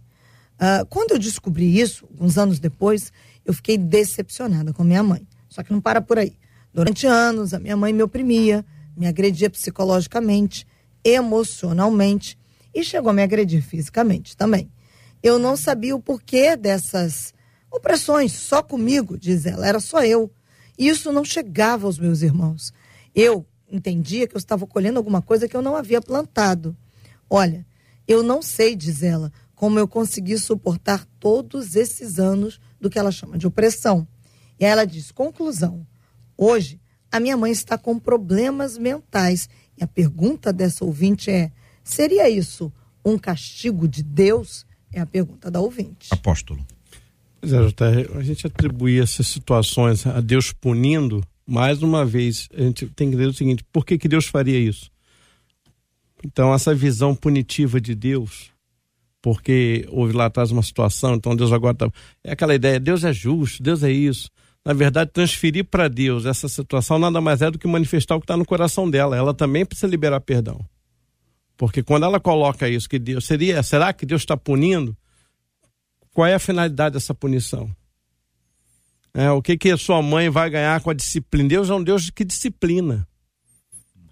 Uh, 0.55 0.87
quando 0.87 1.13
eu 1.13 1.19
descobri 1.19 1.81
isso, 1.81 2.07
uns 2.21 2.37
anos 2.37 2.59
depois, 2.61 3.13
eu 3.45 3.55
fiquei 3.55 3.79
decepcionada 3.79 4.73
com 4.73 4.85
minha 4.85 5.03
mãe. 5.03 5.27
Só 5.49 5.63
que 5.63 5.73
não 5.73 5.81
para 5.81 6.01
por 6.01 6.19
aí. 6.19 6.37
Durante 6.73 7.07
anos, 7.07 7.55
a 7.55 7.59
minha 7.59 7.77
mãe 7.77 7.93
me 7.93 8.03
oprimia, 8.03 8.65
me 8.97 9.07
agredia 9.07 9.49
psicologicamente. 9.49 10.67
emocionalmente 11.05 12.39
e 12.75 12.83
chegou 12.83 13.11
a 13.11 13.13
me 13.13 13.23
agredir 13.23 13.63
fisicamente 13.63 14.37
também. 14.37 14.71
Eu 15.23 15.39
não 15.39 15.57
sabia 15.57 15.95
o 15.95 16.01
porquê 16.01 16.57
dessas 16.57 17.33
opressões, 17.71 18.33
só 18.33 18.63
comigo, 18.63 19.19
diz 19.19 19.47
ela, 19.47 19.67
era 19.67 19.81
só 19.81 20.03
eu. 20.03 20.31
E 20.79 20.89
isso 20.89 21.13
não 21.13 21.25
chegava 21.25 21.87
aos 21.87 21.99
meus 21.99 22.23
irmãos. 22.23 22.73
Eu 23.15 23.47
entendia 23.75 24.27
que 24.27 24.35
eu 24.35 24.39
estava 24.39 24.67
colhendo 24.67 24.99
alguma 24.99 25.21
coisa 25.21 25.49
que 25.49 25.57
eu 25.57 25.63
não 25.63 25.77
havia 25.77 26.01
plantado. 26.01 26.77
Olha, 27.29 27.67
eu 28.07 28.23
não 28.23 28.41
sei, 28.41 28.77
diz 28.77 29.03
ela, 29.03 29.33
como 29.55 29.79
eu 29.79 29.89
consegui 29.89 30.39
suportar 30.39 31.07
todos 31.19 31.75
esses 31.75 32.19
anos 32.19 32.61
do 32.81 32.91
que 32.91 32.99
ela 32.99 33.11
chama 33.11 33.39
de 33.39 33.47
opressão. 33.47 34.07
E 34.59 34.65
ela 34.65 34.85
diz: 34.85 35.11
conclusão, 35.11 35.87
hoje 36.37 36.81
a 37.11 37.19
minha 37.19 37.37
mãe 37.37 37.51
está 37.51 37.77
com 37.79 37.99
problemas 37.99 38.79
mentais. 38.79 39.49
E 39.77 39.83
a 39.83 39.87
pergunta 39.87 40.53
dessa 40.53 40.85
ouvinte 40.85 41.31
é: 41.31 41.51
seria 41.83 42.29
isso 42.29 42.73
um 43.05 43.19
castigo 43.19 43.89
de 43.89 44.03
Deus? 44.03 44.67
É 44.93 45.01
a 45.01 45.07
pergunta 45.07 45.51
da 45.51 45.61
ouvinte. 45.61 46.09
Apóstolo. 46.11 46.65
Pois 47.41 47.53
é, 47.53 47.59
a 48.17 48.23
gente 48.23 48.47
atribui 48.47 49.01
essas 49.01 49.27
situações 49.27 50.07
a 50.07 50.21
Deus 50.21 50.53
punindo, 50.53 51.23
mais 51.47 51.83
uma 51.83 52.05
vez, 52.05 52.49
a 52.55 52.63
gente 52.63 52.87
tem 52.87 53.09
que 53.09 53.17
entender 53.17 53.27
o 53.27 53.35
seguinte: 53.35 53.65
por 53.73 53.85
que, 53.85 53.99
que 53.99 54.09
Deus 54.09 54.27
faria 54.27 54.59
isso? 54.59 54.91
Então, 56.25 56.55
essa 56.55 56.75
visão 56.75 57.15
punitiva 57.15 57.81
de 57.81 57.95
Deus, 57.95 58.51
porque 59.21 59.87
houve 59.91 60.15
lá 60.15 60.27
atrás 60.27 60.51
uma 60.51 60.63
situação, 60.63 61.15
então 61.15 61.37
Deus 61.37 61.53
agora 61.53 61.75
tá... 61.75 61.91
É 62.23 62.33
aquela 62.33 62.55
ideia, 62.55 62.81
Deus 62.81 63.05
é 63.05 63.13
justo, 63.13 63.63
Deus 63.63 63.83
é 63.83 63.91
isso. 63.93 64.31
Na 64.65 64.73
verdade, 64.73 65.11
transferir 65.13 65.67
para 65.67 65.89
Deus 65.89 66.25
essa 66.25 66.49
situação 66.49 66.99
nada 66.99 67.21
mais 67.21 67.43
é 67.43 67.51
do 67.51 67.59
que 67.59 67.69
manifestar 67.69 68.17
o 68.17 68.21
que 68.21 68.25
está 68.25 68.37
no 68.37 68.47
coração 68.47 68.89
dela. 68.89 69.15
Ela 69.15 69.35
também 69.35 69.67
precisa 69.67 69.87
liberar 69.87 70.21
perdão. 70.23 70.65
Porque 71.57 71.83
quando 71.83 72.05
ela 72.05 72.19
coloca 72.19 72.67
isso, 72.67 72.89
que 72.89 72.99
Deus 72.99 73.27
seria, 73.27 73.63
será 73.63 73.93
que 73.93 74.07
Deus 74.07 74.23
está 74.23 74.37
punindo? 74.37 74.97
Qual 76.15 76.27
é 76.27 76.35
a 76.35 76.39
finalidade 76.39 76.95
dessa 76.95 77.15
punição? 77.15 77.71
É, 79.15 79.31
o 79.31 79.41
que 79.41 79.57
que 79.57 79.71
a 79.71 79.77
sua 79.77 80.03
mãe 80.03 80.29
vai 80.29 80.51
ganhar 80.51 80.81
com 80.81 80.91
a 80.91 80.95
disciplina? 80.95 81.49
Deus 81.49 81.71
é 81.71 81.75
um 81.75 81.83
Deus 81.83 82.11
que 82.11 82.25
disciplina. 82.25 83.07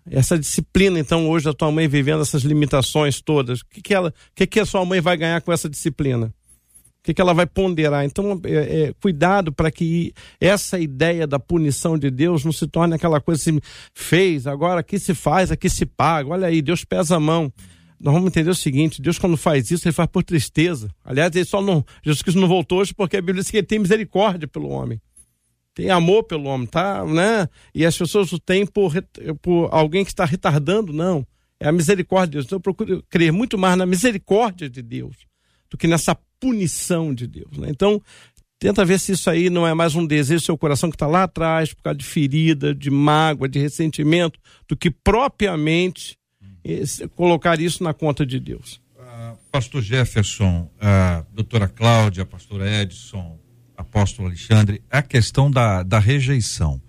Essa 0.08 0.38
disciplina, 0.38 0.98
então, 0.98 1.28
hoje 1.28 1.48
a 1.48 1.52
tua 1.52 1.70
mãe 1.70 1.88
vivendo 1.88 2.22
essas 2.22 2.42
limitações 2.42 3.20
todas, 3.20 3.60
o 3.60 3.66
que 3.66 3.80
que, 3.80 3.94
ela, 3.94 4.12
que 4.34 4.46
que 4.46 4.60
a 4.60 4.66
sua 4.66 4.84
mãe 4.84 5.00
vai 5.00 5.16
ganhar 5.16 5.40
com 5.42 5.52
essa 5.52 5.68
disciplina? 5.68 6.26
O 6.26 7.04
que, 7.04 7.14
que 7.14 7.20
ela 7.20 7.34
vai 7.34 7.46
ponderar? 7.46 8.04
Então, 8.04 8.40
é, 8.44 8.82
é, 8.82 8.92
cuidado 9.00 9.52
para 9.52 9.72
que 9.72 10.12
essa 10.40 10.78
ideia 10.78 11.26
da 11.26 11.38
punição 11.38 11.98
de 11.98 12.08
Deus 12.12 12.44
não 12.44 12.52
se 12.52 12.68
torne 12.68 12.94
aquela 12.94 13.20
coisa 13.20 13.40
assim, 13.40 13.58
fez, 13.92 14.46
agora 14.46 14.80
aqui 14.80 15.00
se 15.00 15.12
faz, 15.12 15.50
aqui 15.50 15.68
se 15.68 15.84
paga. 15.84 16.30
Olha 16.30 16.46
aí, 16.46 16.62
Deus 16.62 16.84
pesa 16.84 17.16
a 17.16 17.20
mão 17.20 17.52
nós 18.02 18.12
vamos 18.12 18.28
entender 18.28 18.50
o 18.50 18.54
seguinte: 18.54 19.00
Deus, 19.00 19.18
quando 19.18 19.36
faz 19.36 19.70
isso, 19.70 19.86
ele 19.86 19.94
faz 19.94 20.08
por 20.10 20.24
tristeza. 20.24 20.90
Aliás, 21.04 21.34
ele 21.34 21.44
só 21.44 21.62
não. 21.62 21.84
Jesus 22.02 22.20
Cristo 22.20 22.40
não 22.40 22.48
voltou 22.48 22.80
hoje 22.80 22.92
porque 22.92 23.16
a 23.16 23.20
Bíblia 23.20 23.42
diz 23.42 23.50
que 23.50 23.56
ele 23.56 23.66
tem 23.66 23.78
misericórdia 23.78 24.48
pelo 24.48 24.68
homem. 24.68 25.00
Tem 25.74 25.88
amor 25.88 26.24
pelo 26.24 26.44
homem, 26.44 26.66
tá? 26.66 27.04
Né? 27.06 27.48
E 27.74 27.86
as 27.86 27.96
pessoas 27.96 28.30
o 28.32 28.38
têm 28.38 28.66
por, 28.66 28.92
por 29.40 29.68
alguém 29.72 30.04
que 30.04 30.10
está 30.10 30.24
retardando, 30.24 30.92
não. 30.92 31.26
É 31.58 31.68
a 31.68 31.72
misericórdia 31.72 32.26
de 32.26 32.32
Deus. 32.32 32.44
Então 32.46 32.56
eu 32.56 32.60
procuro 32.60 33.02
crer 33.08 33.32
muito 33.32 33.56
mais 33.56 33.78
na 33.78 33.86
misericórdia 33.86 34.68
de 34.68 34.82
Deus 34.82 35.16
do 35.70 35.78
que 35.78 35.86
nessa 35.86 36.14
punição 36.38 37.14
de 37.14 37.26
Deus. 37.26 37.56
Né? 37.56 37.68
Então, 37.70 38.02
tenta 38.58 38.84
ver 38.84 39.00
se 39.00 39.12
isso 39.12 39.30
aí 39.30 39.48
não 39.48 39.66
é 39.66 39.72
mais 39.72 39.94
um 39.94 40.04
desejo 40.04 40.42
do 40.42 40.44
seu 40.44 40.58
coração 40.58 40.90
que 40.90 40.96
está 40.96 41.06
lá 41.06 41.22
atrás, 41.22 41.72
por 41.72 41.82
causa 41.84 41.98
de 41.98 42.04
ferida, 42.04 42.74
de 42.74 42.90
mágoa, 42.90 43.48
de 43.48 43.58
ressentimento, 43.58 44.38
do 44.68 44.76
que 44.76 44.90
propriamente 44.90 46.18
colocar 47.14 47.60
isso 47.60 47.82
na 47.82 47.92
conta 47.92 48.24
de 48.24 48.38
Deus. 48.38 48.80
Uh, 48.96 49.36
pastor 49.50 49.82
Jefferson, 49.82 50.70
uh, 50.76 51.26
doutora 51.34 51.68
Cláudia, 51.68 52.24
pastor 52.24 52.66
Edson, 52.66 53.38
apóstolo 53.76 54.28
Alexandre, 54.28 54.82
a 54.90 55.02
questão 55.02 55.50
da, 55.50 55.82
da 55.82 55.98
rejeição. 55.98 56.80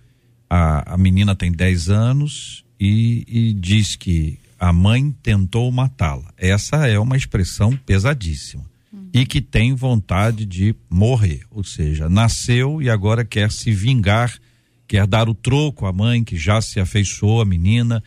A, 0.50 0.94
a 0.94 0.98
menina 0.98 1.36
tem 1.36 1.52
10 1.52 1.90
anos 1.90 2.64
e, 2.80 3.26
e 3.28 3.54
diz 3.54 3.96
que 3.96 4.40
a 4.60 4.72
mãe 4.72 5.12
tentou 5.24 5.70
matá-la. 5.72 6.32
Essa 6.38 6.88
é 6.88 6.98
uma 6.98 7.18
expressão 7.18 7.76
pesadíssima. 7.76 8.64
Uhum. 8.92 9.10
E 9.14 9.26
que 9.26 9.42
tem 9.42 9.74
vontade 9.74 10.46
de 10.46 10.76
morrer. 10.90 11.42
Ou 11.50 11.64
seja, 11.64 12.08
nasceu 12.08 12.82
e 12.82 12.90
agora 12.90 13.26
quer 13.26 13.52
se 13.52 13.72
vingar, 13.72 14.34
quer 14.88 15.08
dar 15.08 15.28
o 15.28 15.34
troco 15.34 15.86
à 15.86 15.92
mãe 15.92 16.24
que 16.24 16.38
já 16.38 16.62
se 16.62 16.80
afeiçoou 16.80 17.42
a 17.42 17.46
menina 17.46 18.02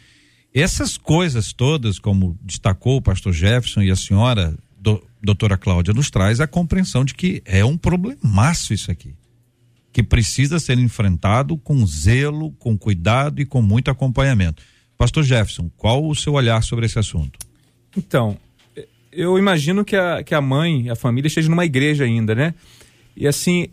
essas 0.60 0.96
coisas 0.96 1.52
todas, 1.52 1.98
como 1.98 2.38
destacou 2.42 2.96
o 2.96 3.02
pastor 3.02 3.32
Jefferson 3.32 3.82
e 3.82 3.90
a 3.90 3.96
senhora, 3.96 4.56
do, 4.78 5.02
doutora 5.22 5.56
Cláudia, 5.58 5.92
nos 5.92 6.10
traz 6.10 6.40
a 6.40 6.46
compreensão 6.46 7.04
de 7.04 7.14
que 7.14 7.42
é 7.44 7.64
um 7.64 7.76
problemaço 7.76 8.72
isso 8.72 8.90
aqui. 8.90 9.14
Que 9.92 10.02
precisa 10.02 10.58
ser 10.58 10.78
enfrentado 10.78 11.56
com 11.58 11.86
zelo, 11.86 12.52
com 12.52 12.76
cuidado 12.76 13.40
e 13.40 13.46
com 13.46 13.60
muito 13.60 13.90
acompanhamento. 13.90 14.62
Pastor 14.96 15.24
Jefferson, 15.24 15.70
qual 15.76 16.06
o 16.06 16.14
seu 16.14 16.32
olhar 16.32 16.62
sobre 16.62 16.86
esse 16.86 16.98
assunto? 16.98 17.38
Então, 17.96 18.38
eu 19.12 19.38
imagino 19.38 19.84
que 19.84 19.96
a, 19.96 20.22
que 20.22 20.34
a 20.34 20.40
mãe, 20.40 20.88
a 20.88 20.96
família, 20.96 21.28
esteja 21.28 21.48
numa 21.48 21.64
igreja 21.64 22.04
ainda, 22.04 22.34
né? 22.34 22.54
E 23.16 23.26
assim, 23.26 23.68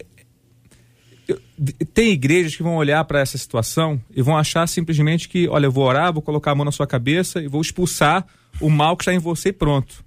tem 1.94 2.12
igrejas 2.12 2.56
que 2.56 2.64
vão 2.64 2.76
olhar 2.76 3.04
para 3.06 3.20
essa 3.20 3.38
situação 3.38 4.02
e 4.14 4.22
vão 4.22 4.38
achar 4.38 4.68
simplesmente 4.68 5.30
que, 5.30 5.48
olha, 5.48 5.68
eu 5.68 5.72
vou 5.72 5.86
orar, 5.86 6.12
vou 6.12 6.22
colocar 6.22 6.52
a 6.52 6.56
mão 6.56 6.66
na 6.66 6.72
sua 6.72 6.88
cabeça 6.88 7.42
e 7.42 7.48
vou 7.48 7.62
expulsar 7.62 8.26
o 8.60 8.70
mal 8.70 8.98
que 8.98 9.04
está 9.04 9.14
em 9.14 9.20
você 9.20 9.50
e 9.50 9.54
pronto. 9.54 10.04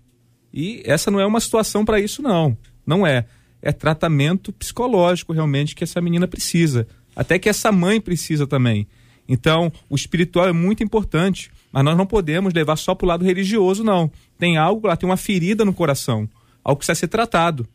E 0.52 0.82
essa 0.84 1.10
não 1.10 1.20
é 1.20 1.26
uma 1.26 1.40
situação 1.40 1.84
para 1.84 2.00
isso, 2.00 2.22
não. 2.22 2.56
Não 2.86 3.06
é. 3.06 3.26
É 3.62 3.72
tratamento 3.72 4.52
psicológico 4.52 5.32
realmente 5.32 5.74
que 5.74 5.84
essa 5.84 6.00
menina 6.00 6.26
precisa. 6.26 6.86
Até 7.14 7.38
que 7.38 7.48
essa 7.48 7.70
mãe 7.70 8.00
precisa 8.00 8.46
também. 8.46 8.86
Então, 9.28 9.72
o 9.88 9.96
espiritual 9.96 10.48
é 10.48 10.52
muito 10.52 10.82
importante, 10.82 11.50
mas 11.72 11.84
nós 11.84 11.96
não 11.96 12.06
podemos 12.06 12.54
levar 12.54 12.76
só 12.76 12.94
para 12.94 13.04
o 13.04 13.08
lado 13.08 13.24
religioso, 13.24 13.82
não. 13.82 14.10
Tem 14.38 14.56
algo 14.56 14.86
lá, 14.86 14.96
tem 14.96 15.08
uma 15.08 15.16
ferida 15.16 15.64
no 15.64 15.72
coração, 15.72 16.28
algo 16.62 16.78
que 16.78 16.86
precisa 16.86 17.00
ser 17.00 17.08
tratado. 17.08 17.66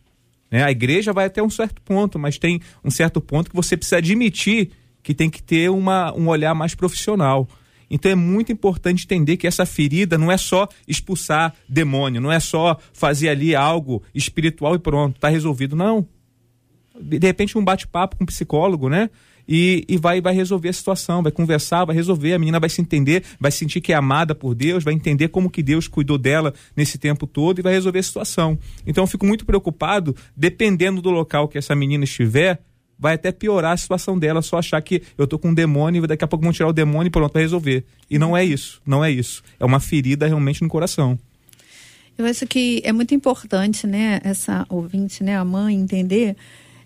Né? 0.51 0.63
A 0.63 0.69
igreja 0.69 1.13
vai 1.13 1.25
até 1.25 1.41
um 1.41 1.49
certo 1.49 1.81
ponto, 1.81 2.19
mas 2.19 2.37
tem 2.37 2.59
um 2.83 2.91
certo 2.91 3.21
ponto 3.21 3.49
que 3.49 3.55
você 3.55 3.77
precisa 3.77 3.97
admitir 3.97 4.71
que 5.01 5.13
tem 5.15 5.29
que 5.29 5.41
ter 5.41 5.69
uma, 5.69 6.13
um 6.13 6.27
olhar 6.27 6.53
mais 6.53 6.75
profissional. 6.75 7.47
Então 7.89 8.11
é 8.11 8.15
muito 8.15 8.51
importante 8.51 9.05
entender 9.05 9.37
que 9.37 9.47
essa 9.47 9.65
ferida 9.65 10.17
não 10.17 10.31
é 10.31 10.37
só 10.37 10.67
expulsar 10.87 11.53
demônio, 11.67 12.21
não 12.21 12.31
é 12.31 12.39
só 12.39 12.77
fazer 12.93 13.29
ali 13.29 13.55
algo 13.55 14.03
espiritual 14.13 14.75
e 14.75 14.79
pronto, 14.79 15.15
está 15.15 15.27
resolvido. 15.27 15.75
Não. 15.75 16.07
De 16.99 17.17
repente 17.19 17.57
um 17.57 17.63
bate-papo 17.63 18.15
com 18.17 18.23
um 18.23 18.27
psicólogo, 18.27 18.87
né? 18.87 19.09
E, 19.47 19.85
e 19.87 19.97
vai, 19.97 20.21
vai 20.21 20.33
resolver 20.33 20.69
a 20.69 20.73
situação, 20.73 21.21
vai 21.23 21.31
conversar, 21.31 21.85
vai 21.85 21.95
resolver, 21.95 22.33
a 22.33 22.39
menina 22.39 22.59
vai 22.59 22.69
se 22.69 22.81
entender, 22.81 23.23
vai 23.39 23.51
sentir 23.51 23.81
que 23.81 23.93
é 23.93 23.95
amada 23.95 24.33
por 24.33 24.55
Deus, 24.55 24.83
vai 24.83 24.93
entender 24.93 25.27
como 25.29 25.49
que 25.49 25.63
Deus 25.63 25.87
cuidou 25.87 26.17
dela 26.17 26.53
nesse 26.75 26.97
tempo 26.97 27.27
todo 27.27 27.59
e 27.59 27.61
vai 27.61 27.73
resolver 27.73 27.99
a 27.99 28.03
situação. 28.03 28.57
Então 28.85 29.03
eu 29.03 29.07
fico 29.07 29.25
muito 29.25 29.45
preocupado, 29.45 30.15
dependendo 30.35 31.01
do 31.01 31.09
local 31.09 31.47
que 31.47 31.57
essa 31.57 31.75
menina 31.75 32.03
estiver, 32.03 32.61
vai 33.01 33.15
até 33.15 33.31
piorar 33.31 33.73
a 33.73 33.77
situação 33.77 34.17
dela, 34.17 34.43
só 34.43 34.59
achar 34.59 34.79
que 34.79 35.01
eu 35.17 35.25
tô 35.25 35.39
com 35.39 35.49
um 35.49 35.53
demônio 35.53 36.03
e 36.03 36.07
daqui 36.07 36.23
a 36.23 36.27
pouco 36.27 36.43
vão 36.43 36.53
tirar 36.53 36.69
o 36.69 36.73
demônio 36.73 37.07
e 37.07 37.09
pronto, 37.09 37.33
vai 37.33 37.41
resolver. 37.41 37.83
E 38.07 38.19
não 38.19 38.37
é 38.37 38.45
isso, 38.45 38.79
não 38.85 39.03
é 39.03 39.09
isso. 39.09 39.41
É 39.59 39.65
uma 39.65 39.79
ferida 39.79 40.27
realmente 40.27 40.61
no 40.61 40.69
coração. 40.69 41.17
Eu 42.15 42.25
acho 42.25 42.45
que 42.45 42.79
é 42.85 42.91
muito 42.91 43.15
importante, 43.15 43.87
né, 43.87 44.21
essa 44.23 44.67
ouvinte, 44.69 45.23
né, 45.23 45.35
a 45.35 45.43
mãe 45.43 45.75
entender 45.75 46.35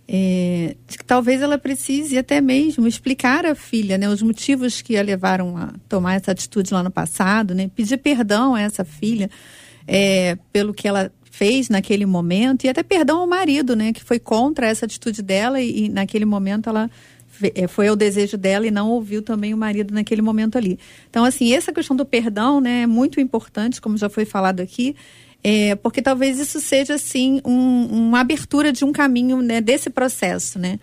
é, 0.08 0.76
que 0.88 1.04
talvez 1.04 1.42
ela 1.42 1.58
precise 1.58 2.18
até 2.18 2.40
mesmo 2.40 2.88
explicar 2.88 3.46
à 3.46 3.56
filha 3.56 3.98
né, 3.98 4.08
os 4.08 4.22
motivos 4.22 4.82
que 4.82 4.98
a 4.98 5.02
levaram 5.02 5.58
a 5.58 5.74
tomar 5.90 6.16
essa 6.16 6.32
atitude 6.32 6.74
lá 6.74 6.84
no 6.84 6.92
passado, 6.92 7.56
né, 7.56 7.70
pedir 7.76 7.98
perdão 7.98 8.54
a 8.54 8.62
essa 8.62 8.86
filha 8.86 9.30
é, 9.88 10.38
pelo 10.54 10.74
que 10.74 10.88
ela 10.88 11.12
fez 11.32 11.70
naquele 11.70 12.06
momento 12.06 12.66
e 12.66 12.70
até 12.70 12.84
perdão 12.84 13.20
ao 13.20 13.28
marido, 13.28 13.76
né, 13.76 13.92
que 13.92 14.04
foi 14.04 14.20
contra 14.20 14.68
essa 14.68 14.86
atitude 14.86 15.22
dela 15.22 15.60
e, 15.60 15.86
e 15.86 15.90
naquele 15.90 16.24
momento 16.24 16.70
ela 16.70 16.90
é, 17.56 17.68
foi 17.68 17.90
o 17.90 17.96
desejo 17.96 18.38
dela 18.38 18.66
e 18.66 18.72
não 18.72 18.90
ouviu 18.92 19.22
também 19.22 19.54
o 19.54 19.58
marido 19.58 19.94
naquele 19.94 20.22
momento 20.22 20.58
ali. 20.58 20.80
Então, 21.10 21.26
assim, 21.26 21.54
essa 21.54 21.74
questão 21.74 21.96
do 21.96 22.06
perdão, 22.06 22.62
né, 22.62 22.84
é 22.84 22.88
muito 22.88 23.20
importante, 23.20 23.82
como 23.82 23.98
já 23.98 24.08
foi 24.08 24.24
falado 24.24 24.62
aqui, 24.62 24.96
é, 25.48 25.76
porque 25.76 26.02
talvez 26.02 26.40
isso 26.40 26.60
seja, 26.60 26.96
assim, 26.96 27.40
um, 27.46 27.86
uma 28.08 28.22
abertura 28.22 28.74
de 28.74 28.84
um 28.84 28.92
caminho 28.92 29.44
né, 29.44 29.62
desse 29.62 29.92
processo, 29.92 30.58
né? 30.58 30.80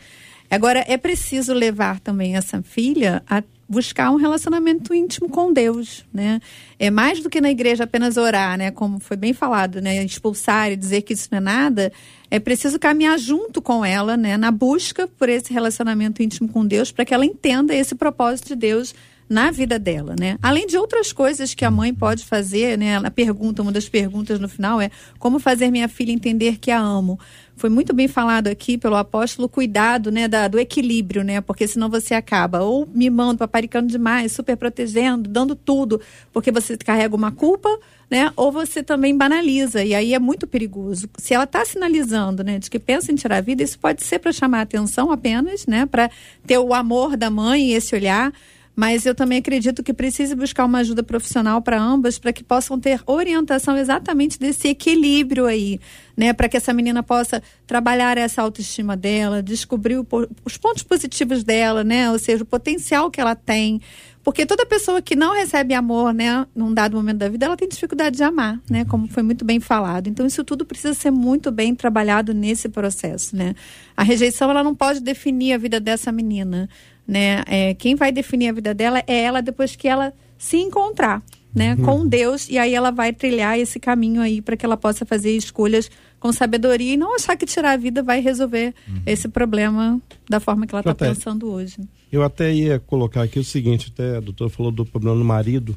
Agora, 0.48 0.84
é 0.86 0.96
preciso 0.96 1.52
levar 1.52 1.98
também 1.98 2.36
essa 2.36 2.62
filha 2.62 3.24
a 3.28 3.42
buscar 3.68 4.12
um 4.12 4.16
relacionamento 4.16 4.94
íntimo 4.94 5.28
com 5.28 5.52
Deus, 5.52 6.04
né? 6.14 6.40
É 6.78 6.92
mais 6.92 7.18
do 7.20 7.28
que 7.28 7.40
na 7.40 7.50
igreja 7.50 7.82
apenas 7.82 8.16
orar, 8.16 8.56
né? 8.56 8.70
Como 8.70 9.00
foi 9.00 9.16
bem 9.16 9.32
falado, 9.32 9.80
né? 9.80 10.04
Expulsar 10.04 10.70
e 10.70 10.76
dizer 10.76 11.02
que 11.02 11.14
isso 11.14 11.26
não 11.32 11.38
é 11.38 11.40
nada. 11.40 11.92
É 12.30 12.38
preciso 12.38 12.78
caminhar 12.78 13.18
junto 13.18 13.60
com 13.60 13.84
ela, 13.84 14.16
né? 14.16 14.36
Na 14.36 14.52
busca 14.52 15.08
por 15.08 15.28
esse 15.28 15.52
relacionamento 15.52 16.22
íntimo 16.22 16.48
com 16.48 16.64
Deus, 16.64 16.92
para 16.92 17.04
que 17.04 17.12
ela 17.12 17.26
entenda 17.26 17.74
esse 17.74 17.96
propósito 17.96 18.48
de 18.48 18.54
Deus 18.54 18.94
na 19.32 19.50
vida 19.50 19.78
dela, 19.78 20.14
né? 20.18 20.36
Além 20.42 20.66
de 20.66 20.76
outras 20.76 21.10
coisas 21.10 21.54
que 21.54 21.64
a 21.64 21.70
mãe 21.70 21.94
pode 21.94 22.22
fazer, 22.22 22.76
né? 22.76 22.98
A 22.98 23.10
pergunta, 23.10 23.62
uma 23.62 23.72
das 23.72 23.88
perguntas 23.88 24.38
no 24.38 24.46
final 24.46 24.78
é 24.78 24.90
como 25.18 25.38
fazer 25.38 25.70
minha 25.70 25.88
filha 25.88 26.12
entender 26.12 26.58
que 26.58 26.70
a 26.70 26.78
amo. 26.78 27.18
Foi 27.56 27.70
muito 27.70 27.94
bem 27.94 28.08
falado 28.08 28.48
aqui 28.48 28.76
pelo 28.76 28.94
apóstolo, 28.94 29.48
cuidado, 29.48 30.10
né, 30.10 30.28
da, 30.28 30.48
do 30.48 30.58
equilíbrio, 30.58 31.24
né? 31.24 31.40
Porque 31.40 31.66
senão 31.66 31.88
você 31.88 32.12
acaba 32.14 32.60
ou 32.60 32.86
mimando, 32.92 33.38
paparicando 33.38 33.88
demais, 33.88 34.32
super 34.32 34.56
protegendo, 34.56 35.30
dando 35.30 35.56
tudo, 35.56 35.98
porque 36.30 36.50
você 36.52 36.76
carrega 36.76 37.16
uma 37.16 37.32
culpa, 37.32 37.70
né? 38.10 38.30
Ou 38.36 38.52
você 38.52 38.82
também 38.82 39.16
banaliza, 39.16 39.82
e 39.82 39.94
aí 39.94 40.12
é 40.12 40.18
muito 40.18 40.46
perigoso. 40.46 41.08
Se 41.16 41.32
ela 41.32 41.44
está 41.44 41.64
sinalizando, 41.64 42.44
né, 42.44 42.58
de 42.58 42.68
que 42.68 42.78
pensa 42.78 43.10
em 43.10 43.14
tirar 43.14 43.38
a 43.38 43.40
vida, 43.40 43.62
isso 43.62 43.78
pode 43.78 44.02
ser 44.02 44.18
para 44.18 44.32
chamar 44.32 44.58
a 44.58 44.62
atenção 44.62 45.10
apenas, 45.10 45.66
né? 45.66 45.86
Para 45.86 46.10
ter 46.46 46.58
o 46.58 46.74
amor 46.74 47.16
da 47.16 47.30
mãe 47.30 47.70
e 47.70 47.72
esse 47.72 47.94
olhar 47.94 48.30
mas 48.74 49.04
eu 49.04 49.14
também 49.14 49.38
acredito 49.38 49.82
que 49.82 49.92
precise 49.92 50.34
buscar 50.34 50.64
uma 50.64 50.78
ajuda 50.78 51.02
profissional 51.02 51.60
para 51.60 51.80
ambas, 51.80 52.18
para 52.18 52.32
que 52.32 52.42
possam 52.42 52.80
ter 52.80 53.02
orientação 53.06 53.76
exatamente 53.76 54.38
desse 54.38 54.68
equilíbrio 54.68 55.44
aí, 55.44 55.78
né? 56.16 56.32
Para 56.32 56.48
que 56.48 56.56
essa 56.56 56.72
menina 56.72 57.02
possa 57.02 57.42
trabalhar 57.66 58.16
essa 58.16 58.40
autoestima 58.40 58.96
dela, 58.96 59.42
descobrir 59.42 59.98
o, 59.98 60.06
os 60.44 60.56
pontos 60.56 60.82
positivos 60.82 61.44
dela, 61.44 61.84
né? 61.84 62.10
Ou 62.10 62.18
seja, 62.18 62.42
o 62.42 62.46
potencial 62.46 63.10
que 63.10 63.20
ela 63.20 63.34
tem. 63.34 63.80
Porque 64.24 64.46
toda 64.46 64.64
pessoa 64.64 65.02
que 65.02 65.16
não 65.16 65.34
recebe 65.34 65.74
amor, 65.74 66.14
né, 66.14 66.46
num 66.54 66.72
dado 66.72 66.96
momento 66.96 67.18
da 67.18 67.28
vida, 67.28 67.44
ela 67.44 67.56
tem 67.56 67.68
dificuldade 67.68 68.16
de 68.16 68.22
amar, 68.22 68.60
né, 68.70 68.84
como 68.84 69.08
foi 69.08 69.22
muito 69.22 69.44
bem 69.44 69.58
falado. 69.58 70.06
Então 70.06 70.24
isso 70.24 70.44
tudo 70.44 70.64
precisa 70.64 70.94
ser 70.94 71.10
muito 71.10 71.50
bem 71.50 71.74
trabalhado 71.74 72.32
nesse 72.32 72.68
processo, 72.68 73.34
né? 73.36 73.54
A 73.96 74.04
rejeição 74.04 74.48
ela 74.48 74.62
não 74.62 74.74
pode 74.76 75.00
definir 75.00 75.54
a 75.54 75.58
vida 75.58 75.80
dessa 75.80 76.12
menina 76.12 76.68
né? 77.06 77.42
É, 77.46 77.74
quem 77.74 77.94
vai 77.94 78.12
definir 78.12 78.48
a 78.48 78.52
vida 78.52 78.74
dela 78.74 79.02
é 79.06 79.22
ela 79.22 79.40
depois 79.40 79.76
que 79.76 79.88
ela 79.88 80.12
se 80.38 80.56
encontrar, 80.56 81.22
né, 81.54 81.74
uhum. 81.74 81.84
com 81.84 82.06
Deus 82.08 82.48
e 82.48 82.58
aí 82.58 82.74
ela 82.74 82.90
vai 82.90 83.12
trilhar 83.12 83.58
esse 83.58 83.78
caminho 83.78 84.20
aí 84.20 84.40
para 84.40 84.56
que 84.56 84.64
ela 84.64 84.76
possa 84.76 85.04
fazer 85.04 85.36
escolhas 85.36 85.90
com 86.18 86.32
sabedoria 86.32 86.94
e 86.94 86.96
não 86.96 87.14
achar 87.14 87.36
que 87.36 87.44
tirar 87.44 87.72
a 87.72 87.76
vida 87.76 88.02
vai 88.02 88.20
resolver 88.20 88.74
uhum. 88.88 89.02
esse 89.04 89.28
problema 89.28 90.00
da 90.28 90.40
forma 90.40 90.66
que 90.66 90.74
ela 90.74 90.80
está 90.80 90.94
pensando 90.94 91.50
hoje. 91.50 91.76
Eu 92.10 92.22
até 92.22 92.52
ia 92.52 92.78
colocar 92.78 93.22
aqui 93.22 93.38
o 93.38 93.44
seguinte, 93.44 93.92
até 93.92 94.16
a 94.16 94.20
doutora 94.20 94.50
falou 94.50 94.72
do 94.72 94.84
problema 94.84 95.16
do 95.16 95.24
marido. 95.24 95.76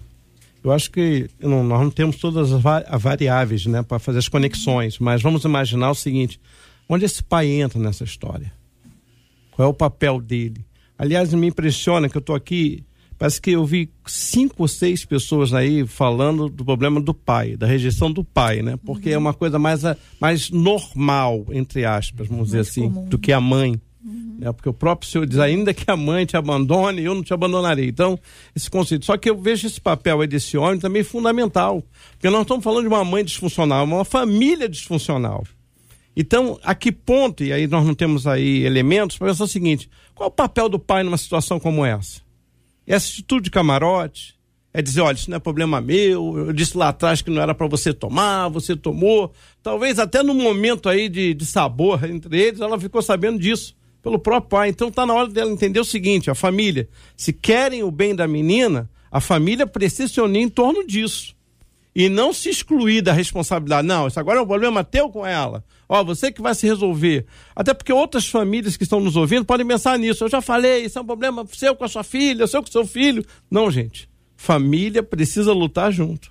Eu 0.63 0.71
acho 0.71 0.89
que 0.89 1.29
não, 1.39 1.63
nós 1.63 1.81
não 1.81 1.91
temos 1.91 2.15
todas 2.17 2.51
as 2.51 2.61
variáveis, 3.01 3.65
né, 3.67 3.83
para 3.83 3.99
fazer 3.99 4.19
as 4.19 4.27
conexões, 4.27 4.97
mas 4.97 5.21
vamos 5.21 5.43
imaginar 5.43 5.91
o 5.91 5.95
seguinte: 5.95 6.39
onde 6.89 7.05
esse 7.05 7.21
pai 7.21 7.47
entra 7.47 7.79
nessa 7.79 8.03
história? 8.03 8.51
Qual 9.51 9.67
é 9.67 9.69
o 9.69 9.73
papel 9.73 10.19
dele? 10.19 10.65
Aliás, 10.97 11.33
me 11.33 11.47
impressiona 11.47 12.07
que 12.07 12.15
eu 12.15 12.19
estou 12.19 12.35
aqui, 12.35 12.83
parece 13.17 13.41
que 13.41 13.51
eu 13.51 13.65
vi 13.65 13.89
cinco 14.05 14.55
ou 14.59 14.67
seis 14.67 15.03
pessoas 15.03 15.53
aí 15.53 15.85
falando 15.85 16.49
do 16.49 16.63
problema 16.63 17.01
do 17.01 17.13
pai, 17.13 17.57
da 17.57 17.67
rejeição 17.67 18.11
do 18.11 18.23
pai, 18.23 18.61
né? 18.61 18.77
Porque 18.85 19.09
uhum. 19.09 19.15
é 19.15 19.17
uma 19.17 19.33
coisa 19.33 19.59
mais, 19.59 19.81
mais 20.19 20.49
normal, 20.49 21.45
entre 21.51 21.85
aspas, 21.85 22.27
vamos 22.27 22.51
mais 22.51 22.51
dizer 22.51 22.59
assim, 22.59 22.89
comum. 22.89 23.07
do 23.09 23.17
que 23.17 23.31
a 23.31 23.41
mãe. 23.41 23.79
Uhum. 24.05 24.37
Né? 24.39 24.51
Porque 24.51 24.69
o 24.69 24.73
próprio 24.73 25.09
Senhor 25.09 25.25
diz, 25.25 25.39
ainda 25.39 25.73
que 25.73 25.89
a 25.89 25.97
mãe 25.97 26.25
te 26.25 26.37
abandone, 26.37 27.03
eu 27.03 27.15
não 27.15 27.23
te 27.23 27.33
abandonarei. 27.33 27.87
Então, 27.87 28.19
esse 28.55 28.69
conceito. 28.69 29.05
Só 29.05 29.17
que 29.17 29.29
eu 29.29 29.37
vejo 29.37 29.67
esse 29.67 29.81
papel 29.81 30.21
aí 30.21 30.27
desse 30.27 30.57
homem 30.57 30.79
também 30.79 31.03
fundamental. 31.03 31.83
Porque 32.11 32.29
nós 32.29 32.41
estamos 32.41 32.63
falando 32.63 32.83
de 32.83 32.87
uma 32.87 33.03
mãe 33.03 33.23
disfuncional, 33.23 33.83
uma 33.83 34.05
família 34.05 34.69
disfuncional. 34.69 35.43
Então, 36.15 36.57
a 36.63 36.73
que 36.73 36.91
ponto, 36.91 37.43
e 37.43 37.51
aí 37.51 37.67
nós 37.67 37.85
não 37.85 37.93
temos 37.93 38.25
aí 38.25 38.63
elementos, 38.63 39.17
para 39.17 39.27
pensar 39.27 39.43
o 39.43 39.47
seguinte: 39.47 39.89
qual 40.15 40.29
o 40.29 40.31
papel 40.31 40.69
do 40.69 40.79
pai 40.79 41.03
numa 41.03 41.17
situação 41.17 41.59
como 41.59 41.85
essa? 41.85 42.21
Essa 42.87 43.11
atitude 43.11 43.43
de 43.43 43.51
camarote? 43.51 44.33
É 44.73 44.81
dizer, 44.81 45.01
olha, 45.01 45.15
isso 45.15 45.29
não 45.29 45.37
é 45.37 45.39
problema 45.39 45.79
meu, 45.79 46.37
eu 46.37 46.53
disse 46.53 46.77
lá 46.77 46.89
atrás 46.89 47.21
que 47.21 47.29
não 47.29 47.41
era 47.41 47.55
para 47.55 47.67
você 47.67 47.93
tomar, 47.93 48.49
você 48.49 48.75
tomou. 48.75 49.31
Talvez 49.63 49.99
até 49.99 50.21
no 50.21 50.33
momento 50.33 50.89
aí 50.89 51.07
de, 51.07 51.33
de 51.33 51.45
sabor 51.45 52.03
entre 52.03 52.41
eles, 52.41 52.59
ela 52.59 52.77
ficou 52.77 53.01
sabendo 53.01 53.39
disso, 53.39 53.73
pelo 54.01 54.19
próprio 54.19 54.49
pai. 54.49 54.69
Então 54.69 54.89
está 54.89 55.05
na 55.05 55.13
hora 55.13 55.29
dela 55.29 55.49
entender 55.49 55.79
o 55.79 55.85
seguinte: 55.85 56.29
a 56.29 56.35
família, 56.35 56.89
se 57.15 57.31
querem 57.31 57.83
o 57.83 57.91
bem 57.91 58.13
da 58.13 58.27
menina, 58.27 58.89
a 59.09 59.21
família 59.21 59.65
precisa 59.65 60.11
se 60.11 60.19
unir 60.19 60.41
em 60.41 60.49
torno 60.49 60.85
disso 60.85 61.35
e 61.95 62.09
não 62.09 62.33
se 62.33 62.49
excluir 62.49 63.01
da 63.01 63.13
responsabilidade. 63.13 63.87
Não, 63.87 64.07
isso 64.07 64.19
agora 64.19 64.39
é 64.39 64.41
um 64.41 64.47
problema 64.47 64.83
teu 64.83 65.09
com 65.09 65.25
ela. 65.25 65.63
Ó, 65.87 66.03
você 66.03 66.31
que 66.31 66.41
vai 66.41 66.53
se 66.53 66.67
resolver. 66.67 67.25
Até 67.55 67.73
porque 67.73 67.93
outras 67.93 68.27
famílias 68.27 68.75
que 68.75 68.83
estão 68.83 68.99
nos 68.99 69.15
ouvindo 69.15 69.45
podem 69.45 69.65
pensar 69.65 69.97
nisso. 69.97 70.25
Eu 70.25 70.29
já 70.29 70.41
falei, 70.41 70.85
isso 70.85 70.99
é 70.99 71.01
um 71.01 71.05
problema 71.05 71.45
seu 71.53 71.75
com 71.75 71.85
a 71.85 71.87
sua 71.87 72.03
filha, 72.03 72.47
seu 72.47 72.61
com 72.61 72.67
o 72.67 72.71
seu 72.71 72.85
filho. 72.85 73.25
Não, 73.49 73.71
gente. 73.71 74.09
Família 74.35 75.01
precisa 75.01 75.53
lutar 75.53 75.91
junto. 75.91 76.29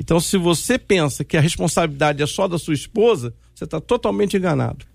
Então, 0.00 0.18
se 0.18 0.38
você 0.38 0.78
pensa 0.78 1.22
que 1.24 1.36
a 1.36 1.40
responsabilidade 1.40 2.22
é 2.22 2.26
só 2.26 2.48
da 2.48 2.58
sua 2.58 2.72
esposa, 2.72 3.34
você 3.54 3.64
está 3.64 3.80
totalmente 3.80 4.36
enganado. 4.36 4.86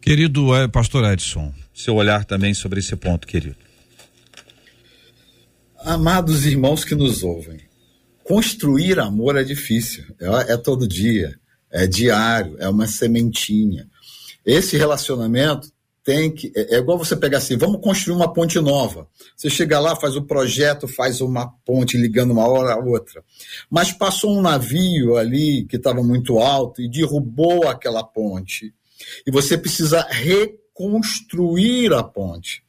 Querido 0.00 0.54
é, 0.54 0.68
pastor 0.68 1.04
Edson, 1.12 1.52
seu 1.74 1.96
olhar 1.96 2.24
também 2.24 2.54
sobre 2.54 2.78
esse 2.78 2.94
ponto, 2.96 3.26
querido. 3.26 3.56
Amados 5.84 6.46
irmãos 6.46 6.84
que 6.84 6.94
nos 6.94 7.22
ouvem, 7.22 7.58
Construir 8.24 8.98
amor 8.98 9.36
é 9.36 9.44
difícil, 9.44 10.02
é, 10.18 10.54
é 10.54 10.56
todo 10.56 10.88
dia, 10.88 11.38
é 11.70 11.86
diário, 11.86 12.56
é 12.58 12.66
uma 12.68 12.86
sementinha. 12.86 13.86
Esse 14.46 14.78
relacionamento 14.78 15.70
tem 16.02 16.30
que. 16.30 16.50
É, 16.56 16.76
é, 16.76 16.78
igual 16.78 16.96
você 16.96 17.14
pegar 17.14 17.38
assim, 17.38 17.56
vamos 17.58 17.82
construir 17.82 18.16
uma 18.16 18.32
ponte 18.32 18.58
nova. 18.60 19.06
Você 19.36 19.50
chega 19.50 19.78
lá, 19.78 19.94
faz 19.94 20.16
o 20.16 20.22
projeto, 20.22 20.88
faz 20.88 21.20
uma 21.20 21.48
ponte 21.66 21.98
ligando 21.98 22.30
uma 22.30 22.46
hora 22.46 22.72
a 22.72 22.78
outra. 22.78 23.22
Mas 23.70 23.92
passou 23.92 24.34
um 24.36 24.42
navio 24.42 25.16
ali 25.16 25.64
que 25.64 25.76
estava 25.76 26.02
muito 26.02 26.38
alto 26.38 26.80
e 26.80 26.88
derrubou 26.88 27.68
aquela 27.68 28.02
ponte. 28.02 28.72
E 29.26 29.30
você 29.30 29.58
precisa 29.58 30.00
reconstruir 30.08 31.92
a 31.92 32.02
ponte. 32.02 32.62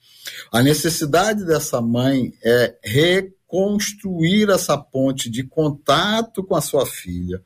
A 0.52 0.62
necessidade 0.62 1.46
dessa 1.46 1.80
mãe 1.82 2.34
é 2.44 2.76
reconstruir 2.84 3.35
construir 3.48 4.50
essa 4.50 4.78
ponte 4.78 5.30
de 5.30 5.44
contato 5.44 6.44
com 6.44 6.56
a 6.56 6.62
sua 6.62 6.86
filha. 6.86 7.42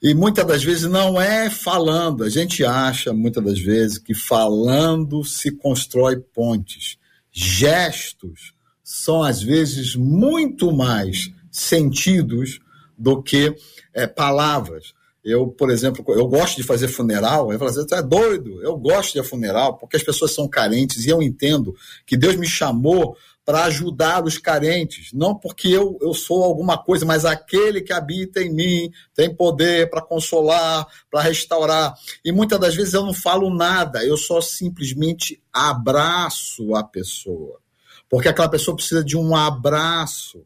E 0.00 0.14
muitas 0.14 0.46
das 0.46 0.62
vezes 0.62 0.84
não 0.84 1.20
é 1.20 1.50
falando, 1.50 2.22
a 2.22 2.30
gente 2.30 2.64
acha 2.64 3.12
muitas 3.12 3.44
das 3.44 3.58
vezes 3.58 3.98
que 3.98 4.14
falando 4.14 5.24
se 5.24 5.50
constrói 5.50 6.16
pontes. 6.16 6.96
Gestos 7.32 8.54
são 8.82 9.22
às 9.22 9.42
vezes 9.42 9.96
muito 9.96 10.72
mais 10.72 11.30
sentidos 11.50 12.60
do 12.96 13.22
que 13.22 13.54
é, 13.92 14.06
palavras. 14.06 14.94
Eu, 15.24 15.48
por 15.48 15.70
exemplo, 15.70 16.04
eu 16.08 16.26
gosto 16.26 16.56
de 16.56 16.62
fazer 16.62 16.88
funeral. 16.88 17.52
Eu 17.52 17.58
falo 17.58 17.70
assim, 17.70 17.84
é 17.92 18.02
doido? 18.02 18.62
Eu 18.62 18.76
gosto 18.76 19.20
de 19.20 19.28
funeral 19.28 19.76
porque 19.76 19.96
as 19.96 20.02
pessoas 20.02 20.32
são 20.32 20.48
carentes 20.48 21.04
e 21.04 21.10
eu 21.10 21.20
entendo 21.20 21.74
que 22.06 22.16
Deus 22.16 22.36
me 22.36 22.46
chamou 22.46 23.16
para 23.48 23.64
ajudar 23.64 24.22
os 24.26 24.36
carentes, 24.36 25.10
não 25.10 25.34
porque 25.34 25.68
eu, 25.68 25.96
eu 26.02 26.12
sou 26.12 26.44
alguma 26.44 26.76
coisa, 26.76 27.06
mas 27.06 27.24
aquele 27.24 27.80
que 27.80 27.94
habita 27.94 28.42
em 28.42 28.52
mim 28.52 28.92
tem 29.14 29.34
poder 29.34 29.88
para 29.88 30.02
consolar, 30.02 30.86
para 31.10 31.22
restaurar. 31.22 31.94
E 32.22 32.30
muitas 32.30 32.60
das 32.60 32.76
vezes 32.76 32.92
eu 32.92 33.06
não 33.06 33.14
falo 33.14 33.48
nada, 33.48 34.04
eu 34.04 34.18
só 34.18 34.42
simplesmente 34.42 35.42
abraço 35.50 36.74
a 36.74 36.84
pessoa, 36.84 37.58
porque 38.06 38.28
aquela 38.28 38.50
pessoa 38.50 38.76
precisa 38.76 39.02
de 39.02 39.16
um 39.16 39.34
abraço. 39.34 40.44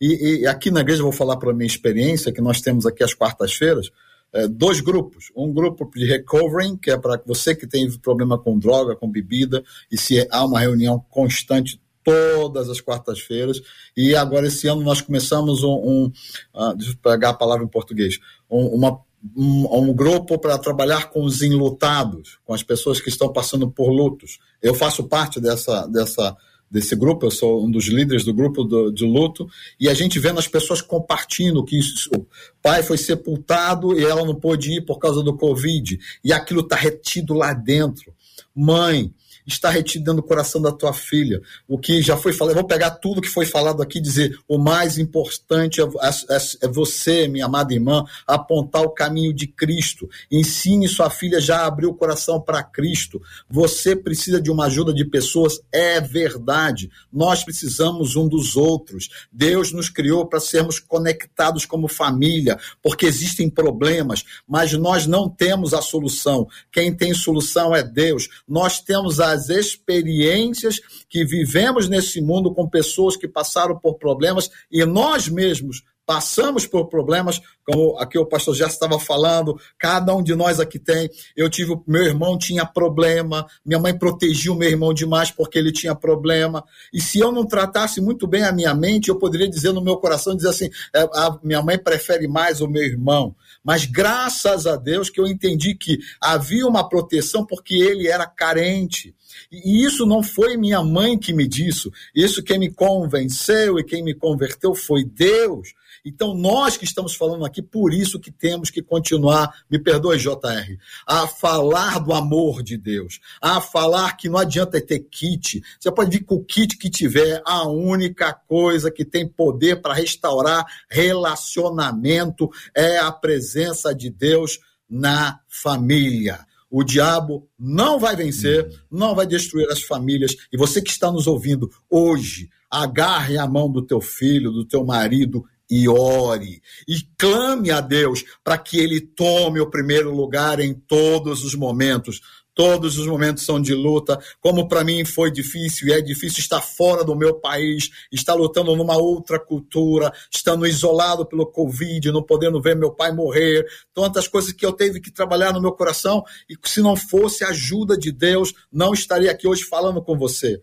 E, 0.00 0.40
e 0.40 0.46
aqui 0.48 0.72
na 0.72 0.80
igreja 0.80 1.02
eu 1.02 1.06
vou 1.06 1.12
falar 1.12 1.36
para 1.36 1.52
a 1.52 1.54
minha 1.54 1.68
experiência, 1.68 2.32
que 2.32 2.40
nós 2.40 2.60
temos 2.60 2.84
aqui 2.84 3.04
às 3.04 3.14
quartas-feiras, 3.14 3.92
é, 4.32 4.48
dois 4.48 4.80
grupos. 4.80 5.30
Um 5.36 5.52
grupo 5.52 5.88
de 5.94 6.04
recovering, 6.04 6.76
que 6.76 6.90
é 6.90 6.98
para 6.98 7.22
você 7.24 7.54
que 7.54 7.68
tem 7.68 7.88
problema 7.98 8.36
com 8.36 8.58
droga, 8.58 8.96
com 8.96 9.08
bebida, 9.08 9.62
e 9.88 9.96
se 9.96 10.26
há 10.32 10.44
uma 10.44 10.58
reunião 10.58 10.98
constante 11.08 11.80
todas 12.04 12.68
as 12.68 12.80
quartas-feiras. 12.80 13.60
E 13.96 14.14
agora, 14.14 14.46
esse 14.46 14.66
ano, 14.68 14.82
nós 14.82 15.00
começamos 15.00 15.62
um. 15.62 15.68
um 15.68 16.12
uh, 16.54 16.74
deixa 16.76 16.92
eu 16.92 16.96
pegar 16.96 17.30
a 17.30 17.34
palavra 17.34 17.64
em 17.64 17.68
português. 17.68 18.18
Um, 18.50 18.66
uma, 18.66 19.00
um, 19.36 19.90
um 19.90 19.94
grupo 19.94 20.38
para 20.38 20.58
trabalhar 20.58 21.10
com 21.10 21.24
os 21.24 21.42
enlutados, 21.42 22.38
com 22.44 22.54
as 22.54 22.62
pessoas 22.62 23.00
que 23.00 23.08
estão 23.08 23.32
passando 23.32 23.70
por 23.70 23.90
lutos. 23.90 24.38
Eu 24.62 24.74
faço 24.74 25.04
parte 25.04 25.40
dessa. 25.40 25.86
dessa 25.86 26.36
desse 26.70 26.94
grupo, 26.94 27.26
eu 27.26 27.32
sou 27.32 27.66
um 27.66 27.68
dos 27.70 27.88
líderes 27.88 28.24
do 28.24 28.32
grupo 28.32 28.62
do, 28.62 28.92
de 28.92 29.04
luto, 29.04 29.50
e 29.78 29.88
a 29.88 29.94
gente 29.94 30.20
vendo 30.20 30.38
as 30.38 30.46
pessoas 30.46 30.80
compartilhando 30.80 31.64
que 31.64 31.76
isso, 31.76 32.08
o 32.16 32.24
pai 32.62 32.84
foi 32.84 32.96
sepultado 32.96 33.98
e 33.98 34.04
ela 34.04 34.24
não 34.24 34.36
pôde 34.36 34.76
ir 34.76 34.82
por 34.82 35.00
causa 35.00 35.20
do 35.20 35.36
Covid, 35.36 35.98
e 36.22 36.32
aquilo 36.32 36.60
está 36.60 36.76
retido 36.76 37.34
lá 37.34 37.52
dentro. 37.52 38.14
Mãe, 38.54 39.12
está 39.54 39.70
retido 39.70 40.04
dentro 40.04 40.22
do 40.22 40.26
coração 40.26 40.60
da 40.60 40.72
tua 40.72 40.92
filha. 40.92 41.40
O 41.68 41.78
que 41.78 42.02
já 42.02 42.16
foi 42.16 42.32
falado, 42.32 42.52
eu 42.52 42.60
vou 42.60 42.68
pegar 42.68 42.90
tudo 42.90 43.20
que 43.20 43.28
foi 43.28 43.46
falado 43.46 43.82
aqui 43.82 43.98
e 43.98 44.02
dizer: 44.02 44.38
o 44.48 44.58
mais 44.58 44.98
importante 44.98 45.80
é, 45.80 45.84
é, 45.84 46.36
é, 46.62 46.68
você, 46.68 47.28
minha 47.28 47.46
amada 47.46 47.72
irmã, 47.72 48.04
apontar 48.26 48.82
o 48.82 48.90
caminho 48.90 49.32
de 49.32 49.46
Cristo. 49.46 50.08
Ensine 50.30 50.88
sua 50.88 51.10
filha 51.10 51.40
já 51.40 51.60
a 51.60 51.66
abrir 51.66 51.86
o 51.86 51.94
coração 51.94 52.40
para 52.40 52.62
Cristo. 52.62 53.20
Você 53.48 53.94
precisa 53.96 54.40
de 54.40 54.50
uma 54.50 54.66
ajuda 54.66 54.92
de 54.92 55.04
pessoas, 55.04 55.60
é 55.72 56.00
verdade. 56.00 56.90
Nós 57.12 57.44
precisamos 57.44 58.16
um 58.16 58.28
dos 58.28 58.56
outros. 58.56 59.08
Deus 59.32 59.72
nos 59.72 59.88
criou 59.88 60.26
para 60.26 60.40
sermos 60.40 60.78
conectados 60.78 61.64
como 61.64 61.88
família, 61.88 62.58
porque 62.82 63.06
existem 63.06 63.48
problemas, 63.48 64.24
mas 64.46 64.72
nós 64.72 65.06
não 65.06 65.28
temos 65.28 65.74
a 65.74 65.82
solução. 65.82 66.48
Quem 66.70 66.94
tem 66.94 67.14
solução 67.14 67.74
é 67.74 67.82
Deus. 67.82 68.28
Nós 68.48 68.80
temos 68.80 69.20
as 69.20 69.39
experiências 69.48 70.80
que 71.08 71.24
vivemos 71.24 71.88
nesse 71.88 72.20
mundo 72.20 72.52
com 72.52 72.68
pessoas 72.68 73.16
que 73.16 73.28
passaram 73.28 73.78
por 73.78 73.94
problemas 73.94 74.50
e 74.70 74.84
nós 74.84 75.28
mesmos 75.28 75.82
passamos 76.10 76.66
por 76.66 76.88
problemas, 76.88 77.40
como 77.64 77.96
aqui 77.96 78.18
o 78.18 78.26
pastor 78.26 78.52
já 78.56 78.66
estava 78.66 78.98
falando, 78.98 79.56
cada 79.78 80.12
um 80.12 80.20
de 80.20 80.34
nós 80.34 80.58
aqui 80.58 80.76
tem. 80.76 81.08
Eu 81.36 81.48
tive, 81.48 81.80
meu 81.86 82.02
irmão 82.02 82.36
tinha 82.36 82.66
problema, 82.66 83.46
minha 83.64 83.78
mãe 83.78 83.96
protegiu 83.96 84.56
meu 84.56 84.68
irmão 84.68 84.92
demais 84.92 85.30
porque 85.30 85.56
ele 85.56 85.70
tinha 85.70 85.94
problema. 85.94 86.64
E 86.92 87.00
se 87.00 87.20
eu 87.20 87.30
não 87.30 87.46
tratasse 87.46 88.00
muito 88.00 88.26
bem 88.26 88.42
a 88.42 88.50
minha 88.50 88.74
mente, 88.74 89.08
eu 89.08 89.20
poderia 89.20 89.48
dizer 89.48 89.72
no 89.72 89.80
meu 89.80 89.98
coração, 89.98 90.34
dizer 90.34 90.48
assim, 90.48 90.68
é, 90.92 91.02
a 91.14 91.38
minha 91.44 91.62
mãe 91.62 91.78
prefere 91.78 92.26
mais 92.26 92.60
o 92.60 92.66
meu 92.66 92.82
irmão. 92.82 93.36
Mas 93.62 93.86
graças 93.86 94.66
a 94.66 94.74
Deus 94.74 95.10
que 95.10 95.20
eu 95.20 95.28
entendi 95.28 95.76
que 95.76 96.00
havia 96.20 96.66
uma 96.66 96.88
proteção 96.88 97.46
porque 97.46 97.76
ele 97.76 98.08
era 98.08 98.26
carente. 98.26 99.14
E 99.50 99.84
isso 99.84 100.06
não 100.06 100.22
foi 100.22 100.56
minha 100.56 100.82
mãe 100.82 101.18
que 101.18 101.32
me 101.32 101.46
disse, 101.46 101.90
isso 102.14 102.42
quem 102.42 102.58
me 102.58 102.70
convenceu 102.70 103.78
e 103.78 103.84
quem 103.84 104.02
me 104.02 104.14
converteu 104.14 104.74
foi 104.74 105.04
Deus. 105.04 105.74
Então, 106.04 106.34
nós 106.34 106.76
que 106.76 106.84
estamos 106.84 107.14
falando 107.14 107.44
aqui, 107.44 107.60
por 107.60 107.92
isso 107.92 108.18
que 108.18 108.30
temos 108.30 108.70
que 108.70 108.82
continuar, 108.82 109.64
me 109.70 109.78
perdoe, 109.78 110.18
JR, 110.18 110.78
a 111.06 111.26
falar 111.26 111.98
do 111.98 112.12
amor 112.12 112.62
de 112.62 112.76
Deus, 112.76 113.20
a 113.40 113.60
falar 113.60 114.16
que 114.16 114.28
não 114.28 114.38
adianta 114.38 114.80
ter 114.80 115.00
kit. 115.00 115.62
Você 115.78 115.92
pode 115.92 116.10
vir 116.10 116.24
com 116.24 116.36
o 116.36 116.44
kit 116.44 116.78
que 116.78 116.88
tiver, 116.88 117.42
a 117.44 117.68
única 117.68 118.32
coisa 118.32 118.90
que 118.90 119.04
tem 119.04 119.28
poder 119.28 119.82
para 119.82 119.94
restaurar 119.94 120.64
relacionamento 120.88 122.50
é 122.74 122.98
a 122.98 123.12
presença 123.12 123.94
de 123.94 124.10
Deus 124.10 124.58
na 124.88 125.40
família. 125.48 126.46
O 126.70 126.84
diabo 126.84 127.48
não 127.58 127.98
vai 127.98 128.14
vencer, 128.14 128.68
não 128.90 129.14
vai 129.14 129.26
destruir 129.26 129.68
as 129.70 129.82
famílias. 129.82 130.36
E 130.52 130.56
você 130.56 130.80
que 130.80 130.90
está 130.90 131.10
nos 131.10 131.26
ouvindo 131.26 131.70
hoje, 131.90 132.48
agarre 132.70 133.36
a 133.36 133.46
mão 133.46 133.70
do 133.70 133.82
teu 133.82 134.00
filho, 134.00 134.52
do 134.52 134.64
teu 134.64 134.84
marido 134.84 135.44
e 135.70 135.88
ore 135.88 136.60
e 136.86 136.96
clame 137.16 137.70
a 137.70 137.80
Deus 137.80 138.24
para 138.42 138.58
que 138.58 138.78
ele 138.78 139.00
tome 139.00 139.60
o 139.60 139.70
primeiro 139.70 140.12
lugar 140.14 140.58
em 140.58 140.74
todos 140.74 141.44
os 141.44 141.54
momentos. 141.54 142.20
Todos 142.60 142.98
os 142.98 143.06
momentos 143.06 143.46
são 143.46 143.58
de 143.58 143.72
luta, 143.74 144.20
como 144.38 144.68
para 144.68 144.84
mim 144.84 145.02
foi 145.02 145.30
difícil 145.30 145.88
e 145.88 145.94
é 145.94 146.02
difícil 146.02 146.40
estar 146.40 146.60
fora 146.60 147.02
do 147.02 147.16
meu 147.16 147.40
país, 147.40 147.88
estar 148.12 148.34
lutando 148.34 148.76
numa 148.76 148.98
outra 148.98 149.40
cultura, 149.40 150.12
estando 150.30 150.66
isolado 150.66 151.24
pelo 151.24 151.46
Covid, 151.46 152.12
não 152.12 152.22
podendo 152.22 152.60
ver 152.60 152.76
meu 152.76 152.92
pai 152.92 153.12
morrer, 153.12 153.64
tantas 153.94 154.28
coisas 154.28 154.52
que 154.52 154.66
eu 154.66 154.74
teve 154.74 155.00
que 155.00 155.10
trabalhar 155.10 155.54
no 155.54 155.60
meu 155.62 155.72
coração 155.72 156.22
e 156.50 156.68
se 156.68 156.82
não 156.82 156.94
fosse 156.96 157.42
a 157.44 157.48
ajuda 157.48 157.96
de 157.96 158.12
Deus, 158.12 158.52
não 158.70 158.92
estaria 158.92 159.30
aqui 159.30 159.48
hoje 159.48 159.64
falando 159.64 160.02
com 160.02 160.18
você. 160.18 160.60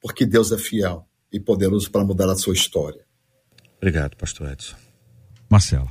Porque 0.00 0.26
Deus 0.26 0.50
é 0.50 0.58
fiel 0.58 1.06
e 1.32 1.38
poderoso 1.38 1.92
para 1.92 2.04
mudar 2.04 2.28
a 2.28 2.34
sua 2.34 2.54
história. 2.54 3.06
Obrigado, 3.76 4.16
pastor 4.16 4.50
Edson. 4.50 4.74
Marcela. 5.48 5.86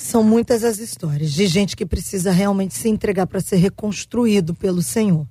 São 0.00 0.22
muitas 0.22 0.62
as 0.62 0.78
histórias 0.78 1.32
de 1.32 1.44
gente 1.48 1.74
que 1.74 1.84
precisa 1.84 2.30
realmente 2.30 2.72
se 2.72 2.88
entregar 2.88 3.26
para 3.26 3.40
ser 3.40 3.56
reconstruído 3.56 4.54
pelo 4.54 4.80
Senhor. 4.80 5.26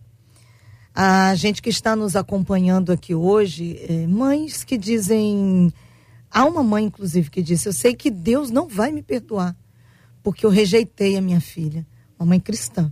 A 0.94 1.34
gente 1.36 1.62
que 1.62 1.70
está 1.70 1.96
nos 1.96 2.18
acompanhando 2.18 2.92
aqui 2.92 3.16
hoje, 3.16 3.80
é, 3.88 4.06
mães 4.06 4.66
que 4.66 4.78
dizem. 4.78 5.72
Há 6.30 6.44
uma 6.44 6.64
mãe, 6.64 6.84
inclusive, 6.84 7.30
que 7.30 7.42
disse: 7.42 7.70
Eu 7.70 7.72
sei 7.72 7.96
que 7.96 8.12
Deus 8.12 8.52
não 8.52 8.68
vai 8.68 8.92
me 8.92 9.02
perdoar, 9.02 9.56
porque 10.22 10.46
eu 10.46 10.50
rejeitei 10.50 11.16
a 11.16 11.22
minha 11.22 11.40
filha. 11.40 11.88
Uma 12.20 12.26
mãe 12.26 12.40
cristã, 12.40 12.92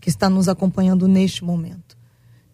que 0.00 0.08
está 0.08 0.30
nos 0.30 0.48
acompanhando 0.48 1.08
neste 1.08 1.42
momento, 1.42 1.98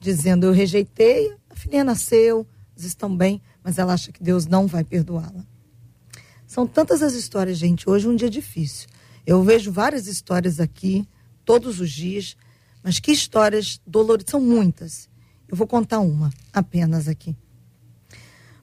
dizendo: 0.00 0.46
Eu 0.46 0.52
rejeitei, 0.52 1.34
a 1.50 1.54
filha 1.54 1.84
nasceu, 1.84 2.46
eles 2.74 2.86
estão 2.86 3.14
bem, 3.14 3.42
mas 3.62 3.76
ela 3.76 3.92
acha 3.92 4.10
que 4.10 4.22
Deus 4.22 4.46
não 4.46 4.66
vai 4.66 4.84
perdoá-la. 4.84 5.44
São 6.48 6.66
tantas 6.66 7.02
as 7.02 7.12
histórias, 7.12 7.58
gente. 7.58 7.88
Hoje 7.88 8.06
é 8.06 8.10
um 8.10 8.16
dia 8.16 8.30
difícil. 8.30 8.88
Eu 9.26 9.44
vejo 9.44 9.70
várias 9.70 10.06
histórias 10.06 10.58
aqui, 10.58 11.06
todos 11.44 11.78
os 11.78 11.90
dias, 11.92 12.38
mas 12.82 12.98
que 12.98 13.12
histórias 13.12 13.78
dolorosas. 13.86 14.30
São 14.30 14.40
muitas. 14.40 15.10
Eu 15.46 15.54
vou 15.54 15.66
contar 15.66 16.00
uma 16.00 16.32
apenas 16.50 17.06
aqui. 17.06 17.36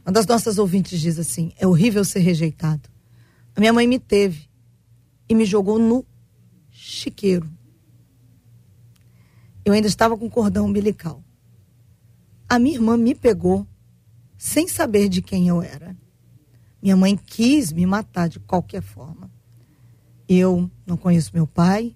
Uma 0.04 0.12
das 0.12 0.26
nossas 0.26 0.58
ouvintes 0.58 1.00
diz 1.00 1.20
assim: 1.20 1.54
é 1.60 1.68
horrível 1.68 2.04
ser 2.04 2.22
rejeitado. 2.22 2.90
A 3.56 3.60
minha 3.60 3.72
mãe 3.72 3.86
me 3.86 4.00
teve 4.00 4.50
e 5.30 5.36
me 5.36 5.46
jogou 5.46 5.78
no 5.78 6.04
chiqueiro. 6.72 7.48
Eu 9.64 9.74
ainda 9.74 9.88
estava 9.88 10.18
com 10.18 10.28
cordão 10.28 10.66
umbilical. 10.66 11.24
A 12.50 12.58
minha 12.58 12.78
irmã 12.78 12.98
me 12.98 13.14
pegou 13.14 13.68
sem 14.40 14.68
saber 14.68 15.08
de 15.08 15.22
quem 15.22 15.48
eu 15.48 15.62
era. 15.62 15.96
Minha 16.86 16.96
mãe 16.96 17.18
quis 17.18 17.74
me 17.74 17.84
matar 17.84 18.30
de 18.30 18.40
qualquer 18.40 18.84
forma. 18.84 19.32
Eu 20.30 20.70
não 20.86 20.96
conheço 20.96 21.32
meu 21.34 21.48
pai, 21.48 21.96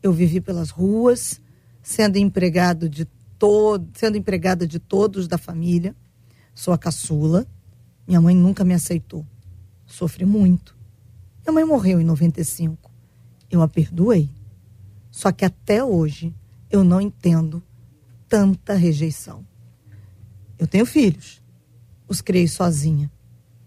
eu 0.00 0.12
vivi 0.12 0.40
pelas 0.40 0.70
ruas, 0.70 1.40
sendo 1.82 2.18
empregado 2.18 2.88
de 2.88 3.04
todo, 3.36 3.90
sendo 3.94 4.16
empregada 4.16 4.64
de 4.64 4.78
todos 4.78 5.26
da 5.26 5.36
família. 5.36 5.92
Sou 6.54 6.72
a 6.72 6.78
caçula. 6.78 7.48
Minha 8.06 8.20
mãe 8.20 8.32
nunca 8.32 8.64
me 8.64 8.72
aceitou. 8.72 9.26
Sofri 9.86 10.24
muito. 10.24 10.76
Minha 11.44 11.54
mãe 11.54 11.64
morreu 11.64 12.00
em 12.00 12.04
95. 12.04 12.92
Eu 13.50 13.60
a 13.60 13.66
perdoei. 13.66 14.30
Só 15.10 15.32
que 15.32 15.44
até 15.44 15.82
hoje 15.82 16.32
eu 16.70 16.84
não 16.84 17.00
entendo 17.00 17.60
tanta 18.28 18.74
rejeição. 18.74 19.44
Eu 20.56 20.68
tenho 20.68 20.86
filhos 20.86 21.42
os 22.06 22.20
criei 22.20 22.46
sozinha. 22.46 23.10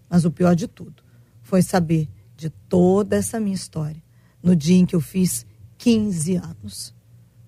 Mas 0.08 0.24
o 0.24 0.30
pior 0.30 0.54
de 0.54 0.66
tudo 0.66 1.02
foi 1.42 1.62
saber 1.62 2.08
de 2.36 2.50
toda 2.50 3.16
essa 3.16 3.40
minha 3.40 3.54
história 3.54 4.02
no 4.42 4.54
dia 4.54 4.76
em 4.76 4.86
que 4.86 4.94
eu 4.94 5.00
fiz 5.00 5.46
15 5.78 6.36
anos. 6.36 6.94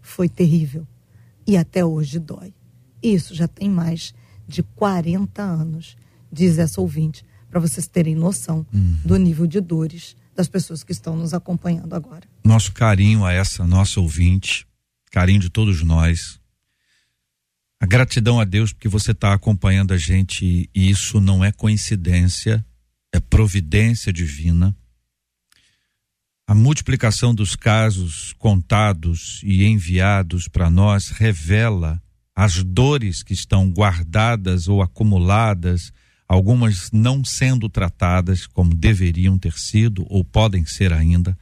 Foi 0.00 0.28
terrível 0.28 0.86
e 1.46 1.56
até 1.56 1.84
hoje 1.84 2.18
dói. 2.18 2.54
Isso 3.02 3.34
já 3.34 3.46
tem 3.46 3.70
mais 3.70 4.14
de 4.46 4.62
40 4.62 5.42
anos, 5.42 5.96
diz 6.32 6.58
essa 6.58 6.80
ouvinte, 6.80 7.24
para 7.50 7.60
vocês 7.60 7.86
terem 7.86 8.14
noção 8.14 8.66
uhum. 8.72 8.96
do 9.04 9.16
nível 9.16 9.46
de 9.46 9.60
dores 9.60 10.16
das 10.34 10.48
pessoas 10.48 10.84
que 10.84 10.92
estão 10.92 11.16
nos 11.16 11.34
acompanhando 11.34 11.94
agora. 11.94 12.22
Nosso 12.44 12.72
carinho 12.72 13.24
a 13.24 13.32
essa 13.32 13.66
nossa 13.66 14.00
ouvinte, 14.00 14.66
carinho 15.10 15.40
de 15.40 15.50
todos 15.50 15.82
nós, 15.82 16.37
a 17.80 17.86
gratidão 17.86 18.40
a 18.40 18.44
Deus 18.44 18.72
porque 18.72 18.88
você 18.88 19.12
está 19.12 19.32
acompanhando 19.32 19.92
a 19.92 19.96
gente 19.96 20.68
e 20.74 20.90
isso 20.90 21.20
não 21.20 21.44
é 21.44 21.52
coincidência, 21.52 22.64
é 23.12 23.20
providência 23.20 24.12
divina. 24.12 24.76
A 26.46 26.54
multiplicação 26.54 27.34
dos 27.34 27.54
casos 27.54 28.32
contados 28.38 29.40
e 29.44 29.64
enviados 29.66 30.48
para 30.48 30.70
nós 30.70 31.10
revela 31.10 32.02
as 32.34 32.64
dores 32.64 33.22
que 33.22 33.32
estão 33.32 33.70
guardadas 33.70 34.66
ou 34.66 34.80
acumuladas, 34.80 35.92
algumas 36.26 36.90
não 36.90 37.24
sendo 37.24 37.68
tratadas 37.68 38.46
como 38.46 38.74
deveriam 38.74 39.38
ter 39.38 39.52
sido 39.52 40.06
ou 40.08 40.24
podem 40.24 40.64
ser 40.64 40.92
ainda. 40.92 41.36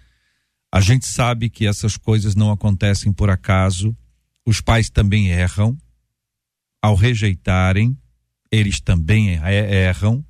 A 0.73 0.81
gente 0.81 1.07
sabe 1.07 1.49
que 1.49 1.67
essas 1.67 1.97
coisas 1.97 2.35
não 2.35 2.51
acontecem 2.51 3.13
por 3.13 3.31
acaso, 3.31 3.97
os 4.45 4.61
pais 4.61 4.91
também 4.91 5.29
erram, 5.29 5.79
ao 6.87 6.95
rejeitarem, 6.95 7.99
eles 8.49 8.81
também 8.81 9.31
erram 9.31 10.25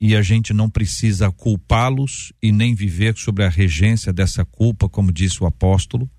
e 0.00 0.16
a 0.16 0.22
gente 0.22 0.52
não 0.52 0.68
precisa 0.68 1.30
culpá-los 1.30 2.32
e 2.42 2.50
nem 2.50 2.74
viver 2.74 3.16
sobre 3.16 3.44
a 3.44 3.48
regência 3.48 4.12
dessa 4.12 4.44
culpa, 4.44 4.88
como 4.88 5.12
disse 5.12 5.40
o 5.44 5.46
apóstolo. 5.46 6.10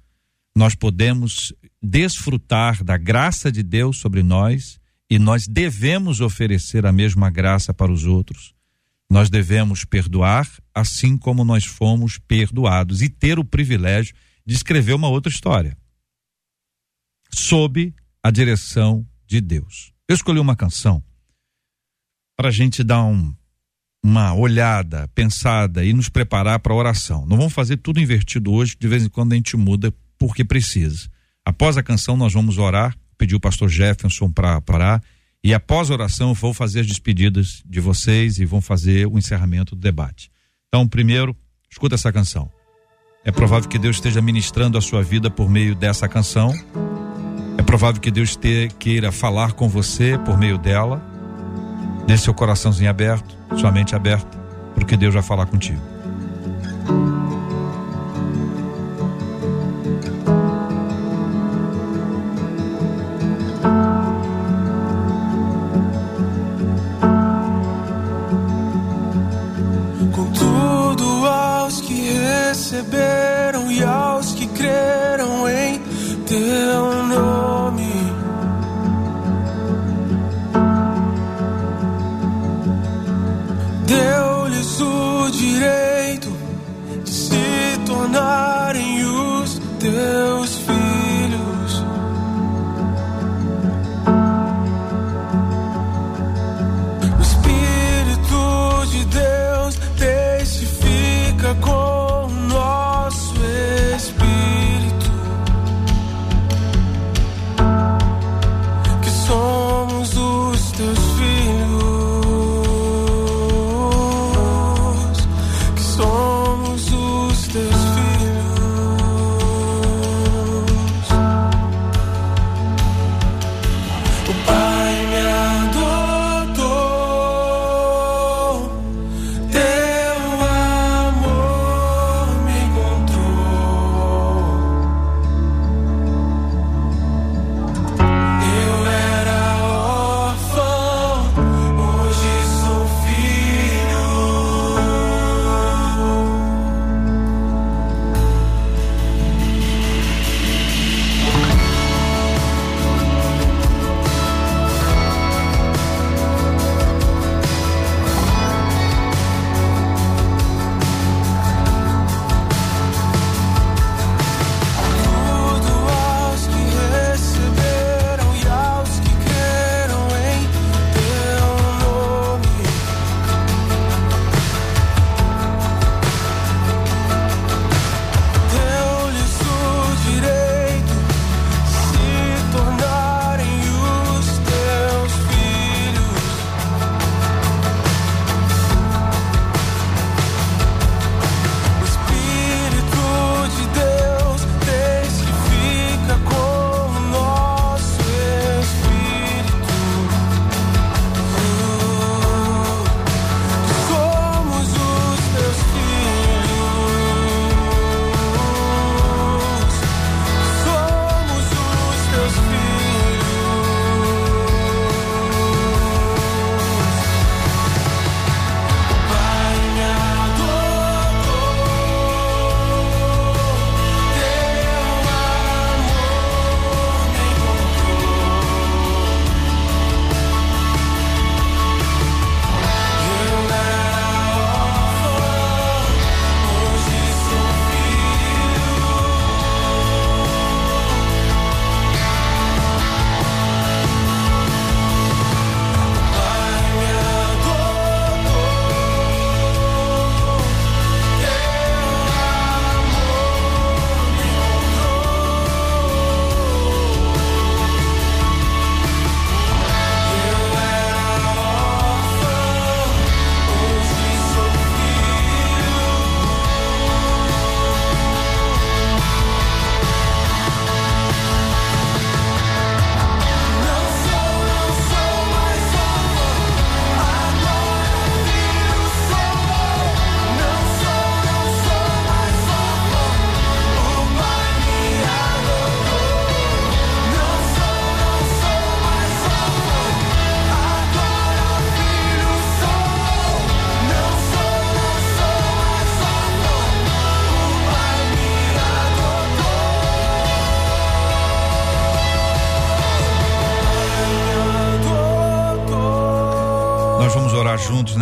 Nós 0.56 0.74
podemos 0.74 1.54
desfrutar 1.82 2.82
da 2.82 2.96
graça 2.96 3.52
de 3.52 3.62
Deus 3.62 3.98
sobre 3.98 4.24
nós 4.24 4.80
e 5.10 5.20
nós 5.20 5.48
devemos 5.50 6.22
oferecer 6.22 6.86
a 6.86 6.94
mesma 6.94 7.30
graça 7.30 7.74
para 7.74 7.92
os 7.92 8.06
outros. 8.06 8.54
Nós 9.10 9.30
devemos 9.30 9.84
perdoar 9.84 10.50
assim 10.74 11.18
como 11.18 11.44
nós 11.44 11.66
fomos 11.66 12.18
perdoados 12.18 13.02
e 13.02 13.10
ter 13.10 13.38
o 13.38 13.44
privilégio 13.44 14.16
de 14.46 14.56
escrever 14.56 14.94
uma 14.94 15.10
outra 15.10 15.30
história. 15.30 15.78
sob 17.36 17.94
a 18.24 18.32
direção 18.32 19.06
de 19.34 19.42
Deus. 19.42 19.92
Eu 20.08 20.14
escolhi 20.14 20.40
uma 20.40 20.56
canção 20.56 21.04
para 22.38 22.50
a 22.50 22.52
gente 22.52 22.84
dar 22.84 23.04
um, 23.04 23.34
uma 24.04 24.34
olhada, 24.34 25.08
pensada 25.16 25.84
e 25.84 25.92
nos 25.92 26.08
preparar 26.08 26.60
para 26.60 26.72
a 26.72 26.76
oração. 26.76 27.26
Não 27.26 27.38
vamos 27.38 27.54
fazer 27.54 27.78
tudo 27.78 28.00
invertido 28.00 28.52
hoje, 28.52 28.76
de 28.80 28.88
vez 28.88 29.04
em 29.04 29.10
quando 29.10 29.34
a 29.34 29.36
gente 29.36 29.58
muda 29.58 29.92
porque 30.20 30.46
precisa. 30.46 31.10
Após 31.44 31.78
a 31.78 31.84
canção, 31.84 32.16
nós 32.16 32.32
vamos 32.32 32.60
orar, 32.60 32.96
pedir 33.18 33.36
o 33.36 33.40
pastor 33.40 33.70
Jefferson 33.70 34.32
para 34.32 34.62
parar. 34.62 35.04
E 35.44 35.52
após 35.52 35.90
a 35.90 35.94
oração, 35.94 36.30
eu 36.30 36.36
vou 36.36 36.54
fazer 36.54 36.82
as 36.82 36.88
despedidas 36.88 37.64
de 37.66 37.80
vocês 37.80 38.38
e 38.38 38.46
vão 38.46 38.62
fazer 38.62 39.08
o 39.08 39.18
encerramento 39.18 39.76
do 39.76 39.82
debate. 39.82 40.32
Então, 40.68 40.88
primeiro, 40.88 41.36
escuta 41.72 41.96
essa 41.96 42.14
canção. 42.14 42.52
É 43.26 43.32
provável 43.32 43.68
que 43.68 43.80
Deus 43.80 43.96
esteja 43.96 44.22
ministrando 44.22 44.78
a 44.78 44.82
sua 44.82 45.02
vida 45.02 45.30
por 45.32 45.50
meio 45.50 45.74
dessa 45.76 46.08
canção. 46.08 46.54
Provável 47.74 48.00
que 48.00 48.12
Deus 48.12 48.36
te, 48.36 48.70
queira 48.78 49.12
falar 49.12 49.54
com 49.54 49.68
você 49.68 50.16
por 50.20 50.38
meio 50.38 50.60
dela. 50.60 51.02
Deixe 52.06 52.26
seu 52.26 52.34
coraçãozinho 52.36 52.88
aberto, 52.88 53.36
sua 53.58 53.72
mente 53.72 53.96
aberta, 53.96 54.38
porque 54.76 54.96
Deus 54.96 55.12
vai 55.12 55.24
falar 55.24 55.48
contigo. 55.48 55.82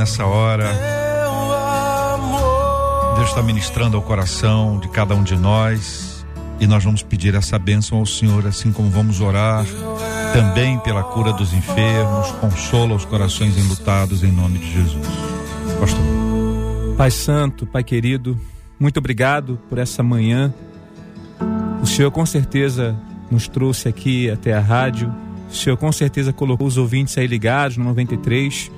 Nessa 0.02 0.26
hora. 0.26 0.66
Deus 3.16 3.30
está 3.30 3.44
ministrando 3.44 3.96
ao 3.96 4.02
coração 4.02 4.80
de 4.80 4.90
cada 4.90 5.14
um 5.14 5.22
de 5.22 5.36
nós. 5.36 6.26
E 6.60 6.66
nós 6.66 6.84
vamos 6.84 7.04
pedir 7.04 7.36
essa 7.36 7.60
bênção 7.60 8.00
ao 8.00 8.06
Senhor, 8.06 8.48
assim 8.48 8.72
como 8.72 8.90
vamos 8.90 9.22
orar 9.22 9.64
também 10.34 10.80
pela 10.80 11.04
cura 11.04 11.34
dos 11.34 11.54
enfermos, 11.54 12.32
consola 12.40 12.96
os 12.96 13.04
corações 13.04 13.58
enlutados 13.58 14.24
em 14.24 14.32
nome 14.32 14.60
de 14.60 14.72
Jesus. 14.72 15.08
Pastor. 15.80 16.96
Pai 16.98 17.12
Santo, 17.12 17.68
Pai 17.68 17.84
querido, 17.84 18.40
muito 18.80 18.98
obrigado 18.98 19.60
por 19.70 19.78
essa 19.78 20.02
manhã. 20.02 20.54
O 21.82 21.86
Senhor 21.86 22.10
com 22.12 22.26
certeza 22.26 22.96
nos 23.30 23.48
trouxe 23.48 23.88
aqui 23.88 24.30
até 24.32 24.54
a 24.54 24.60
rádio. 24.60 25.14
O 25.52 25.56
Senhor 25.56 25.78
com 25.78 25.92
certeza 25.92 26.32
colocou 26.32 26.66
os 26.66 26.78
ouvintes 26.78 27.18
aí 27.18 27.28
ligados 27.28 27.78
no 27.78 27.84
93, 27.84 28.72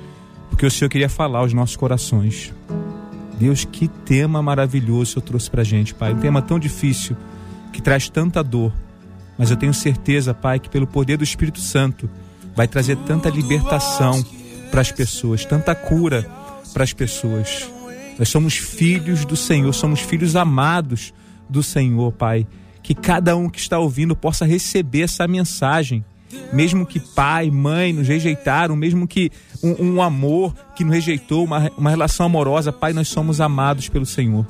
porque 0.50 0.66
o 0.66 0.70
Senhor 0.70 0.88
queria 0.88 1.08
falar 1.08 1.40
aos 1.40 1.52
nossos 1.52 1.76
corações. 1.76 2.52
Deus, 3.38 3.64
que 3.64 3.88
tema 3.88 4.42
maravilhoso 4.42 5.02
o 5.02 5.06
Senhor 5.06 5.22
trouxe 5.22 5.50
pra 5.50 5.64
gente, 5.64 5.94
Pai. 5.94 6.12
Um 6.12 6.20
tema 6.20 6.40
tão 6.40 6.58
difícil 6.58 7.16
que 7.72 7.82
traz 7.82 8.08
tanta 8.08 8.42
dor. 8.42 8.72
Mas 9.36 9.50
eu 9.50 9.56
tenho 9.56 9.74
certeza, 9.74 10.32
Pai, 10.32 10.60
que 10.60 10.68
pelo 10.68 10.86
poder 10.86 11.16
do 11.16 11.24
Espírito 11.24 11.60
Santo 11.60 12.08
vai 12.54 12.68
trazer 12.68 12.96
tanta 12.98 13.28
libertação 13.28 14.24
para 14.70 14.80
as 14.80 14.92
pessoas, 14.92 15.44
tanta 15.44 15.74
cura 15.74 16.22
para 16.72 16.84
as 16.84 16.92
pessoas. 16.92 17.68
Nós 18.18 18.28
somos 18.28 18.56
filhos 18.56 19.24
do 19.24 19.36
Senhor, 19.36 19.72
somos 19.72 20.00
filhos 20.00 20.36
amados 20.36 21.12
do 21.48 21.62
Senhor, 21.62 22.12
Pai. 22.12 22.46
Que 22.82 22.94
cada 22.94 23.36
um 23.36 23.48
que 23.48 23.58
está 23.58 23.78
ouvindo 23.78 24.14
possa 24.14 24.44
receber 24.44 25.02
essa 25.02 25.26
mensagem. 25.26 26.04
Mesmo 26.52 26.84
que 26.84 27.00
pai, 27.00 27.50
mãe 27.50 27.92
nos 27.92 28.06
rejeitaram, 28.06 28.76
mesmo 28.76 29.06
que 29.06 29.30
um, 29.64 29.94
um 29.94 30.02
amor 30.02 30.54
que 30.76 30.84
nos 30.84 30.94
rejeitou, 30.94 31.44
uma, 31.44 31.70
uma 31.76 31.90
relação 31.90 32.26
amorosa, 32.26 32.72
Pai, 32.72 32.92
nós 32.92 33.08
somos 33.08 33.40
amados 33.40 33.88
pelo 33.88 34.04
Senhor. 34.04 34.46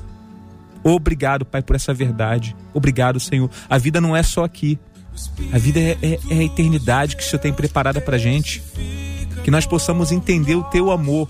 Obrigado, 0.83 1.45
Pai, 1.45 1.61
por 1.61 1.75
essa 1.75 1.93
verdade. 1.93 2.55
Obrigado, 2.73 3.19
Senhor. 3.19 3.49
A 3.69 3.77
vida 3.77 3.99
não 3.99 4.15
é 4.15 4.21
só 4.21 4.43
aqui. 4.43 4.77
A 5.51 5.57
vida 5.57 5.79
é, 5.79 5.97
é, 6.01 6.19
é 6.29 6.39
a 6.39 6.43
eternidade 6.43 7.15
que 7.15 7.23
o 7.23 7.25
Senhor 7.25 7.41
tem 7.41 7.53
preparada 7.53 8.01
para 8.01 8.17
gente. 8.17 8.61
Que 9.43 9.49
nós 9.49 9.65
possamos 9.65 10.11
entender 10.11 10.55
o 10.55 10.63
Teu 10.65 10.91
amor 10.91 11.27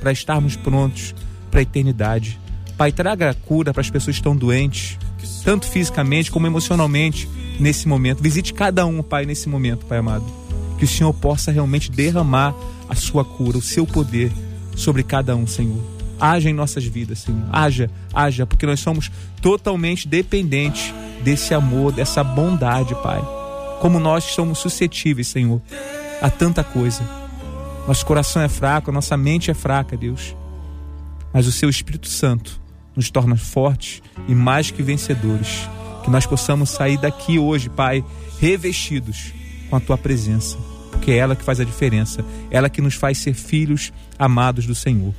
para 0.00 0.12
estarmos 0.12 0.56
prontos 0.56 1.14
para 1.50 1.60
a 1.60 1.62
eternidade. 1.62 2.38
Pai, 2.76 2.92
traga 2.92 3.34
cura 3.34 3.72
para 3.72 3.80
as 3.80 3.90
pessoas 3.90 4.16
que 4.16 4.20
estão 4.20 4.36
doentes, 4.36 4.98
tanto 5.42 5.66
fisicamente 5.66 6.30
como 6.30 6.46
emocionalmente, 6.46 7.28
nesse 7.58 7.88
momento. 7.88 8.22
Visite 8.22 8.54
cada 8.54 8.86
um, 8.86 9.02
Pai, 9.02 9.24
nesse 9.26 9.48
momento, 9.48 9.86
Pai 9.86 9.98
amado. 9.98 10.47
Que 10.78 10.84
o 10.84 10.88
Senhor 10.88 11.12
possa 11.12 11.50
realmente 11.50 11.90
derramar 11.90 12.54
a 12.88 12.94
sua 12.94 13.24
cura, 13.24 13.58
o 13.58 13.62
seu 13.62 13.86
poder 13.86 14.32
sobre 14.76 15.02
cada 15.02 15.34
um, 15.36 15.46
Senhor. 15.46 15.82
Haja 16.20 16.48
em 16.48 16.52
nossas 16.52 16.84
vidas, 16.84 17.20
Senhor. 17.20 17.44
Haja, 17.52 17.90
haja, 18.12 18.46
porque 18.46 18.66
nós 18.66 18.80
somos 18.80 19.10
totalmente 19.40 20.08
dependentes 20.08 20.92
desse 21.22 21.54
amor, 21.54 21.92
dessa 21.92 22.24
bondade, 22.24 22.94
Pai. 22.96 23.22
Como 23.80 24.00
nós 24.00 24.24
somos 24.24 24.58
suscetíveis, 24.58 25.28
Senhor, 25.28 25.60
a 26.20 26.30
tanta 26.30 26.64
coisa. 26.64 27.02
Nosso 27.86 28.04
coração 28.04 28.42
é 28.42 28.48
fraco, 28.48 28.90
nossa 28.90 29.16
mente 29.16 29.50
é 29.50 29.54
fraca, 29.54 29.96
Deus. 29.96 30.34
Mas 31.32 31.46
o 31.46 31.52
Seu 31.52 31.68
Espírito 31.68 32.08
Santo 32.08 32.60
nos 32.96 33.10
torna 33.10 33.36
fortes 33.36 34.02
e 34.26 34.34
mais 34.34 34.70
que 34.70 34.82
vencedores. 34.82 35.68
Que 36.02 36.10
nós 36.10 36.26
possamos 36.26 36.70
sair 36.70 36.98
daqui 36.98 37.38
hoje, 37.38 37.68
Pai, 37.68 38.04
revestidos 38.40 39.32
com 39.68 39.76
a 39.76 39.80
Tua 39.80 39.98
presença, 39.98 40.56
porque 40.90 41.12
é 41.12 41.16
ela 41.16 41.36
que 41.36 41.44
faz 41.44 41.60
a 41.60 41.64
diferença, 41.64 42.24
ela 42.50 42.68
que 42.68 42.80
nos 42.80 42.94
faz 42.94 43.18
ser 43.18 43.34
filhos 43.34 43.92
amados 44.18 44.66
do 44.66 44.74
Senhor. 44.74 45.14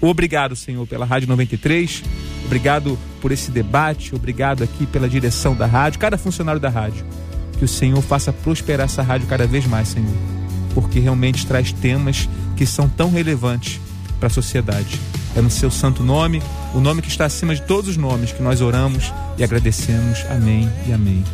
Obrigado, 0.00 0.54
Senhor, 0.54 0.86
pela 0.86 1.06
Rádio 1.06 1.28
93. 1.28 2.02
Obrigado 2.44 2.98
por 3.20 3.32
esse 3.32 3.50
debate. 3.50 4.14
Obrigado 4.14 4.62
aqui 4.62 4.86
pela 4.86 5.08
direção 5.08 5.54
da 5.54 5.66
rádio, 5.66 5.98
cada 5.98 6.18
funcionário 6.18 6.60
da 6.60 6.68
rádio. 6.68 7.06
Que 7.58 7.64
o 7.64 7.68
Senhor 7.68 8.02
faça 8.02 8.32
prosperar 8.32 8.84
essa 8.84 9.02
rádio 9.02 9.26
cada 9.26 9.46
vez 9.46 9.66
mais, 9.66 9.88
Senhor. 9.88 10.14
Porque 10.74 10.98
realmente 11.00 11.46
traz 11.46 11.72
temas 11.72 12.28
que 12.56 12.66
são 12.66 12.88
tão 12.88 13.10
relevantes 13.10 13.80
para 14.18 14.26
a 14.26 14.30
sociedade. 14.30 15.00
É 15.36 15.40
no 15.40 15.50
seu 15.50 15.70
santo 15.70 16.02
nome, 16.02 16.42
o 16.74 16.80
nome 16.80 17.02
que 17.02 17.08
está 17.08 17.24
acima 17.24 17.54
de 17.54 17.62
todos 17.62 17.90
os 17.90 17.96
nomes, 17.96 18.32
que 18.32 18.42
nós 18.42 18.60
oramos 18.60 19.12
e 19.38 19.44
agradecemos. 19.44 20.24
Amém 20.30 20.70
e 20.86 20.92
amém. 20.92 21.24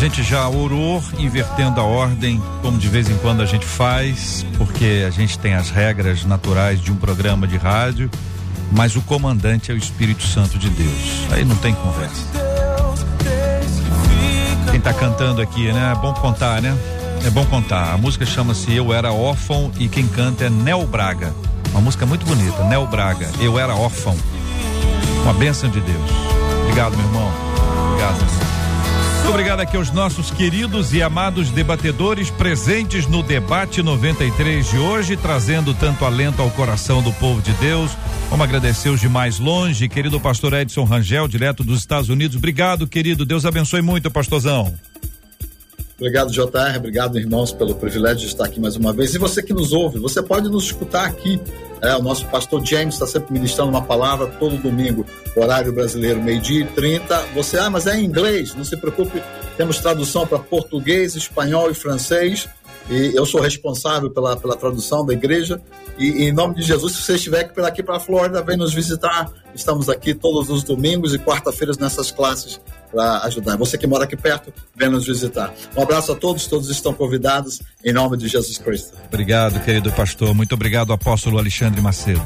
Gente 0.00 0.22
já 0.22 0.48
orou 0.48 1.04
invertendo 1.18 1.78
a 1.78 1.84
ordem, 1.84 2.42
como 2.62 2.78
de 2.78 2.88
vez 2.88 3.10
em 3.10 3.18
quando 3.18 3.42
a 3.42 3.44
gente 3.44 3.66
faz, 3.66 4.46
porque 4.56 5.04
a 5.06 5.10
gente 5.10 5.38
tem 5.38 5.52
as 5.52 5.68
regras 5.68 6.24
naturais 6.24 6.80
de 6.80 6.90
um 6.90 6.96
programa 6.96 7.46
de 7.46 7.58
rádio, 7.58 8.10
mas 8.72 8.96
o 8.96 9.02
comandante 9.02 9.70
é 9.70 9.74
o 9.74 9.76
Espírito 9.76 10.26
Santo 10.26 10.56
de 10.56 10.70
Deus. 10.70 11.26
Aí 11.30 11.44
não 11.44 11.54
tem 11.56 11.74
conversa. 11.74 12.24
Quem 14.70 14.78
está 14.78 14.94
cantando 14.94 15.42
aqui, 15.42 15.70
né? 15.70 15.92
É 15.94 16.00
bom 16.00 16.14
contar, 16.14 16.62
né? 16.62 16.74
É 17.22 17.28
bom 17.28 17.44
contar. 17.44 17.92
A 17.92 17.98
música 17.98 18.24
chama-se 18.24 18.74
Eu 18.74 18.94
Era 18.94 19.12
Órfão 19.12 19.70
e 19.78 19.86
quem 19.86 20.06
canta 20.06 20.46
é 20.46 20.48
Nel 20.48 20.86
Braga. 20.86 21.34
Uma 21.72 21.82
música 21.82 22.06
muito 22.06 22.24
bonita, 22.24 22.64
Nel 22.64 22.86
Braga. 22.86 23.30
Eu 23.38 23.58
Era 23.58 23.74
Órfão. 23.74 24.16
Uma 25.24 25.34
bênção 25.34 25.68
de 25.68 25.78
Deus. 25.78 26.10
Obrigado, 26.62 26.96
meu 26.96 27.04
irmão. 27.04 27.30
Obrigado, 27.90 28.16
meu 28.16 28.28
irmão. 28.28 28.59
Muito 29.30 29.38
obrigado 29.38 29.60
aqui 29.60 29.76
aos 29.76 29.92
nossos 29.92 30.28
queridos 30.32 30.92
e 30.92 31.00
amados 31.00 31.52
debatedores 31.52 32.30
presentes 32.30 33.06
no 33.06 33.22
debate 33.22 33.80
93 33.80 34.68
de 34.68 34.76
hoje, 34.76 35.16
trazendo 35.16 35.72
tanto 35.72 36.04
alento 36.04 36.42
ao 36.42 36.50
coração 36.50 37.00
do 37.00 37.12
povo 37.12 37.40
de 37.40 37.52
Deus. 37.52 37.92
Vamos 38.28 38.44
agradecer 38.44 38.88
os 38.88 38.98
de 38.98 39.08
mais 39.08 39.38
longe, 39.38 39.88
querido 39.88 40.18
pastor 40.18 40.54
Edson 40.54 40.82
Rangel, 40.82 41.28
direto 41.28 41.62
dos 41.62 41.78
Estados 41.78 42.08
Unidos. 42.08 42.36
Obrigado, 42.36 42.88
querido. 42.88 43.24
Deus 43.24 43.46
abençoe 43.46 43.80
muito, 43.80 44.10
pastorzão. 44.10 44.74
Obrigado, 45.96 46.32
JR. 46.32 46.76
Obrigado, 46.76 47.16
irmãos, 47.16 47.52
pelo 47.52 47.76
privilégio 47.76 48.22
de 48.22 48.26
estar 48.26 48.46
aqui 48.46 48.58
mais 48.58 48.74
uma 48.74 48.92
vez. 48.92 49.14
E 49.14 49.18
você 49.18 49.44
que 49.44 49.54
nos 49.54 49.72
ouve, 49.72 50.00
você 50.00 50.20
pode 50.20 50.48
nos 50.48 50.64
escutar 50.64 51.04
aqui. 51.04 51.38
É, 51.82 51.94
o 51.96 52.02
nosso 52.02 52.26
pastor 52.26 52.64
James 52.64 52.94
está 52.94 53.06
sempre 53.06 53.32
ministrando 53.32 53.70
uma 53.70 53.82
palavra 53.82 54.26
todo 54.26 54.56
domingo, 54.56 55.06
horário 55.34 55.72
brasileiro, 55.72 56.22
meio-dia 56.22 56.62
e 56.62 56.66
30. 56.66 57.18
Você, 57.34 57.58
ah, 57.58 57.70
mas 57.70 57.86
é 57.86 57.96
em 57.96 58.04
inglês, 58.04 58.54
não 58.54 58.64
se 58.64 58.76
preocupe, 58.76 59.22
temos 59.56 59.78
tradução 59.78 60.26
para 60.26 60.38
português, 60.38 61.14
espanhol 61.14 61.70
e 61.70 61.74
francês. 61.74 62.48
E 62.88 63.12
eu 63.14 63.24
sou 63.26 63.40
responsável 63.40 64.10
pela, 64.10 64.36
pela 64.36 64.56
tradução 64.56 65.04
da 65.04 65.12
igreja. 65.12 65.60
E, 65.98 66.24
em 66.24 66.32
nome 66.32 66.54
de 66.54 66.62
Jesus, 66.62 66.94
se 66.94 67.02
você 67.02 67.14
estiver 67.14 67.40
aqui, 67.40 67.60
aqui 67.60 67.82
para 67.82 67.96
a 67.96 68.00
Flórida, 68.00 68.42
vem 68.42 68.56
nos 68.56 68.72
visitar. 68.72 69.30
Estamos 69.54 69.88
aqui 69.88 70.14
todos 70.14 70.48
os 70.48 70.62
domingos 70.62 71.14
e 71.14 71.18
quarta-feiras 71.18 71.78
nessas 71.78 72.10
classes 72.10 72.60
para 72.90 73.18
ajudar. 73.24 73.56
Você 73.56 73.78
que 73.78 73.86
mora 73.86 74.04
aqui 74.04 74.16
perto, 74.16 74.52
vem 74.74 74.88
nos 74.88 75.06
visitar. 75.06 75.52
Um 75.76 75.82
abraço 75.82 76.12
a 76.12 76.16
todos, 76.16 76.46
todos 76.46 76.68
estão 76.70 76.92
convidados 76.92 77.60
em 77.84 77.92
nome 77.92 78.16
de 78.16 78.28
Jesus 78.28 78.58
Cristo. 78.58 78.96
Obrigado, 79.06 79.60
querido 79.60 79.92
pastor. 79.92 80.34
Muito 80.34 80.54
obrigado, 80.54 80.92
apóstolo 80.92 81.38
Alexandre 81.38 81.80
Macedo. 81.80 82.22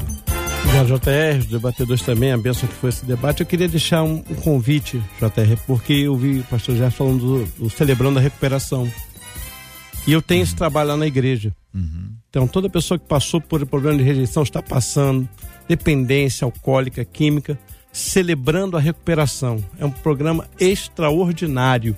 Obrigado, 0.63 0.99
JR, 0.99 1.39
os 1.39 1.45
debatedores 1.45 2.01
também, 2.01 2.31
a 2.31 2.37
bênção 2.37 2.67
que 2.67 2.73
foi 2.75 2.89
esse 2.89 3.05
debate. 3.05 3.41
Eu 3.41 3.45
queria 3.45 3.67
deixar 3.67 4.03
um, 4.03 4.23
um 4.29 4.35
convite, 4.35 5.01
JR, 5.19 5.55
porque 5.67 5.93
eu 5.93 6.15
vi 6.15 6.39
o 6.39 6.43
pastor 6.43 6.75
já 6.75 6.89
falando 6.89 7.19
do, 7.19 7.45
do 7.63 7.69
Celebrando 7.69 8.17
a 8.19 8.21
Recuperação. 8.21 8.91
E 10.07 10.11
eu 10.11 10.21
tenho 10.21 10.41
uhum. 10.41 10.43
esse 10.43 10.55
trabalho 10.55 10.89
lá 10.89 10.97
na 10.97 11.07
igreja. 11.07 11.55
Uhum. 11.73 12.15
Então, 12.29 12.47
toda 12.47 12.69
pessoa 12.69 12.99
que 12.99 13.07
passou 13.07 13.39
por 13.41 13.65
problema 13.65 13.97
de 13.97 14.03
rejeição 14.03 14.43
está 14.43 14.61
passando, 14.61 15.27
dependência 15.67 16.45
alcoólica, 16.45 17.03
química, 17.03 17.57
celebrando 17.91 18.75
a 18.75 18.79
recuperação. 18.79 19.63
É 19.79 19.85
um 19.85 19.91
programa 19.91 20.47
extraordinário. 20.59 21.95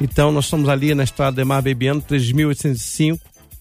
Então, 0.00 0.30
nós 0.32 0.44
estamos 0.46 0.68
ali 0.68 0.94
na 0.94 1.04
estrada 1.04 1.36
de 1.36 1.44
Mar 1.44 1.62
Bebiano, 1.62 2.02
3.805, 2.02 3.20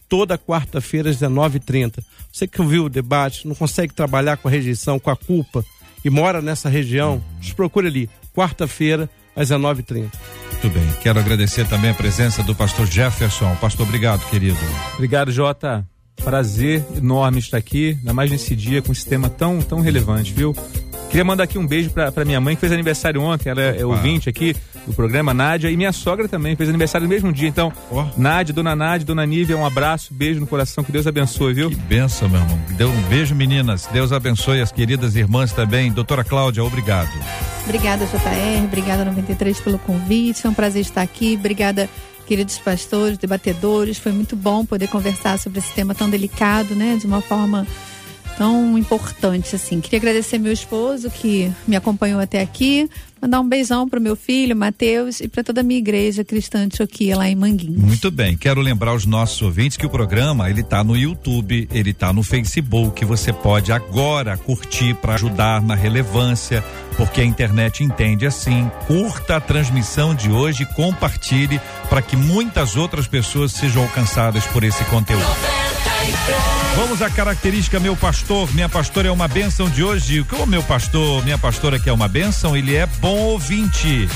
toda 0.09 0.37
quarta-feira, 0.37 1.09
às 1.09 1.17
19h30. 1.17 2.03
Você 2.31 2.47
que 2.47 2.61
ouviu 2.61 2.85
o 2.85 2.89
debate, 2.89 3.47
não 3.47 3.55
consegue 3.55 3.93
trabalhar 3.93 4.37
com 4.37 4.47
a 4.47 4.51
rejeição, 4.51 4.99
com 4.99 5.09
a 5.09 5.15
culpa, 5.15 5.63
e 6.03 6.09
mora 6.09 6.41
nessa 6.41 6.67
região, 6.67 7.23
nos 7.37 7.53
procure 7.53 7.87
ali, 7.87 8.09
quarta-feira, 8.33 9.09
às 9.35 9.49
19h30. 9.49 10.11
Muito 10.66 10.80
bem. 10.80 10.89
Quero 10.99 11.20
agradecer 11.20 11.68
também 11.68 11.91
a 11.91 11.93
presença 11.93 12.41
do 12.41 12.55
pastor 12.55 12.88
Jefferson. 12.88 13.55
Pastor, 13.57 13.86
obrigado, 13.86 14.28
querido. 14.32 14.57
Obrigado, 14.95 15.32
Jota. 15.32 15.88
Prazer 16.24 16.84
enorme 16.97 17.38
estar 17.38 17.57
aqui, 17.57 17.95
ainda 17.99 18.13
mais 18.13 18.32
nesse 18.32 18.55
dia 18.55 18.82
com 18.82 18.91
esse 18.91 19.05
tema 19.05 19.30
tão, 19.30 19.61
tão 19.61 19.80
relevante, 19.80 20.34
viu? 20.34 20.55
Queria 21.16 21.24
mandar 21.24 21.45
aqui 21.45 21.57
um 21.57 21.66
beijo 21.66 21.91
pra, 21.91 22.26
minha 22.26 22.41
mãe, 22.41 22.55
que 22.55 22.59
fez 22.59 22.74
aniversário 22.74 23.22
ontem. 23.22 23.47
Ela 23.47 23.61
é, 23.61 23.80
é 23.80 23.86
ouvinte 23.86 24.28
aqui 24.28 24.53
do 24.86 24.93
programa, 24.93 25.34
Nádia. 25.34 25.72
E 25.72 25.78
minha 25.78 25.93
sogra 25.93 26.28
também 26.28 26.57
fez 26.57 26.68
aniversário 26.68 27.07
no 27.07 27.09
mesmo 27.09 27.32
dia. 27.32 27.47
Então, 27.47 27.72
oh. 27.89 28.03
Nádia, 28.18 28.53
dona 28.53 28.76
Nádia, 28.76 29.07
dona 29.07 29.26
Nívia, 29.26 29.55
um 29.55 29.66
abraço, 29.66 30.13
beijo 30.13 30.41
no 30.41 30.45
coração. 30.45 30.84
Que 30.84 30.91
Deus 30.91 31.07
abençoe, 31.07 31.53
viu? 31.53 31.70
Que 31.70 31.76
benção, 31.78 32.28
meu 32.28 32.41
irmão. 32.41 32.59
Deu 32.72 32.89
um 32.89 33.01
beijo, 33.03 33.34
meninas. 33.34 33.88
Deus 33.93 34.11
abençoe 34.11 34.59
as 34.59 34.74
queridas 34.74 35.16
irmãs 35.16 35.53
também. 35.53 35.89
Doutora 35.89 36.22
Cláudia, 36.22 36.61
obrigado. 36.66 37.13
Obrigada, 37.63 38.05
JR. 38.05 38.66
Obrigada, 38.66 39.05
93, 39.05 39.61
pelo 39.61 39.80
convite. 39.80 40.45
É 40.45 40.49
um 40.49 40.53
prazer 40.53 40.82
estar 40.82 41.01
aqui. 41.01 41.38
Obrigada 41.39 41.89
queridos 42.28 42.57
pastores, 42.57 43.18
debatedores. 43.18 43.97
Foi 43.97 44.11
muito 44.11 44.36
bom 44.36 44.66
poder 44.66 44.89
conversar 44.89 45.39
sobre 45.39 45.59
esse 45.59 45.72
tema 45.72 45.95
tão 45.95 46.09
delicado, 46.09 46.76
né? 46.76 46.97
De 46.99 47.07
uma 47.07 47.22
forma 47.22 47.66
tão 48.38 48.77
importante 48.77 49.55
assim. 49.55 49.79
Queria 49.81 49.99
agradecer 49.99 50.38
meu 50.38 50.51
esposo 50.51 51.09
que 51.09 51.51
me 51.67 51.75
acompanhou 51.75 52.19
até 52.19 52.41
aqui, 52.41 52.89
mandar 53.26 53.41
um 53.41 53.49
beijão 53.49 53.89
pro 53.89 53.99
meu 53.99 54.15
filho, 54.15 54.55
Mateus, 54.55 55.19
e 55.19 55.28
para 55.28 55.43
toda 55.43 55.61
a 55.61 55.63
minha 55.63 55.80
igreja 55.80 56.23
cristã 56.23 56.59
Antioquia 56.59 57.17
lá 57.17 57.28
em 57.28 57.36
Manguinhos. 57.36 57.82
Muito 57.82 58.11
bem. 58.11 58.38
Quero 58.38 58.61
lembrar 58.61 58.93
os 58.93 59.05
nossos 59.05 59.41
ouvintes 59.41 59.78
que 59.78 59.86
o 59.86 59.89
programa, 59.89 60.47
ele 60.47 60.61
tá 60.61 60.84
no 60.84 60.95
YouTube, 60.95 61.67
ele 61.73 61.91
tá 61.91 62.13
no 62.13 62.21
Facebook, 62.21 63.03
você 63.03 63.34
pode 63.34 63.71
agora 63.71 64.38
curtir 64.38 64.93
para 64.95 65.15
ajudar 65.15 65.59
na 65.61 65.73
relevância, 65.73 66.63
porque 66.95 67.19
a 67.19 67.26
internet 67.26 67.84
entende 67.84 68.28
assim. 68.28 68.69
Curta 68.86 69.38
a 69.38 69.41
transmissão 69.41 70.13
de 70.13 70.30
hoje, 70.30 70.65
compartilhe 70.76 71.59
para 71.89 72.03
que 72.03 72.15
muitas 72.15 72.76
outras 72.76 73.07
pessoas 73.07 73.53
sejam 73.53 73.82
alcançadas 73.82 74.45
por 74.45 74.63
esse 74.63 74.84
conteúdo. 74.86 75.26
Vamos 76.76 77.01
à 77.01 77.09
característica 77.09 77.80
meu 77.80 77.95
pastor, 77.95 78.53
minha 78.53 78.67
pastora 78.67 79.07
é 79.07 79.11
uma 79.11 79.28
bênção 79.28 79.69
de 79.69 79.82
hoje. 79.82 80.23
Como 80.26 80.45
meu 80.45 80.61
pastor, 80.61 81.23
minha 81.23 81.38
pastora 81.38 81.80
que 81.80 81.89
é 81.89 81.93
uma 81.93 82.07
bênção, 82.07 82.55
ele 82.55 82.76
é 82.76 82.86
bom 82.86 83.14
ouvinte. 83.16 84.09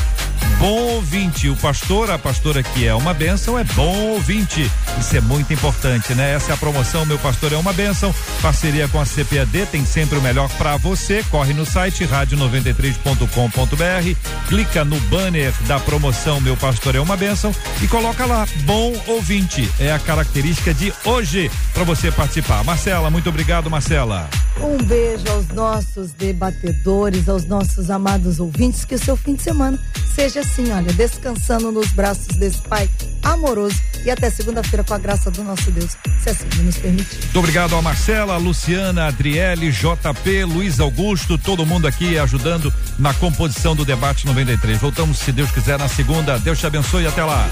Bom 0.59 0.95
ouvinte, 0.95 1.47
o 1.47 1.55
pastor, 1.55 2.11
a 2.11 2.17
pastora 2.17 2.61
que 2.61 2.85
é 2.85 2.93
uma 2.93 3.13
bênção, 3.13 3.57
é 3.57 3.63
bom 3.63 4.11
ouvinte. 4.11 4.69
Isso 4.99 5.15
é 5.15 5.21
muito 5.21 5.53
importante, 5.53 6.13
né? 6.13 6.33
Essa 6.33 6.51
é 6.51 6.53
a 6.53 6.57
promoção, 6.57 7.05
meu 7.05 7.17
pastor 7.17 7.53
é 7.53 7.55
uma 7.55 7.71
bênção. 7.71 8.13
Parceria 8.41 8.85
com 8.89 8.99
a 8.99 9.05
CPAD 9.05 9.67
tem 9.71 9.85
sempre 9.85 10.17
o 10.17 10.21
melhor 10.21 10.49
para 10.57 10.75
você. 10.75 11.23
Corre 11.31 11.53
no 11.53 11.65
site 11.65 12.05
rádio93.com.br, 12.05 14.49
clica 14.49 14.83
no 14.83 14.99
banner 15.01 15.53
da 15.65 15.79
promoção 15.79 16.41
Meu 16.41 16.57
Pastor 16.57 16.95
é 16.95 16.99
uma 16.99 17.15
bênção 17.15 17.55
e 17.81 17.87
coloca 17.87 18.25
lá, 18.25 18.45
bom 18.65 18.93
ouvinte. 19.07 19.71
É 19.79 19.93
a 19.93 19.99
característica 19.99 20.73
de 20.73 20.93
hoje 21.05 21.49
para 21.73 21.85
você 21.85 22.11
participar. 22.11 22.65
Marcela, 22.65 23.09
muito 23.09 23.29
obrigado, 23.29 23.69
Marcela. 23.69 24.29
Um 24.61 24.77
beijo 24.77 25.23
aos 25.29 25.47
nossos 25.47 26.11
debatedores, 26.11 27.29
aos 27.29 27.45
nossos 27.45 27.89
amados 27.89 28.41
ouvintes, 28.41 28.83
que 28.83 28.95
o 28.95 28.99
seu 28.99 29.15
fim 29.15 29.35
de 29.35 29.43
semana 29.43 29.79
seja 30.13 30.28
assim, 30.38 30.71
olha, 30.71 30.91
descansando 30.93 31.71
nos 31.71 31.88
braços 31.91 32.27
desse 32.36 32.61
Pai 32.61 32.89
amoroso 33.23 33.82
e 34.05 34.11
até 34.11 34.30
segunda-feira 34.30 34.84
com 34.84 34.93
a 34.93 34.97
graça 34.97 35.32
do 35.32 35.43
nosso 35.43 35.71
Deus, 35.71 35.97
se 36.21 36.30
assim 36.30 36.45
nos 36.63 36.77
permitir. 36.77 37.17
Muito 37.17 37.39
obrigado 37.39 37.75
a 37.75 37.82
Marcela, 37.82 38.38
Luciana, 38.38 39.07
Adriele, 39.07 39.71
JP, 39.71 40.43
Luiz 40.45 40.80
Augusto, 40.80 41.38
todo 41.38 41.65
mundo 41.65 41.88
aqui 41.88 42.19
ajudando 42.19 42.73
na 42.97 43.13
composição 43.13 43.75
do 43.75 43.84
debate 43.84 44.25
93. 44.25 44.77
Voltamos, 44.80 45.17
se 45.19 45.32
Deus 45.32 45.51
quiser, 45.51 45.80
na 45.80 45.88
segunda. 45.88 46.38
Deus 46.38 46.59
te 46.59 46.67
abençoe 46.67 47.03
e 47.03 47.07
até 47.07 47.23
lá. 47.23 47.49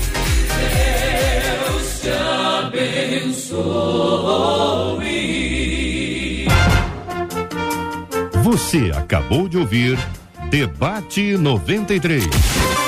Deus 1.58 2.00
te 2.02 2.10
abençoe. 2.10 4.08
Você 8.44 8.92
acabou 8.96 9.50
de 9.50 9.58
ouvir 9.58 10.00
Debate 10.50 11.38
93. 11.38 12.87